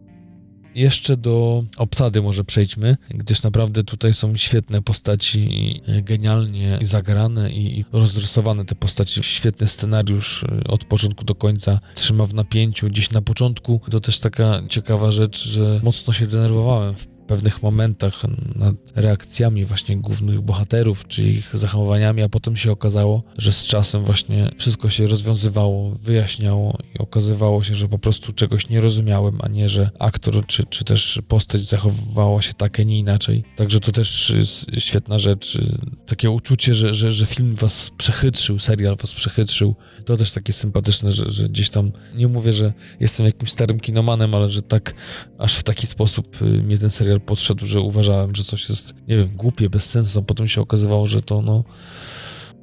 Jeszcze 0.76 1.18
do 1.18 1.64
obsady 1.78 2.22
może 2.22 2.44
przejdźmy, 2.44 2.98
gdyż 3.10 3.44
naprawdę 3.44 3.84
tutaj 3.84 4.14
są 4.14 4.38
świetne 4.38 4.82
postaci, 4.82 5.82
genialnie 6.04 6.80
zagrane 6.82 7.52
i 7.52 7.86
rozrysowane 7.92 8.66
te 8.66 8.76
postaci. 8.76 9.24
Świetny 9.24 9.68
scenariusz 9.68 10.44
y, 10.44 10.68
od 10.68 10.86
początku 10.86 11.26
do 11.26 11.36
końca 11.36 11.80
trzyma 11.94 12.26
w 12.26 12.34
napięciu. 12.34 12.88
Gdzieś 12.88 13.12
na 13.12 13.22
początku 13.22 13.82
to 13.92 14.00
też 14.00 14.20
taka 14.20 14.62
ciekawa 14.70 15.12
rzecz, 15.12 15.48
że 15.48 15.80
mocno 15.84 16.14
się 16.14 16.28
denerwowałem 16.28 16.96
w 16.96 17.15
pewnych 17.26 17.64
momentach 17.64 18.22
nad 18.56 18.76
reakcjami 18.96 19.66
właśnie 19.66 19.98
głównych 19.98 20.42
bohaterów, 20.42 21.08
czy 21.08 21.24
ich 21.24 21.50
zachowaniami, 21.54 22.22
a 22.22 22.30
potem 22.30 22.58
się 22.58 22.72
okazało, 22.72 23.24
że 23.38 23.52
z 23.52 23.66
czasem 23.66 24.04
właśnie 24.04 24.52
wszystko 24.58 24.90
się 24.90 25.08
rozwiązywało, 25.08 25.90
wyjaśniało 25.90 26.78
i 26.96 27.00
okazywało 27.00 27.64
się, 27.64 27.76
że 27.76 27.88
po 27.88 28.00
prostu 28.00 28.34
czegoś 28.34 28.70
nie 28.70 28.82
rozumiałem, 28.82 29.38
a 29.42 29.48
nie, 29.48 29.70
że 29.70 29.90
aktor 30.00 30.46
czy, 30.46 30.66
czy 30.70 30.84
też 30.84 31.22
postać 31.28 31.62
zachowywała 31.62 32.42
się 32.42 32.54
tak, 32.54 32.80
a 32.80 32.84
nie 32.84 33.00
inaczej. 33.00 33.44
Także 33.56 33.80
to 33.80 33.92
też 33.92 34.34
świetna 34.78 35.20
rzecz. 35.20 35.58
Takie 36.06 36.30
uczucie, 36.30 36.74
że, 36.74 36.94
że, 36.94 37.12
że 37.12 37.26
film 37.26 37.56
was 37.56 37.92
przechytrzył, 37.98 38.60
serial 38.60 38.96
was 38.96 39.14
przechytrzył. 39.14 39.76
To 40.06 40.18
też 40.18 40.32
takie 40.32 40.54
sympatyczne, 40.54 41.12
że, 41.12 41.32
że 41.32 41.50
gdzieś 41.50 41.70
tam, 41.70 41.92
nie 42.16 42.28
mówię, 42.28 42.54
że 42.54 42.74
jestem 43.00 43.26
jakimś 43.26 43.52
starym 43.52 43.80
kinomanem, 43.80 44.36
ale 44.36 44.50
że 44.50 44.62
tak 44.62 44.94
aż 45.38 45.56
w 45.56 45.64
taki 45.64 45.88
sposób 45.88 46.42
y, 46.42 46.46
mnie 46.46 46.78
ten 46.78 46.90
serial 46.90 47.15
podszedł, 47.20 47.66
że 47.66 47.82
uważałem, 47.82 48.36
że 48.36 48.44
coś 48.44 48.70
jest, 48.70 48.94
nie 49.08 49.18
wiem, 49.18 49.30
głupie, 49.36 49.70
bez 49.70 49.90
sensu, 49.90 50.20
a 50.20 50.22
potem 50.22 50.48
się 50.48 50.62
okazywało, 50.62 51.08
że 51.08 51.22
to 51.22 51.42
no 51.42 51.64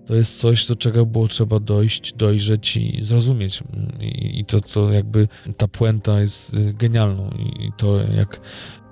to 0.07 0.15
jest 0.15 0.41
coś, 0.41 0.67
do 0.67 0.77
czego 0.77 1.07
było 1.07 1.29
trzeba 1.29 1.61
dojść, 1.61 2.13
dojrzeć 2.13 2.77
i 2.77 3.05
zrozumieć. 3.05 3.63
I, 4.01 4.41
i 4.41 4.45
to, 4.45 4.61
to 4.61 4.93
jakby 4.93 5.29
ta 5.57 5.69
puenta 5.69 6.21
jest 6.21 6.57
genialną 6.73 7.31
i 7.39 7.71
to 7.77 8.01
jak, 8.01 8.41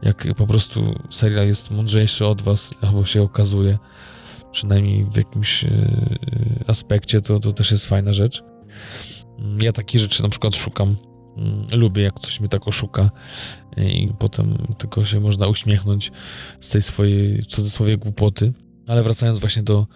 jak 0.03 0.27
po 0.37 0.47
prostu 0.47 0.95
serial 1.11 1.47
jest 1.47 1.71
mądrzejszy 1.71 2.27
od 2.27 2.43
was, 2.43 2.75
albo 2.81 3.05
się 3.05 3.23
okazuje, 3.23 3.79
przynajmniej 4.53 5.05
w 5.05 5.17
jakimś 5.17 5.65
y, 5.65 5.69
aspekcie, 6.67 7.21
to, 7.21 7.41
to 7.41 7.53
też 7.53 7.71
jest 7.71 7.87
fajna 7.87 8.13
rzecz. 8.13 8.43
Ja 9.63 9.73
takich 9.73 10.01
rzeczy 10.01 10.23
na 10.23 10.29
przykład 10.29 10.57
szukam 10.57 10.97
lubię, 11.72 12.03
jak 12.03 12.14
ktoś 12.14 12.41
mnie 12.41 12.49
tak 12.49 12.68
oszuka 12.68 13.11
i 13.76 14.12
potem 14.18 14.74
tylko 14.78 15.05
się 15.05 15.20
można 15.20 15.47
uśmiechnąć 15.47 16.12
z 16.61 16.68
tej 16.68 16.82
swojej, 16.82 17.43
w 17.43 17.47
cudzysłowie, 17.47 17.97
głupoty. 17.97 18.53
Ale 18.86 19.03
wracając 19.03 19.38
właśnie 19.38 19.62
do 19.62 19.86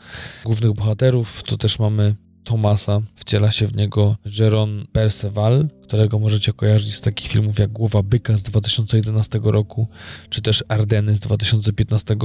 głównych 0.45 0.72
bohaterów, 0.72 1.42
to 1.42 1.57
też 1.57 1.78
mamy 1.78 2.14
Tomasa, 2.45 3.03
wciela 3.14 3.53
się 3.53 3.66
w 3.66 3.76
niego 3.76 4.16
Jeron 4.38 4.86
Perceval, 4.92 5.68
którego 5.82 6.18
możecie 6.18 6.53
kojarzyć 6.53 6.95
z 6.95 7.01
takich 7.01 7.28
filmów 7.28 7.59
jak 7.59 7.72
Głowa 7.72 8.03
Byka 8.03 8.36
z 8.36 8.42
2011 8.42 9.40
roku, 9.42 9.88
czy 10.30 10.42
też 10.42 10.64
Ardeny 10.68 11.16
z 11.16 11.20
2015, 11.20 12.16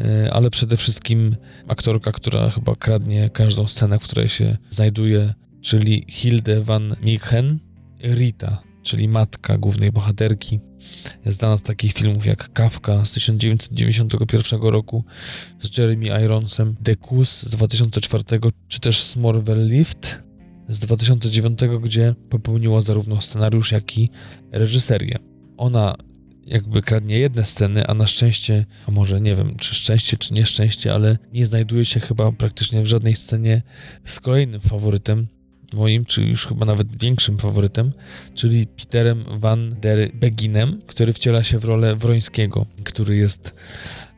e, 0.00 0.32
ale 0.32 0.50
przede 0.50 0.76
wszystkim 0.76 1.36
aktorka, 1.68 2.12
która 2.12 2.50
chyba 2.50 2.76
kradnie 2.76 3.30
każdą 3.30 3.66
scenę, 3.66 3.98
w 3.98 4.02
której 4.02 4.28
się 4.28 4.56
znajduje, 4.70 5.34
czyli 5.60 6.04
Hilde 6.08 6.60
van 6.60 6.96
Michen, 7.02 7.58
Rita, 8.04 8.62
czyli 8.82 9.08
matka 9.08 9.58
głównej 9.58 9.92
bohaterki, 9.92 10.60
znana 11.26 11.56
z 11.56 11.62
takich 11.62 11.92
filmów 11.92 12.26
jak 12.26 12.52
Kafka 12.52 13.04
z 13.04 13.12
1991 13.12 14.62
roku 14.62 15.04
z 15.60 15.78
Jeremy 15.78 16.24
Ironsem, 16.24 16.76
The 16.84 16.96
Kus 16.96 17.42
z 17.42 17.48
2004 17.48 18.24
czy 18.68 18.80
też 18.80 19.02
Smallville 19.02 19.64
Lift 19.64 20.18
z 20.68 20.78
2009, 20.78 21.60
gdzie 21.82 22.14
popełniła 22.30 22.80
zarówno 22.80 23.20
scenariusz, 23.20 23.72
jak 23.72 23.98
i 23.98 24.10
reżyserię. 24.52 25.18
Ona 25.56 25.96
jakby 26.46 26.82
kradnie 26.82 27.18
jedne 27.18 27.44
sceny, 27.44 27.86
a 27.86 27.94
na 27.94 28.06
szczęście, 28.06 28.66
a 28.88 28.90
może 28.90 29.20
nie 29.20 29.36
wiem, 29.36 29.56
czy 29.56 29.74
szczęście, 29.74 30.16
czy 30.16 30.34
nieszczęście, 30.34 30.94
ale 30.94 31.18
nie 31.32 31.46
znajduje 31.46 31.84
się 31.84 32.00
chyba 32.00 32.32
praktycznie 32.32 32.82
w 32.82 32.86
żadnej 32.86 33.16
scenie 33.16 33.62
z 34.04 34.20
kolejnym 34.20 34.60
faworytem, 34.60 35.26
moim, 35.72 36.04
czy 36.04 36.22
już 36.22 36.46
chyba 36.46 36.66
nawet 36.66 37.02
większym 37.02 37.38
faworytem, 37.38 37.92
czyli 38.34 38.66
Peterem 38.66 39.24
Van 39.38 39.76
der 39.80 40.12
Beginem, 40.14 40.80
który 40.86 41.12
wciela 41.12 41.42
się 41.42 41.58
w 41.58 41.64
rolę 41.64 41.96
Wrońskiego, 41.96 42.66
który 42.84 43.16
jest, 43.16 43.54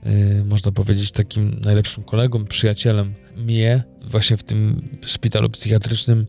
yy, 0.04 0.44
można 0.44 0.72
powiedzieć, 0.72 1.12
takim 1.12 1.60
najlepszym 1.60 2.04
kolegą, 2.04 2.44
przyjacielem 2.44 3.14
mnie 3.36 3.84
właśnie 4.10 4.36
w 4.36 4.42
tym 4.42 4.88
szpitalu 5.06 5.50
psychiatrycznym 5.50 6.26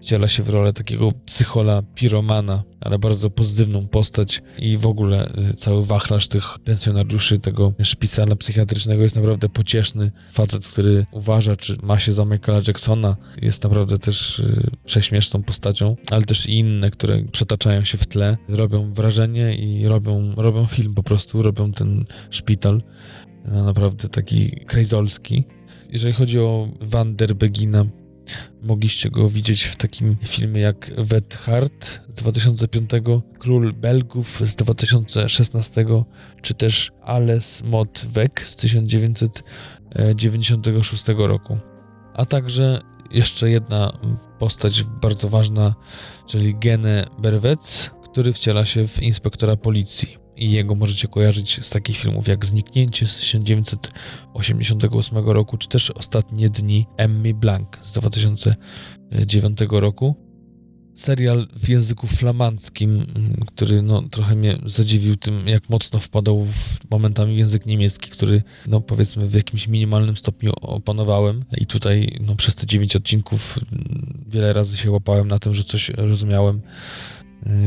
wciela 0.00 0.28
się 0.28 0.42
w 0.42 0.48
rolę 0.48 0.72
takiego 0.72 1.12
psychola, 1.26 1.82
piromana, 1.94 2.62
ale 2.80 2.98
bardzo 2.98 3.30
pozytywną 3.30 3.88
postać 3.88 4.42
i 4.58 4.76
w 4.76 4.86
ogóle 4.86 5.32
y, 5.50 5.54
cały 5.54 5.84
wachlarz 5.84 6.28
tych 6.28 6.58
pensjonariuszy 6.58 7.38
tego 7.38 7.72
szpitala 7.82 8.36
psychiatrycznego 8.36 9.02
jest 9.02 9.16
naprawdę 9.16 9.48
pocieszny. 9.48 10.12
Facet, 10.32 10.66
który 10.66 11.06
uważa, 11.12 11.56
czy 11.56 11.76
ma 11.82 11.98
się 11.98 12.12
za 12.12 12.24
Michaela 12.24 12.62
Jacksona, 12.66 13.16
jest 13.42 13.62
naprawdę 13.62 13.98
też 13.98 14.38
y, 14.38 14.70
prześmieszną 14.84 15.42
postacią, 15.42 15.96
ale 16.10 16.22
też 16.22 16.46
i 16.46 16.58
inne, 16.58 16.90
które 16.90 17.22
przetaczają 17.32 17.84
się 17.84 17.98
w 17.98 18.06
tle, 18.06 18.36
robią 18.48 18.92
wrażenie 18.92 19.54
i 19.54 19.86
robią, 19.86 20.34
robią 20.36 20.66
film 20.66 20.94
po 20.94 21.02
prostu, 21.02 21.42
robią 21.42 21.72
ten 21.72 22.04
szpital 22.30 22.82
naprawdę 23.44 24.08
taki 24.08 24.50
krajzolski. 24.66 25.44
Jeżeli 25.88 26.14
chodzi 26.14 26.38
o 26.38 26.68
Van 26.80 27.16
der 27.16 27.34
Begina, 27.34 27.86
mogliście 28.62 29.10
go 29.10 29.28
widzieć 29.28 29.64
w 29.64 29.76
takim 29.76 30.16
filmie 30.26 30.60
jak 30.60 30.90
Wethard 30.98 32.00
z 32.08 32.14
2005, 32.14 32.90
Król 33.38 33.72
Belgów 33.72 34.40
z 34.44 34.54
2016, 34.54 35.86
czy 36.42 36.54
też 36.54 36.90
Alles 37.02 37.62
Mod 37.62 38.06
Weg 38.12 38.40
z 38.40 38.56
1996 38.56 41.04
roku. 41.08 41.58
A 42.14 42.26
także 42.26 42.80
jeszcze 43.10 43.50
jedna 43.50 43.98
postać 44.38 44.82
bardzo 44.82 45.28
ważna, 45.28 45.74
czyli 46.26 46.54
Gene 46.54 47.06
Berwec, 47.18 47.90
który 48.04 48.32
wciela 48.32 48.64
się 48.64 48.88
w 48.88 49.02
inspektora 49.02 49.56
policji 49.56 50.27
i 50.38 50.50
jego 50.50 50.74
możecie 50.74 51.08
kojarzyć 51.08 51.60
z 51.62 51.70
takich 51.70 51.96
filmów 51.96 52.28
jak 52.28 52.46
Zniknięcie 52.46 53.06
z 53.06 53.16
1988 53.16 55.28
roku, 55.28 55.58
czy 55.58 55.68
też 55.68 55.90
Ostatnie 55.90 56.50
dni 56.50 56.86
Emmy 56.96 57.34
Blank 57.34 57.78
z 57.82 57.92
2009 57.92 59.58
roku. 59.70 60.28
Serial 60.94 61.48
w 61.56 61.68
języku 61.68 62.06
flamandzkim, 62.06 63.06
który 63.46 63.82
no, 63.82 64.02
trochę 64.02 64.36
mnie 64.36 64.58
zadziwił 64.66 65.16
tym, 65.16 65.48
jak 65.48 65.68
mocno 65.68 66.00
wpadał 66.00 66.44
w 66.44 66.90
momentami 66.90 67.34
w 67.34 67.38
język 67.38 67.66
niemiecki, 67.66 68.10
który 68.10 68.42
no, 68.66 68.80
powiedzmy 68.80 69.28
w 69.28 69.34
jakimś 69.34 69.68
minimalnym 69.68 70.16
stopniu 70.16 70.52
opanowałem. 70.60 71.44
I 71.56 71.66
tutaj 71.66 72.18
no, 72.20 72.36
przez 72.36 72.54
te 72.54 72.66
9 72.66 72.96
odcinków 72.96 73.58
wiele 74.26 74.52
razy 74.52 74.76
się 74.76 74.90
łapałem 74.90 75.28
na 75.28 75.38
tym, 75.38 75.54
że 75.54 75.64
coś 75.64 75.88
rozumiałem 75.88 76.60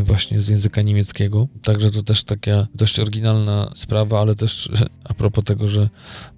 właśnie 0.03 0.41
z 0.41 0.47
języka 0.47 0.81
niemieckiego. 0.81 1.47
Także 1.63 1.91
to 1.91 2.03
też 2.03 2.23
taka 2.23 2.67
dość 2.75 2.99
oryginalna 2.99 3.71
sprawa, 3.75 4.21
ale 4.21 4.35
też 4.35 4.69
a 5.03 5.13
propos 5.13 5.43
tego, 5.43 5.67
że 5.67 5.89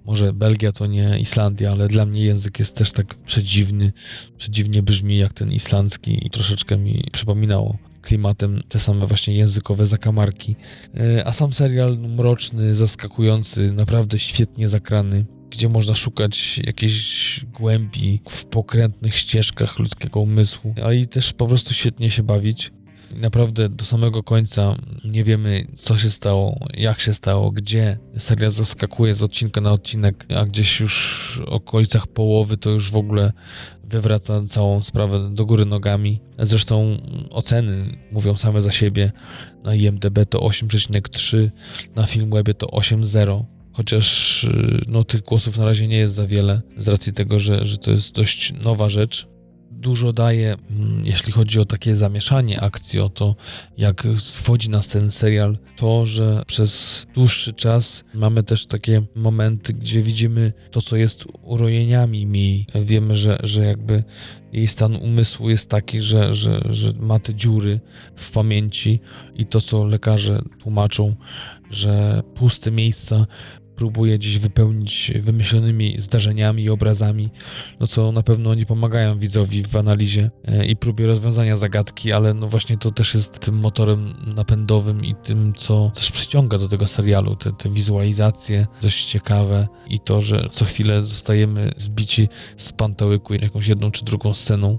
może 0.04 0.32
Belgia 0.32 0.72
to 0.72 0.86
nie 0.86 1.18
Islandia, 1.18 1.72
ale 1.72 1.88
dla 1.88 2.06
mnie 2.06 2.24
język 2.24 2.58
jest 2.58 2.76
też 2.76 2.92
tak 2.92 3.14
przedziwny, 3.14 3.92
przedziwnie 4.38 4.82
brzmi 4.82 5.18
jak 5.18 5.32
ten 5.32 5.52
islandzki 5.52 6.26
i 6.26 6.30
troszeczkę 6.30 6.76
mi 6.76 7.04
przypominało 7.12 7.78
klimatem 8.02 8.62
te 8.68 8.80
same 8.80 9.06
właśnie 9.06 9.34
językowe 9.34 9.86
zakamarki. 9.86 10.56
Y, 10.96 11.26
a 11.26 11.32
sam 11.32 11.52
serial 11.52 11.98
mroczny, 11.98 12.74
zaskakujący, 12.74 13.72
naprawdę 13.72 14.18
świetnie 14.18 14.68
zakrany 14.68 15.24
gdzie 15.50 15.68
można 15.68 15.94
szukać 15.94 16.60
jakiejś 16.64 17.40
głębi 17.52 18.20
w 18.28 18.44
pokrętnych 18.44 19.16
ścieżkach 19.16 19.78
ludzkiego 19.78 20.20
umysłu, 20.20 20.74
ale 20.84 20.96
i 20.96 21.08
też 21.08 21.32
po 21.32 21.46
prostu 21.46 21.74
świetnie 21.74 22.10
się 22.10 22.22
bawić 22.22 22.72
naprawdę 23.16 23.68
do 23.68 23.84
samego 23.84 24.22
końca 24.22 24.76
nie 25.04 25.24
wiemy, 25.24 25.66
co 25.76 25.98
się 25.98 26.10
stało, 26.10 26.66
jak 26.74 27.00
się 27.00 27.14
stało, 27.14 27.50
gdzie. 27.50 27.98
Seria 28.18 28.50
zaskakuje 28.50 29.14
z 29.14 29.22
odcinka 29.22 29.60
na 29.60 29.72
odcinek, 29.72 30.26
a 30.36 30.44
gdzieś 30.44 30.80
już 30.80 31.40
w 31.46 31.48
okolicach 31.48 32.06
połowy 32.06 32.56
to 32.56 32.70
już 32.70 32.90
w 32.90 32.96
ogóle 32.96 33.32
wywraca 33.84 34.42
całą 34.42 34.82
sprawę 34.82 35.30
do 35.34 35.46
góry 35.46 35.64
nogami. 35.64 36.20
Zresztą 36.38 36.98
oceny 37.30 37.98
mówią 38.12 38.36
same 38.36 38.60
za 38.60 38.70
siebie. 38.70 39.12
Na 39.64 39.74
IMDB 39.74 40.18
to 40.28 40.38
8,3, 40.38 41.50
na 41.96 42.06
Filmwebie 42.06 42.54
to 42.54 42.66
8,0 42.66 43.44
chociaż 43.74 44.46
no, 44.86 45.04
tych 45.04 45.22
głosów 45.22 45.58
na 45.58 45.64
razie 45.64 45.88
nie 45.88 45.98
jest 45.98 46.14
za 46.14 46.26
wiele, 46.26 46.62
z 46.76 46.88
racji 46.88 47.12
tego, 47.12 47.38
że, 47.38 47.64
że 47.64 47.78
to 47.78 47.90
jest 47.90 48.14
dość 48.14 48.52
nowa 48.52 48.88
rzecz 48.88 49.33
dużo 49.84 50.12
daje, 50.12 50.54
mm, 50.70 51.06
jeśli 51.06 51.32
chodzi 51.32 51.60
o 51.60 51.64
takie 51.64 51.96
zamieszanie 51.96 52.60
akcji, 52.60 53.00
o 53.00 53.08
to, 53.08 53.34
jak 53.78 54.06
wchodzi 54.42 54.70
nas 54.70 54.88
ten 54.88 55.10
serial, 55.10 55.58
to, 55.76 56.06
że 56.06 56.42
przez 56.46 57.06
dłuższy 57.14 57.52
czas 57.52 58.04
mamy 58.14 58.42
też 58.42 58.66
takie 58.66 59.02
momenty, 59.14 59.72
gdzie 59.72 60.02
widzimy 60.02 60.52
to, 60.70 60.82
co 60.82 60.96
jest 60.96 61.24
urojeniami 61.42 62.26
mi. 62.26 62.66
Wiemy, 62.74 63.16
że, 63.16 63.38
że 63.42 63.64
jakby 63.64 64.04
jej 64.52 64.68
stan 64.68 64.96
umysłu 64.96 65.50
jest 65.50 65.68
taki, 65.68 66.00
że, 66.00 66.34
że, 66.34 66.60
że 66.70 66.92
ma 67.00 67.18
te 67.18 67.34
dziury 67.34 67.80
w 68.16 68.30
pamięci 68.30 69.00
i 69.36 69.46
to, 69.46 69.60
co 69.60 69.84
lekarze 69.84 70.42
tłumaczą, 70.62 71.14
że 71.70 72.22
puste 72.34 72.70
miejsca 72.70 73.26
próbuje 73.76 74.18
gdzieś 74.18 74.38
wypełnić 74.38 75.12
wymyślonymi 75.20 75.96
zdarzeniami 75.98 76.62
i 76.62 76.70
obrazami, 76.70 77.30
no 77.80 77.86
co 77.86 78.12
na 78.12 78.22
pewno 78.22 78.54
nie 78.54 78.66
pomagają 78.66 79.18
widzowi 79.18 79.62
w 79.62 79.76
analizie 79.76 80.30
e, 80.44 80.66
i 80.66 80.76
próbie 80.76 81.06
rozwiązania 81.06 81.56
zagadki, 81.56 82.12
ale 82.12 82.34
no 82.34 82.48
właśnie 82.48 82.78
to 82.78 82.90
też 82.90 83.14
jest 83.14 83.38
tym 83.38 83.54
motorem 83.54 84.14
napędowym 84.36 85.04
i 85.04 85.14
tym, 85.14 85.54
co 85.54 85.90
też 85.94 86.10
przyciąga 86.10 86.58
do 86.58 86.68
tego 86.68 86.86
serialu, 86.86 87.36
te, 87.36 87.52
te 87.52 87.70
wizualizacje 87.70 88.66
dość 88.82 89.04
ciekawe 89.04 89.68
i 89.88 90.00
to, 90.00 90.20
że 90.20 90.48
co 90.50 90.64
chwilę 90.64 91.04
zostajemy 91.04 91.70
zbici 91.76 92.28
z 92.56 92.72
pantałyku 92.72 93.34
jakąś 93.34 93.66
jedną 93.66 93.90
czy 93.90 94.04
drugą 94.04 94.34
sceną, 94.34 94.78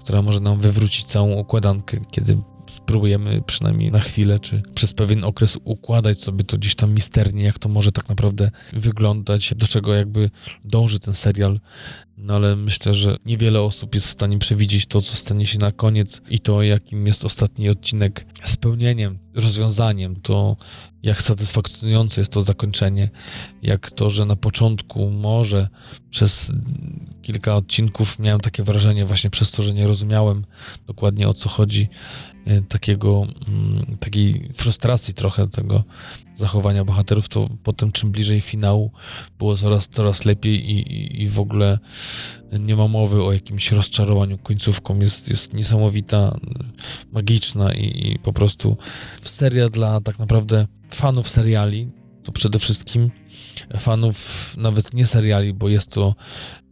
która 0.00 0.22
może 0.22 0.40
nam 0.40 0.60
wywrócić 0.60 1.04
całą 1.04 1.32
układankę, 1.36 2.00
kiedy 2.10 2.38
spróbujemy 2.82 3.42
przynajmniej 3.46 3.90
na 3.90 4.00
chwilę, 4.00 4.38
czy 4.38 4.62
przez 4.74 4.92
pewien 4.92 5.24
okres 5.24 5.58
układać 5.64 6.20
sobie 6.20 6.44
to 6.44 6.58
gdzieś 6.58 6.74
tam 6.74 6.94
misternie, 6.94 7.44
jak 7.44 7.58
to 7.58 7.68
może 7.68 7.92
tak 7.92 8.08
naprawdę 8.08 8.50
wyglądać, 8.72 9.54
do 9.56 9.66
czego 9.66 9.94
jakby 9.94 10.30
dąży 10.64 11.00
ten 11.00 11.14
serial. 11.14 11.60
No 12.18 12.34
ale 12.34 12.56
myślę, 12.56 12.94
że 12.94 13.16
niewiele 13.26 13.60
osób 13.60 13.94
jest 13.94 14.06
w 14.06 14.10
stanie 14.10 14.38
przewidzieć 14.38 14.86
to, 14.86 15.00
co 15.00 15.16
stanie 15.16 15.46
się 15.46 15.58
na 15.58 15.72
koniec 15.72 16.22
i 16.30 16.40
to, 16.40 16.62
jakim 16.62 17.06
jest 17.06 17.24
ostatni 17.24 17.68
odcinek 17.68 18.26
spełnieniem, 18.44 19.18
rozwiązaniem, 19.34 20.16
to 20.16 20.56
jak 21.02 21.22
satysfakcjonujące 21.22 22.20
jest 22.20 22.32
to 22.32 22.42
zakończenie, 22.42 23.10
jak 23.62 23.90
to, 23.90 24.10
że 24.10 24.24
na 24.24 24.36
początku 24.36 25.10
może 25.10 25.68
przez 26.10 26.52
kilka 27.22 27.56
odcinków 27.56 28.18
miałem 28.18 28.40
takie 28.40 28.62
wrażenie 28.62 29.04
właśnie 29.04 29.30
przez 29.30 29.50
to, 29.50 29.62
że 29.62 29.74
nie 29.74 29.86
rozumiałem 29.86 30.44
dokładnie 30.86 31.28
o 31.28 31.34
co 31.34 31.48
chodzi, 31.48 31.88
takiego, 32.68 33.26
mm, 33.48 33.96
takiej 34.00 34.48
frustracji 34.54 35.14
trochę 35.14 35.48
tego 35.48 35.84
zachowania 36.36 36.84
bohaterów, 36.84 37.28
to 37.28 37.48
potem 37.62 37.92
czym 37.92 38.10
bliżej 38.10 38.40
finału 38.40 38.90
było 39.38 39.56
coraz, 39.56 39.88
coraz 39.88 40.24
lepiej 40.24 40.70
i, 40.70 41.22
i 41.22 41.28
w 41.28 41.40
ogóle 41.40 41.78
nie 42.52 42.76
ma 42.76 42.88
mowy 42.88 43.24
o 43.24 43.32
jakimś 43.32 43.72
rozczarowaniu 43.72 44.38
końcówką. 44.38 45.00
Jest, 45.00 45.28
jest 45.28 45.54
niesamowita, 45.54 46.38
magiczna 47.12 47.74
i, 47.74 48.12
i 48.12 48.18
po 48.18 48.32
prostu 48.32 48.76
seria 49.24 49.68
dla 49.68 50.00
tak 50.00 50.18
naprawdę 50.18 50.66
fanów 50.90 51.28
seriali, 51.28 51.88
to 52.22 52.32
przede 52.32 52.58
wszystkim 52.58 53.10
fanów 53.78 54.54
nawet 54.56 54.94
nie 54.94 55.06
seriali, 55.06 55.52
bo 55.52 55.68
jest 55.68 55.90
to 55.90 56.14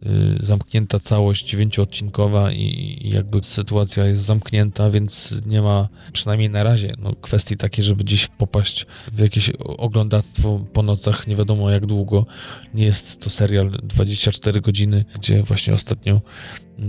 y, 0.05 0.09
zamknięta 0.39 0.99
całość 0.99 1.45
dziewięcioodcinkowa 1.45 2.51
i 2.51 2.99
jakby 3.13 3.43
sytuacja 3.43 4.05
jest 4.05 4.21
zamknięta, 4.21 4.89
więc 4.89 5.33
nie 5.45 5.61
ma 5.61 5.87
przynajmniej 6.13 6.49
na 6.49 6.63
razie 6.63 6.93
no, 6.97 7.13
kwestii 7.21 7.57
takiej, 7.57 7.83
żeby 7.83 8.03
gdzieś 8.03 8.27
popaść 8.27 8.85
w 9.11 9.19
jakieś 9.19 9.49
oglądactwo 9.59 10.65
po 10.73 10.83
nocach 10.83 11.27
nie 11.27 11.35
wiadomo 11.35 11.69
jak 11.69 11.85
długo. 11.85 12.25
Nie 12.73 12.85
jest 12.85 13.21
to 13.21 13.29
serial 13.29 13.71
24 13.83 14.61
godziny, 14.61 15.05
gdzie 15.15 15.43
właśnie 15.43 15.73
ostatnio 15.73 16.21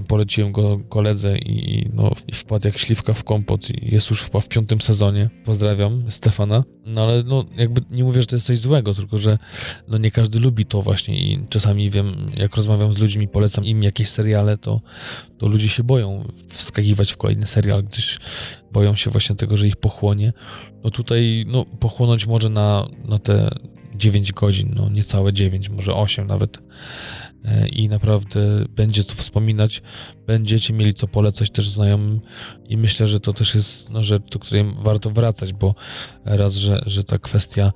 poleciłem 0.09 0.53
go 0.53 0.81
koledze 0.89 1.39
i, 1.39 1.91
no, 1.95 2.13
wpadł 2.35 2.67
jak 2.67 2.79
śliwka 2.79 3.15
w 3.15 3.25
kompot 3.25 3.71
i 3.71 3.95
jest 3.95 4.11
już 4.11 4.23
w 4.23 4.49
piątym 4.49 4.81
sezonie. 4.81 5.31
Pozdrawiam 5.45 6.11
Stefana. 6.11 6.65
No 6.87 7.03
ale 7.03 7.23
no 7.23 7.45
jakby 7.57 7.81
nie 7.91 8.05
mówię, 8.05 8.21
że 8.21 8.27
to 8.27 8.37
jest 8.37 8.47
coś 8.47 8.59
złego, 8.59 8.95
tylko 8.95 9.19
że 9.19 9.39
no 9.89 9.99
nie 9.99 10.11
każdy 10.11 10.39
lubi 10.39 10.67
to 10.67 10.83
właśnie 10.83 11.19
i 11.19 11.47
czasami 11.49 11.91
wiem, 11.91 12.31
jak 12.37 12.57
rozmawiam 12.57 12.93
z 12.93 12.99
ludźmi, 12.99 13.29
polecam 13.29 13.65
im 13.65 13.83
jakieś 13.83 14.09
seriale, 14.09 14.59
to, 14.59 14.81
to 15.39 15.49
ludzie 15.49 15.69
się 15.69 15.83
boją 15.85 16.33
wskakiwać 16.49 17.13
w 17.13 17.17
kolejny 17.17 17.47
serial, 17.47 17.85
gdyż 17.85 18.21
boją 18.73 18.97
się 18.97 19.11
właśnie 19.11 19.37
tego, 19.37 19.57
że 19.57 19.67
ich 19.67 19.77
pochłonie. 19.77 20.33
No 20.85 20.91
tutaj 20.91 21.45
no 21.49 21.65
pochłonąć 21.65 22.27
może 22.27 22.49
na, 22.49 22.89
na 23.05 23.19
te 23.19 23.51
9 23.95 24.33
godzin, 24.33 24.73
no 24.77 24.89
niecałe 24.89 25.33
9, 25.33 25.69
może 25.69 25.95
8 25.95 26.27
nawet. 26.27 26.59
E, 27.45 27.69
i 27.69 27.89
naprawdę 27.89 28.65
będzie 28.69 29.05
to 29.05 29.15
wspominać, 29.15 29.83
będziecie 30.27 30.73
mieli 30.73 30.95
co 30.95 31.09
polecać 31.09 31.51
też 31.51 31.71
znajomym. 31.71 32.21
I 32.69 32.77
myślę, 32.77 33.09
że 33.09 33.21
to 33.21 33.33
też 33.33 33.55
jest 33.55 33.91
no, 33.91 34.05
rzecz, 34.05 34.23
do 34.31 34.39
której 34.39 34.65
warto 34.77 35.11
wracać, 35.11 35.53
bo 35.53 35.75
raz, 36.25 36.55
że, 36.55 36.83
że 36.87 37.05
ta 37.05 37.19
kwestia 37.19 37.73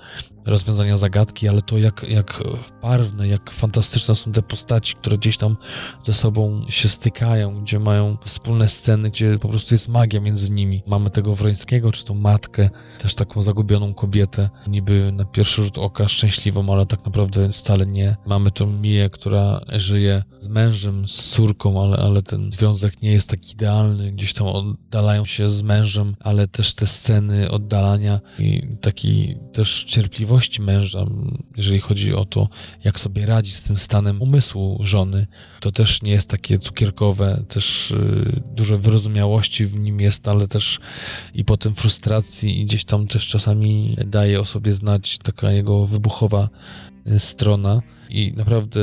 rozwiązania 0.47 0.97
zagadki, 0.97 1.49
ale 1.49 1.63
to 1.63 1.79
jak, 1.79 2.05
jak 2.09 2.43
barwne, 2.83 3.29
jak 3.29 3.51
fantastyczne 3.51 4.15
są 4.15 4.33
te 4.33 4.43
postaci, 4.43 4.95
które 4.95 5.19
gdzieś 5.19 5.37
tam 5.37 5.57
ze 6.05 6.15
sobą 6.15 6.67
się 6.69 6.89
stykają, 6.89 7.63
gdzie 7.63 7.79
mają 7.79 8.17
wspólne 8.25 8.69
sceny, 8.69 9.11
gdzie 9.11 9.39
po 9.39 9.49
prostu 9.49 9.75
jest 9.75 9.89
magia 9.89 10.21
między 10.21 10.51
nimi. 10.51 10.83
Mamy 10.87 11.11
tego 11.11 11.35
Wrońskiego, 11.35 11.93
czy 11.93 12.05
tą 12.05 12.15
matkę, 12.15 12.71
też 12.99 13.15
taką 13.15 13.43
zagubioną 13.43 13.95
kobietę, 13.95 14.51
niby 14.67 15.13
na 15.13 15.25
pierwszy 15.25 15.63
rzut 15.63 15.79
oka 15.79 16.09
szczęśliwą, 16.09 16.73
ale 16.73 16.87
tak 16.87 17.05
naprawdę 17.07 17.53
wcale 17.53 17.87
nie. 17.87 18.17
Mamy 18.27 18.51
tą 18.51 18.67
Mię, 18.67 19.11
która 19.11 19.61
żyje 19.73 20.23
z 20.39 20.49
mężem, 20.49 21.09
z 21.09 21.31
córką, 21.31 21.83
ale, 21.83 21.97
ale 21.97 22.23
ten 22.23 22.53
związek 22.53 23.03
nie 23.03 23.13
jest 23.13 23.31
tak 23.31 23.53
idealny, 23.53 24.13
gdzieś 24.13 24.33
tam 24.33 24.47
oddalają 24.47 25.27
się 25.27 25.51
z 25.51 25.63
mężem, 25.63 26.17
ale 26.21 26.49
też 26.49 26.75
te 26.75 26.87
sceny 26.87 27.51
oddalania 27.51 28.21
i 28.39 28.63
taki 28.81 29.37
też 29.53 29.85
cierpliwości 29.85 30.34
wrażliwości 30.35 30.63
męża, 30.63 31.07
jeżeli 31.57 31.81
chodzi 31.81 32.15
o 32.15 32.25
to, 32.25 32.49
jak 32.85 33.01
sobie 33.01 33.27
radzi 33.27 33.51
z 33.53 33.63
tym 33.63 33.79
stanem 33.79 34.23
umysłu 34.23 34.79
żony, 34.83 35.27
to 35.61 35.73
też 35.73 36.03
nie 36.03 36.13
jest 36.13 36.29
takie 36.29 36.59
cukierkowe, 36.59 37.45
też 37.49 37.91
y, 37.91 38.43
dużo 38.55 38.79
wyrozumiałości 38.79 39.67
w 39.67 39.79
nim 39.79 40.01
jest, 40.01 40.29
ale 40.29 40.49
też 40.49 40.81
i 41.35 41.45
potem 41.45 41.75
frustracji 41.75 42.61
i 42.61 42.65
gdzieś 42.65 42.85
tam 42.85 43.07
też 43.07 43.29
czasami 43.29 43.97
daje 44.07 44.41
o 44.41 44.45
sobie 44.45 44.73
znać 44.73 45.19
taka 45.19 45.53
jego 45.53 45.87
wybuchowa 45.87 46.49
y, 47.07 47.19
strona. 47.19 47.83
I 48.11 48.33
naprawdę 48.37 48.81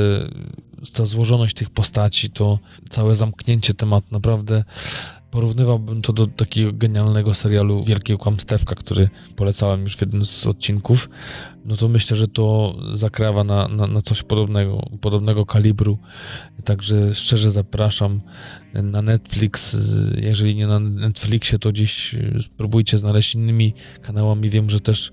ta 0.92 1.04
złożoność 1.04 1.54
tych 1.54 1.70
postaci, 1.70 2.30
to 2.30 2.58
całe 2.90 3.14
zamknięcie 3.14 3.74
tematu 3.74 4.06
naprawdę 4.10 4.64
Porównywałbym 5.32 6.02
to 6.02 6.12
do 6.12 6.26
takiego 6.26 6.72
genialnego 6.72 7.34
serialu 7.34 7.84
Wielkie 7.84 8.16
Kłamstewka, 8.16 8.74
który 8.74 9.08
polecałem 9.36 9.82
już 9.82 9.96
w 9.96 10.00
jednym 10.00 10.24
z 10.24 10.46
odcinków. 10.46 11.10
No 11.64 11.76
to 11.76 11.88
myślę, 11.88 12.16
że 12.16 12.28
to 12.28 12.76
zakrawa 12.94 13.44
na, 13.44 13.68
na, 13.68 13.86
na 13.86 14.02
coś 14.02 14.22
podobnego, 14.22 14.86
podobnego 15.00 15.46
kalibru. 15.46 15.98
Także 16.64 17.14
szczerze 17.14 17.50
zapraszam 17.50 18.20
na 18.74 19.02
Netflix. 19.02 19.76
Jeżeli 20.16 20.54
nie 20.54 20.66
na 20.66 20.80
Netflixie, 20.80 21.58
to 21.58 21.72
gdzieś 21.72 22.14
spróbujcie 22.42 22.98
znaleźć 22.98 23.34
innymi 23.34 23.74
kanałami. 24.02 24.50
Wiem, 24.50 24.70
że 24.70 24.80
też 24.80 25.12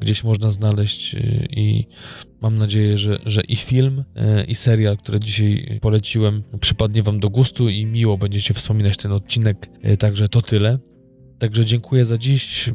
gdzieś 0.00 0.24
można 0.24 0.50
znaleźć 0.50 1.16
i 1.50 1.86
Mam 2.40 2.58
nadzieję, 2.58 2.98
że, 2.98 3.18
że 3.26 3.40
i 3.48 3.56
film, 3.56 4.04
e, 4.16 4.44
i 4.44 4.54
serial, 4.54 4.98
które 4.98 5.20
dzisiaj 5.20 5.78
poleciłem, 5.82 6.42
przypadnie 6.60 7.02
Wam 7.02 7.20
do 7.20 7.30
gustu 7.30 7.68
i 7.68 7.86
miło 7.86 8.18
będziecie 8.18 8.54
wspominać 8.54 8.96
ten 8.96 9.12
odcinek. 9.12 9.68
Także 9.98 10.28
to 10.28 10.42
tyle. 10.42 10.78
Także 11.40 11.64
dziękuję 11.64 12.04
za 12.04 12.18
dziś. 12.18 12.70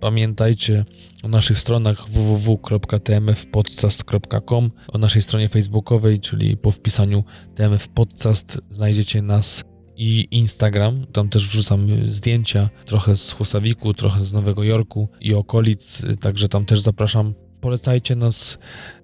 Pamiętajcie 0.00 0.84
o 1.22 1.28
naszych 1.28 1.58
stronach 1.58 2.08
www.tmfpodcast.com, 2.08 4.70
o 4.88 4.98
naszej 4.98 5.22
stronie 5.22 5.48
facebookowej, 5.48 6.20
czyli 6.20 6.56
po 6.56 6.70
wpisaniu 6.70 7.24
TMF 7.54 7.88
Podcast 7.88 8.58
znajdziecie 8.70 9.22
nas 9.22 9.64
i 9.96 10.28
Instagram. 10.30 11.06
Tam 11.12 11.28
też 11.28 11.48
wrzucam 11.48 12.12
zdjęcia 12.12 12.70
trochę 12.84 13.16
z 13.16 13.32
Husawiku, 13.32 13.94
trochę 13.94 14.24
z 14.24 14.32
Nowego 14.32 14.64
Jorku 14.64 15.08
i 15.20 15.34
okolic, 15.34 16.02
także 16.20 16.48
tam 16.48 16.64
też 16.64 16.80
zapraszam 16.80 17.34
Polecajcie 17.60 18.16
nas, 18.16 18.58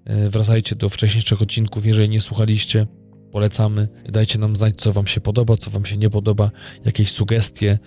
e, 0.05 0.29
wracajcie 0.29 0.77
do 0.77 0.89
wcześniejszych 0.89 1.43
odcinków, 1.43 1.87
jeżeli 1.87 2.11
nie 2.11 2.21
słuchaliście. 2.21 2.87
Polecamy. 3.35 3.89
Dajcie 4.09 4.39
nam 4.39 4.57
znać, 4.57 4.75
co 4.77 4.93
Wam 4.93 5.07
się 5.07 5.21
podoba, 5.21 5.57
co 5.57 5.71
Wam 5.71 5.87
się 5.87 5.97
nie 5.97 6.11
podoba, 6.11 6.51
jakieś 6.85 7.13
sugestie. 7.13 7.79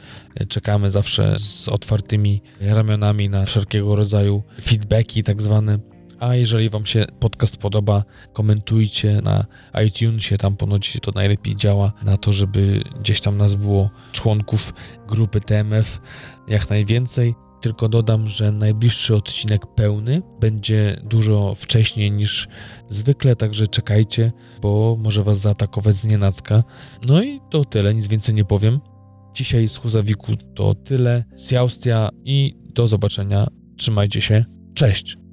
Czekamy 0.50 0.92
zawsze 0.92 1.36
z 1.40 1.68
otwartymi 1.68 2.42
ramionami 2.62 3.30
na 3.30 3.46
wszelkiego 3.46 3.96
rodzaju 3.96 4.44
feedbacki, 4.62 5.24
tak 5.24 5.42
zwane. 5.42 5.80
A 6.20 6.36
jeżeli 6.36 6.70
Wam 6.70 6.86
się 6.86 7.06
podcast 7.20 7.58
podoba, 7.58 8.04
komentujcie 8.34 9.22
na 9.22 9.46
iTunesie, 9.86 10.38
tam 10.38 10.58
ponoć 10.58 10.98
to 11.02 11.12
najlepiej 11.12 11.56
działa 11.56 11.94
na 12.04 12.18
to, 12.18 12.34
żeby 12.34 12.84
gdzieś 13.00 13.22
tam 13.22 13.38
nas 13.38 13.56
było 13.56 13.90
członków 14.12 14.74
grupy 15.08 15.42
TMF 15.42 16.02
jak 16.48 16.70
najwięcej. 16.70 17.36
Tylko 17.62 17.90
dodam, 17.90 18.28
że 18.28 18.52
najbliższy 18.52 19.16
odcinek 19.16 19.66
pełny 19.76 20.22
będzie 20.40 21.02
dużo 21.04 21.56
wcześniej 21.56 22.12
niż 22.12 22.48
zwykle, 22.90 23.36
także 23.36 23.68
czekajcie, 23.68 24.32
bo 24.68 24.98
może 25.00 25.24
was 25.24 25.38
zaatakować 25.40 25.96
z 25.96 26.06
nienacka. 26.06 26.64
No 27.08 27.24
i 27.24 27.42
to 27.50 27.66
tyle, 27.66 27.94
nic 27.94 28.08
więcej 28.08 28.36
nie 28.36 28.46
powiem. 28.46 28.80
Dzisiaj 29.34 29.68
z 29.68 29.78
Huzawiku 29.78 30.32
to 30.56 30.76
tyle, 30.76 31.24
z 31.36 31.52
Jaustia 31.52 32.10
i 32.26 32.56
do 32.74 32.88
zobaczenia. 32.88 33.48
Trzymajcie 33.78 34.22
się. 34.22 34.46
Cześć! 34.74 35.27